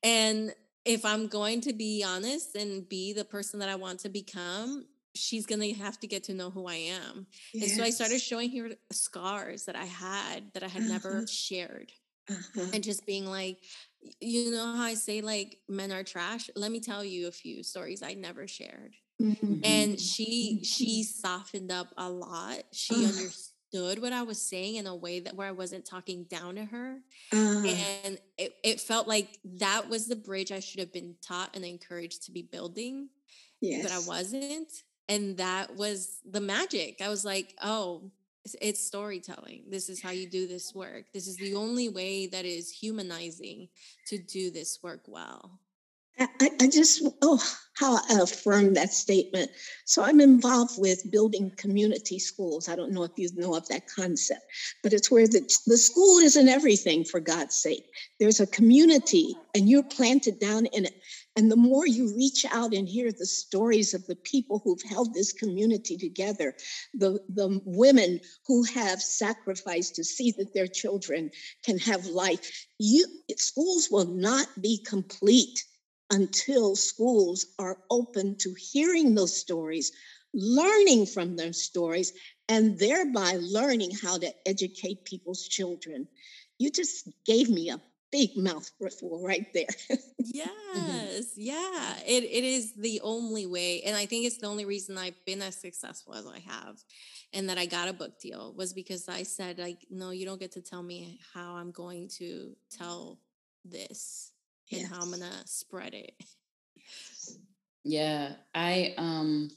and 0.03 0.53
if 0.85 1.05
I'm 1.05 1.26
going 1.26 1.61
to 1.62 1.72
be 1.72 2.05
honest 2.07 2.57
and 2.57 2.89
be 2.89 3.12
the 3.12 3.24
person 3.24 3.61
that 3.61 3.68
I 3.68 3.74
want 3.74 4.01
to 4.01 4.09
become, 4.09 4.87
she's 5.14 5.47
going 5.47 5.61
to 5.61 5.72
have 5.74 5.99
to 6.01 6.07
get 6.07 6.24
to 6.24 6.35
know 6.35 6.51
who 6.51 6.66
I 6.66 6.76
am. 6.76 7.26
Yes. 7.53 7.70
And 7.70 7.78
so 7.78 7.85
I 7.85 7.91
started 7.91 8.20
showing 8.20 8.57
her 8.57 8.70
scars 8.93 9.64
that 9.64 9.76
I 9.76 9.85
had 9.85 10.53
that 10.55 10.62
I 10.62 10.68
had 10.68 10.83
uh-huh. 10.83 10.93
never 10.93 11.26
shared. 11.26 11.93
Uh-huh. 12.31 12.66
And 12.72 12.83
just 12.83 13.07
being 13.07 13.26
like, 13.26 13.59
you 14.20 14.53
know 14.53 14.64
how 14.76 14.83
I 14.83 14.95
say 14.95 15.20
like 15.20 15.59
men 15.68 15.93
are 15.93 16.05
trash? 16.05 16.49
Let 16.57 16.70
me 16.70 16.81
tell 16.81 17.05
you 17.05 17.28
a 17.28 17.33
few 17.33 17.62
stories 17.62 18.03
I 18.03 18.14
never 18.14 18.47
shared. 18.47 18.95
Mm-hmm. 19.20 19.61
And 19.64 20.01
she 20.01 20.61
she 20.64 21.03
softened 21.03 21.70
up 21.70 21.89
a 21.99 22.09
lot. 22.09 22.62
She 22.72 22.95
understood 22.95 23.50
understood 23.73 24.03
what 24.03 24.12
I 24.12 24.23
was 24.23 24.41
saying 24.41 24.77
in 24.77 24.87
a 24.87 24.95
way 24.95 25.21
that 25.21 25.35
where 25.35 25.49
I 25.49 25.53
wasn't 25.53 25.85
talking 25.85 26.25
down 26.25 26.57
to 26.57 26.64
her. 26.64 26.99
Uh, 27.33 27.37
and 28.05 28.18
it, 28.39 28.57
it 28.62 28.81
felt 28.81 29.09
like 29.09 29.39
that 29.45 29.89
was 29.89 30.07
the 30.07 30.16
bridge 30.16 30.53
I 30.53 30.61
should 30.61 30.81
have 30.81 30.93
been 30.93 31.14
taught 31.23 31.55
and 31.55 31.64
encouraged 31.64 32.25
to 32.25 32.33
be 32.33 32.43
building. 32.43 33.09
Yes. 33.61 33.83
But 33.83 33.93
I 33.93 33.99
wasn't. 34.07 34.71
And 35.09 35.37
that 35.39 35.77
was 35.77 36.18
the 36.29 36.41
magic. 36.41 37.01
I 37.03 37.09
was 37.09 37.25
like, 37.25 37.55
oh, 37.62 38.11
it's, 38.45 38.57
it's 38.61 38.87
storytelling. 38.87 39.64
This 39.68 39.89
is 39.89 40.01
how 40.03 40.11
you 40.11 40.29
do 40.29 40.47
this 40.47 40.75
work. 40.75 41.07
This 41.12 41.27
is 41.27 41.37
the 41.37 41.55
only 41.55 41.89
way 41.89 42.27
that 42.29 42.45
is 42.45 42.71
humanizing 42.71 43.68
to 44.07 44.18
do 44.18 44.51
this 44.51 44.79
work 44.83 45.03
well. 45.07 45.59
I, 46.19 46.51
I, 46.61 46.69
just, 46.69 47.03
oh, 47.23 47.43
how 47.81 47.97
I 47.97 48.21
affirm 48.21 48.75
that 48.75 48.93
statement. 48.93 49.51
So 49.87 50.03
I'm 50.03 50.21
involved 50.21 50.75
with 50.77 51.11
building 51.11 51.51
community 51.57 52.19
schools. 52.19 52.69
I 52.69 52.77
don't 52.77 52.93
know 52.93 53.05
if 53.05 53.13
you 53.17 53.31
know 53.35 53.55
of 53.55 53.67
that 53.69 53.89
concept, 53.89 54.43
but 54.83 54.93
it's 54.93 55.11
where 55.11 55.27
the, 55.27 55.41
the 55.67 55.79
school 55.79 56.19
isn't 56.19 56.49
everything, 56.49 57.05
for 57.05 57.21
God's 57.21 57.57
sake. 57.57 57.85
There's 58.19 58.41
a 58.41 58.47
community 58.47 59.35
and 59.55 59.69
you're 59.69 59.83
planted 59.83 60.39
down 60.39 60.67
in 60.67 60.85
it. 60.85 60.95
And 61.37 61.51
the 61.51 61.57
more 61.57 61.87
you 61.87 62.15
reach 62.15 62.45
out 62.53 62.75
and 62.75 62.87
hear 62.87 63.11
the 63.11 63.25
stories 63.25 63.95
of 63.95 64.07
the 64.07 64.17
people 64.17 64.61
who've 64.63 64.83
held 64.83 65.15
this 65.15 65.33
community 65.33 65.97
together, 65.97 66.55
the, 66.93 67.19
the 67.31 67.63
women 67.65 68.21
who 68.47 68.65
have 68.65 69.01
sacrificed 69.01 69.95
to 69.95 70.05
see 70.05 70.33
that 70.33 70.53
their 70.53 70.67
children 70.67 71.31
can 71.65 71.79
have 71.79 72.05
life, 72.07 72.67
you 72.79 73.07
schools 73.39 73.89
will 73.91 74.07
not 74.07 74.47
be 74.61 74.85
complete 74.85 75.65
until 76.11 76.77
schools 76.77 77.47
are 77.59 77.79
open 77.91 78.37
to 78.37 78.55
hearing 78.55 79.15
those 79.15 79.37
stories, 79.37 79.93
learning 80.35 81.07
from 81.07 81.37
those 81.37 81.63
stories, 81.63 82.13
and 82.49 82.79
thereby 82.79 83.39
learning 83.41 83.93
how 84.03 84.19
to 84.19 84.33
educate 84.47 85.05
people's 85.05 85.47
children. 85.47 86.09
You 86.59 86.71
just 86.71 87.09
gave 87.25 87.49
me 87.49 87.71
a 87.71 87.81
big 88.11 88.37
mouthful 88.37 89.23
right 89.23 89.47
there. 89.55 89.67
Mm-hmm. 90.21 90.87
yes, 90.87 91.25
mm-hmm. 91.33 91.41
yeah. 91.41 91.95
It 92.07 92.23
it 92.23 92.45
is 92.45 92.75
the 92.75 93.01
only 93.03 93.47
way. 93.47 93.83
And 93.83 93.97
I 93.97 94.07
think 94.07 94.25
it's 94.25 94.39
the 94.39 94.47
only 94.47 94.65
reason 94.65 94.97
I've 94.97 95.25
been 95.25 95.43
as 95.43 95.57
successful 95.57 96.15
as 96.15 96.27
I 96.27 96.39
have 96.39 96.77
and 97.33 97.49
that 97.49 97.59
I 97.59 97.67
got 97.67 97.89
a 97.89 97.93
book 97.93 98.21
deal 98.21 98.55
was 98.57 98.73
because 98.73 99.09
I 99.09 99.25
said, 99.25 99.59
like, 99.59 99.87
no, 99.91 100.11
you 100.11 100.27
don't 100.27 100.39
get 100.39 100.53
to 100.53 100.61
tell 100.61 100.85
me 100.85 101.19
how 101.35 101.55
I'm 101.55 101.73
going 101.73 102.09
to 102.19 102.55
tell 102.71 103.19
this 103.65 104.31
and 104.73 104.87
how 104.87 105.01
I'm 105.01 105.11
gonna 105.11 105.47
spread 105.47 105.95
it. 105.95 106.14
Yeah, 107.85 108.33
I 108.55 108.95
um 108.99 109.51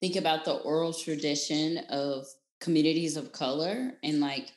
think 0.00 0.16
about 0.16 0.44
the 0.44 0.54
oral 0.54 0.92
tradition 0.92 1.78
of 1.88 2.26
communities 2.60 3.16
of 3.16 3.32
color 3.32 3.92
and 4.02 4.20
like 4.20 4.52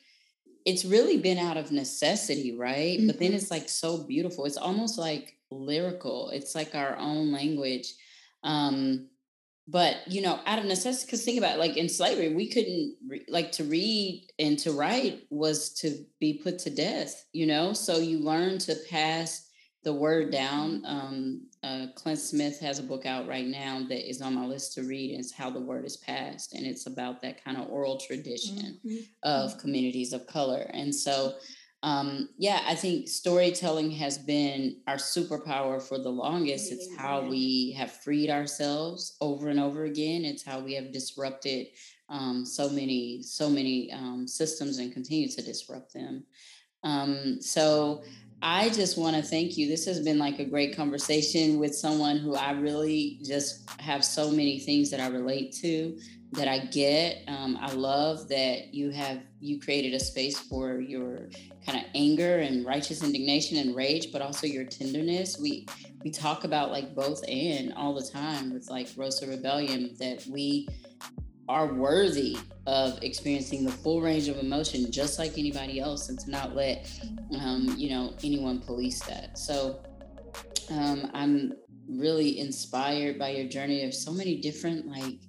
it's 0.66 0.84
really 0.84 1.18
been 1.18 1.38
out 1.38 1.56
of 1.56 1.72
necessity, 1.72 2.56
right? 2.56 2.98
Mm-hmm. 2.98 3.06
But 3.06 3.18
then 3.18 3.28
mm-hmm. 3.28 3.36
it's 3.36 3.50
like 3.50 3.68
so 3.68 3.98
beautiful. 3.98 4.46
It's 4.46 4.56
almost 4.56 4.98
like 4.98 5.36
lyrical. 5.50 6.30
It's 6.30 6.54
like 6.54 6.74
our 6.74 6.96
own 6.96 7.32
language. 7.32 7.94
Um 8.42 9.08
but 9.66 9.96
you 10.06 10.20
know 10.20 10.38
out 10.46 10.58
of 10.58 10.64
necessity 10.64 11.06
because 11.06 11.24
think 11.24 11.38
about 11.38 11.56
it, 11.56 11.58
like 11.58 11.76
in 11.76 11.88
slavery 11.88 12.34
we 12.34 12.48
couldn't 12.48 12.96
re- 13.08 13.24
like 13.28 13.52
to 13.52 13.64
read 13.64 14.26
and 14.38 14.58
to 14.58 14.72
write 14.72 15.22
was 15.30 15.70
to 15.70 16.04
be 16.20 16.34
put 16.34 16.58
to 16.58 16.70
death 16.70 17.24
you 17.32 17.46
know 17.46 17.72
so 17.72 17.96
you 17.96 18.18
learn 18.18 18.58
to 18.58 18.76
pass 18.90 19.43
the 19.84 19.92
word 19.92 20.32
down. 20.32 20.82
Um, 20.86 21.42
uh, 21.62 21.86
Clint 21.94 22.18
Smith 22.18 22.58
has 22.60 22.78
a 22.78 22.82
book 22.82 23.06
out 23.06 23.28
right 23.28 23.46
now 23.46 23.84
that 23.88 24.08
is 24.08 24.20
on 24.20 24.34
my 24.34 24.44
list 24.44 24.74
to 24.74 24.82
read. 24.82 25.18
It's 25.18 25.32
how 25.32 25.50
the 25.50 25.60
word 25.60 25.84
is 25.84 25.96
passed, 25.96 26.54
and 26.54 26.66
it's 26.66 26.86
about 26.86 27.22
that 27.22 27.44
kind 27.44 27.56
of 27.56 27.68
oral 27.70 27.98
tradition 27.98 28.80
mm-hmm. 28.84 28.96
of 29.22 29.50
mm-hmm. 29.50 29.60
communities 29.60 30.12
of 30.12 30.26
color. 30.26 30.70
And 30.72 30.94
so, 30.94 31.34
um, 31.82 32.30
yeah, 32.38 32.62
I 32.66 32.74
think 32.74 33.08
storytelling 33.08 33.90
has 33.92 34.18
been 34.18 34.80
our 34.86 34.96
superpower 34.96 35.80
for 35.80 35.98
the 35.98 36.08
longest. 36.08 36.72
It's 36.72 36.96
how 36.96 37.20
we 37.20 37.72
have 37.78 37.92
freed 37.92 38.30
ourselves 38.30 39.16
over 39.20 39.48
and 39.48 39.60
over 39.60 39.84
again. 39.84 40.24
It's 40.24 40.44
how 40.44 40.60
we 40.60 40.74
have 40.74 40.92
disrupted 40.92 41.66
um, 42.08 42.44
so 42.44 42.68
many, 42.68 43.22
so 43.22 43.48
many 43.48 43.92
um, 43.92 44.26
systems 44.26 44.78
and 44.78 44.92
continue 44.92 45.28
to 45.28 45.42
disrupt 45.42 45.92
them. 45.92 46.24
Um, 46.84 47.40
so 47.40 48.02
I 48.46 48.68
just 48.68 48.98
want 48.98 49.16
to 49.16 49.22
thank 49.22 49.56
you. 49.56 49.66
This 49.66 49.86
has 49.86 50.00
been 50.00 50.18
like 50.18 50.38
a 50.38 50.44
great 50.44 50.76
conversation 50.76 51.58
with 51.58 51.74
someone 51.74 52.18
who 52.18 52.34
I 52.34 52.50
really 52.50 53.18
just 53.24 53.68
have 53.80 54.04
so 54.04 54.30
many 54.30 54.58
things 54.58 54.90
that 54.90 55.00
I 55.00 55.06
relate 55.06 55.54
to 55.62 55.98
that 56.32 56.46
I 56.46 56.58
get. 56.66 57.22
Um, 57.26 57.56
I 57.58 57.72
love 57.72 58.28
that 58.28 58.74
you 58.74 58.90
have 58.90 59.22
you 59.40 59.58
created 59.58 59.94
a 59.94 59.98
space 59.98 60.38
for 60.38 60.78
your 60.78 61.30
kind 61.64 61.78
of 61.78 61.84
anger 61.94 62.36
and 62.40 62.66
righteous 62.66 63.02
indignation 63.02 63.56
and 63.56 63.74
rage, 63.74 64.12
but 64.12 64.20
also 64.20 64.46
your 64.46 64.64
tenderness. 64.64 65.38
We 65.40 65.66
we 66.02 66.10
talk 66.10 66.44
about 66.44 66.70
like 66.70 66.94
both 66.94 67.26
and 67.26 67.72
all 67.72 67.94
the 67.94 68.06
time 68.06 68.52
with 68.52 68.68
like 68.68 68.90
Rosa 68.94 69.26
Rebellion 69.26 69.96
that 70.00 70.26
we 70.26 70.68
are 71.48 71.72
worthy 71.74 72.38
of 72.66 73.02
experiencing 73.02 73.64
the 73.64 73.72
full 73.72 74.00
range 74.00 74.28
of 74.28 74.38
emotion 74.38 74.90
just 74.90 75.18
like 75.18 75.36
anybody 75.36 75.80
else 75.80 76.08
and 76.08 76.18
to 76.18 76.30
not 76.30 76.54
let 76.56 76.90
um, 77.40 77.74
you 77.76 77.90
know 77.90 78.14
anyone 78.22 78.58
police 78.60 79.00
that. 79.00 79.38
So 79.38 79.80
um, 80.70 81.10
i'm 81.12 81.52
really 81.88 82.38
inspired 82.38 83.18
by 83.18 83.30
your 83.30 83.48
journey. 83.48 83.80
There's 83.80 84.02
so 84.02 84.12
many 84.12 84.36
different 84.36 84.86
like 84.86 85.20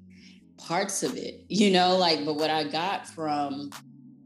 parts 0.58 1.04
of 1.04 1.16
it, 1.18 1.46
you 1.48 1.72
know, 1.72 1.98
like, 1.98 2.26
but 2.26 2.36
what 2.36 2.50
I 2.50 2.64
got 2.64 3.08
from 3.08 3.72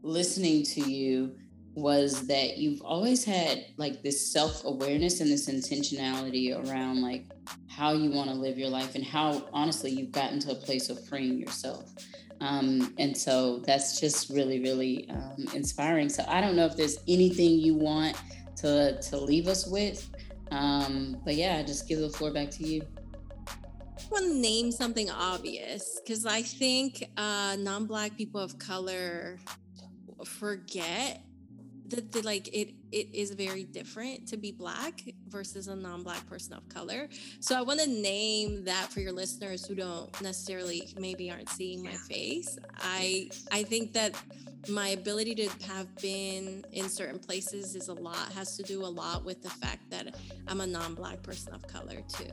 listening 0.02 0.64
to 0.64 0.80
you 0.90 1.36
was 1.80 2.26
that 2.26 2.58
you've 2.58 2.80
always 2.82 3.24
had 3.24 3.66
like 3.76 4.02
this 4.02 4.32
self 4.32 4.64
awareness 4.64 5.20
and 5.20 5.30
this 5.30 5.48
intentionality 5.48 6.54
around 6.54 7.02
like 7.02 7.26
how 7.68 7.92
you 7.92 8.10
want 8.10 8.28
to 8.30 8.36
live 8.36 8.58
your 8.58 8.68
life 8.68 8.94
and 8.94 9.04
how 9.04 9.48
honestly 9.52 9.90
you've 9.90 10.12
gotten 10.12 10.38
to 10.40 10.52
a 10.52 10.54
place 10.54 10.90
of 10.90 11.04
freeing 11.06 11.38
yourself. 11.38 11.92
Um, 12.40 12.94
and 12.98 13.16
so 13.16 13.58
that's 13.66 14.00
just 14.00 14.30
really, 14.30 14.60
really 14.60 15.08
um, 15.10 15.46
inspiring. 15.54 16.08
So 16.08 16.24
I 16.26 16.40
don't 16.40 16.56
know 16.56 16.64
if 16.66 16.76
there's 16.76 16.98
anything 17.06 17.58
you 17.58 17.74
want 17.74 18.16
to 18.56 19.00
to 19.00 19.18
leave 19.18 19.46
us 19.46 19.66
with, 19.66 20.10
um, 20.50 21.20
but 21.24 21.34
yeah, 21.34 21.56
I 21.58 21.62
just 21.62 21.88
give 21.88 22.00
the 22.00 22.10
floor 22.10 22.32
back 22.32 22.50
to 22.52 22.66
you 22.66 22.82
I 24.00 24.08
want 24.10 24.26
to 24.26 24.34
name 24.34 24.72
something 24.72 25.10
obvious 25.10 26.00
because 26.02 26.26
I 26.26 26.42
think 26.42 27.10
uh, 27.16 27.56
non-black 27.58 28.16
people 28.16 28.40
of 28.40 28.58
color 28.58 29.38
forget 30.24 31.22
that 31.90 32.12
the, 32.12 32.22
like 32.22 32.48
it 32.48 32.74
it 32.92 33.08
is 33.14 33.30
very 33.32 33.64
different 33.64 34.26
to 34.28 34.36
be 34.36 34.50
black 34.50 35.02
versus 35.28 35.68
a 35.68 35.76
non-black 35.76 36.26
person 36.28 36.54
of 36.54 36.68
color. 36.68 37.08
So 37.40 37.56
i 37.56 37.62
want 37.62 37.80
to 37.80 37.88
name 37.88 38.64
that 38.64 38.90
for 38.92 39.00
your 39.00 39.12
listeners 39.12 39.64
who 39.66 39.74
don't 39.74 40.20
necessarily 40.20 40.92
maybe 40.98 41.30
aren't 41.30 41.48
seeing 41.48 41.82
my 41.82 41.92
face. 41.92 42.58
I 42.78 43.28
i 43.52 43.62
think 43.62 43.92
that 43.92 44.14
my 44.68 44.88
ability 44.88 45.34
to 45.34 45.48
have 45.66 45.94
been 45.96 46.64
in 46.72 46.88
certain 46.88 47.18
places 47.18 47.74
is 47.74 47.88
a 47.88 47.94
lot 47.94 48.30
has 48.32 48.56
to 48.56 48.62
do 48.62 48.84
a 48.84 48.86
lot 48.86 49.24
with 49.24 49.42
the 49.42 49.48
fact 49.48 49.88
that 49.90 50.14
i'm 50.48 50.60
a 50.60 50.66
non-black 50.66 51.22
person 51.22 51.54
of 51.54 51.66
color 51.66 52.02
too. 52.08 52.30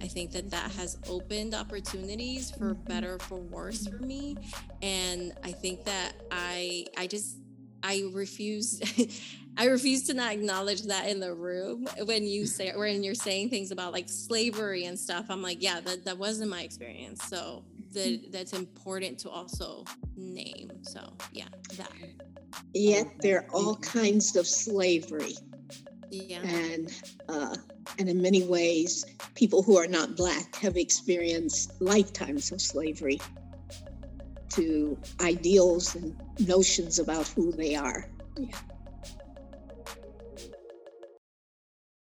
I 0.00 0.06
think 0.06 0.30
that 0.32 0.50
that 0.50 0.70
has 0.72 0.98
opened 1.08 1.54
opportunities 1.54 2.50
for 2.50 2.74
better 2.74 3.18
for 3.18 3.38
worse 3.38 3.86
for 3.86 3.98
me. 3.98 4.36
And 4.82 5.32
i 5.42 5.52
think 5.52 5.84
that 5.84 6.12
i 6.30 6.86
i 6.96 7.06
just 7.06 7.38
I 7.86 8.02
refuse 8.12 8.80
I 9.56 9.66
refuse 9.66 10.02
to 10.08 10.14
not 10.14 10.32
acknowledge 10.32 10.82
that 10.82 11.08
in 11.08 11.20
the 11.20 11.32
room 11.32 11.86
when 12.04 12.24
you 12.24 12.46
say 12.46 12.72
when 12.74 13.02
you're 13.02 13.14
saying 13.14 13.48
things 13.48 13.70
about 13.70 13.92
like 13.92 14.08
slavery 14.08 14.84
and 14.84 14.98
stuff. 14.98 15.26
I'm 15.30 15.40
like, 15.40 15.62
yeah, 15.62 15.80
that, 15.80 16.04
that 16.04 16.18
wasn't 16.18 16.50
my 16.50 16.62
experience. 16.62 17.24
So 17.24 17.64
that 17.92 18.32
that's 18.32 18.52
important 18.52 19.18
to 19.20 19.30
also 19.30 19.84
name. 20.16 20.72
So 20.82 21.00
yeah, 21.32 21.48
that. 21.76 21.90
Yet 22.74 23.06
there 23.20 23.38
are 23.38 23.46
all 23.52 23.76
kinds 23.76 24.36
of 24.36 24.46
slavery. 24.46 25.36
Yeah. 26.10 26.42
And 26.42 26.92
uh, 27.28 27.56
and 27.98 28.08
in 28.08 28.20
many 28.20 28.42
ways, 28.44 29.06
people 29.34 29.62
who 29.62 29.78
are 29.78 29.86
not 29.86 30.16
black 30.16 30.56
have 30.56 30.76
experienced 30.76 31.80
lifetimes 31.80 32.52
of 32.52 32.60
slavery 32.60 33.20
to 34.50 34.98
ideals 35.20 35.94
and 35.94 36.14
notions 36.38 36.98
about 36.98 37.28
who 37.28 37.52
they 37.52 37.74
are. 37.74 38.08
Yeah. 38.36 38.58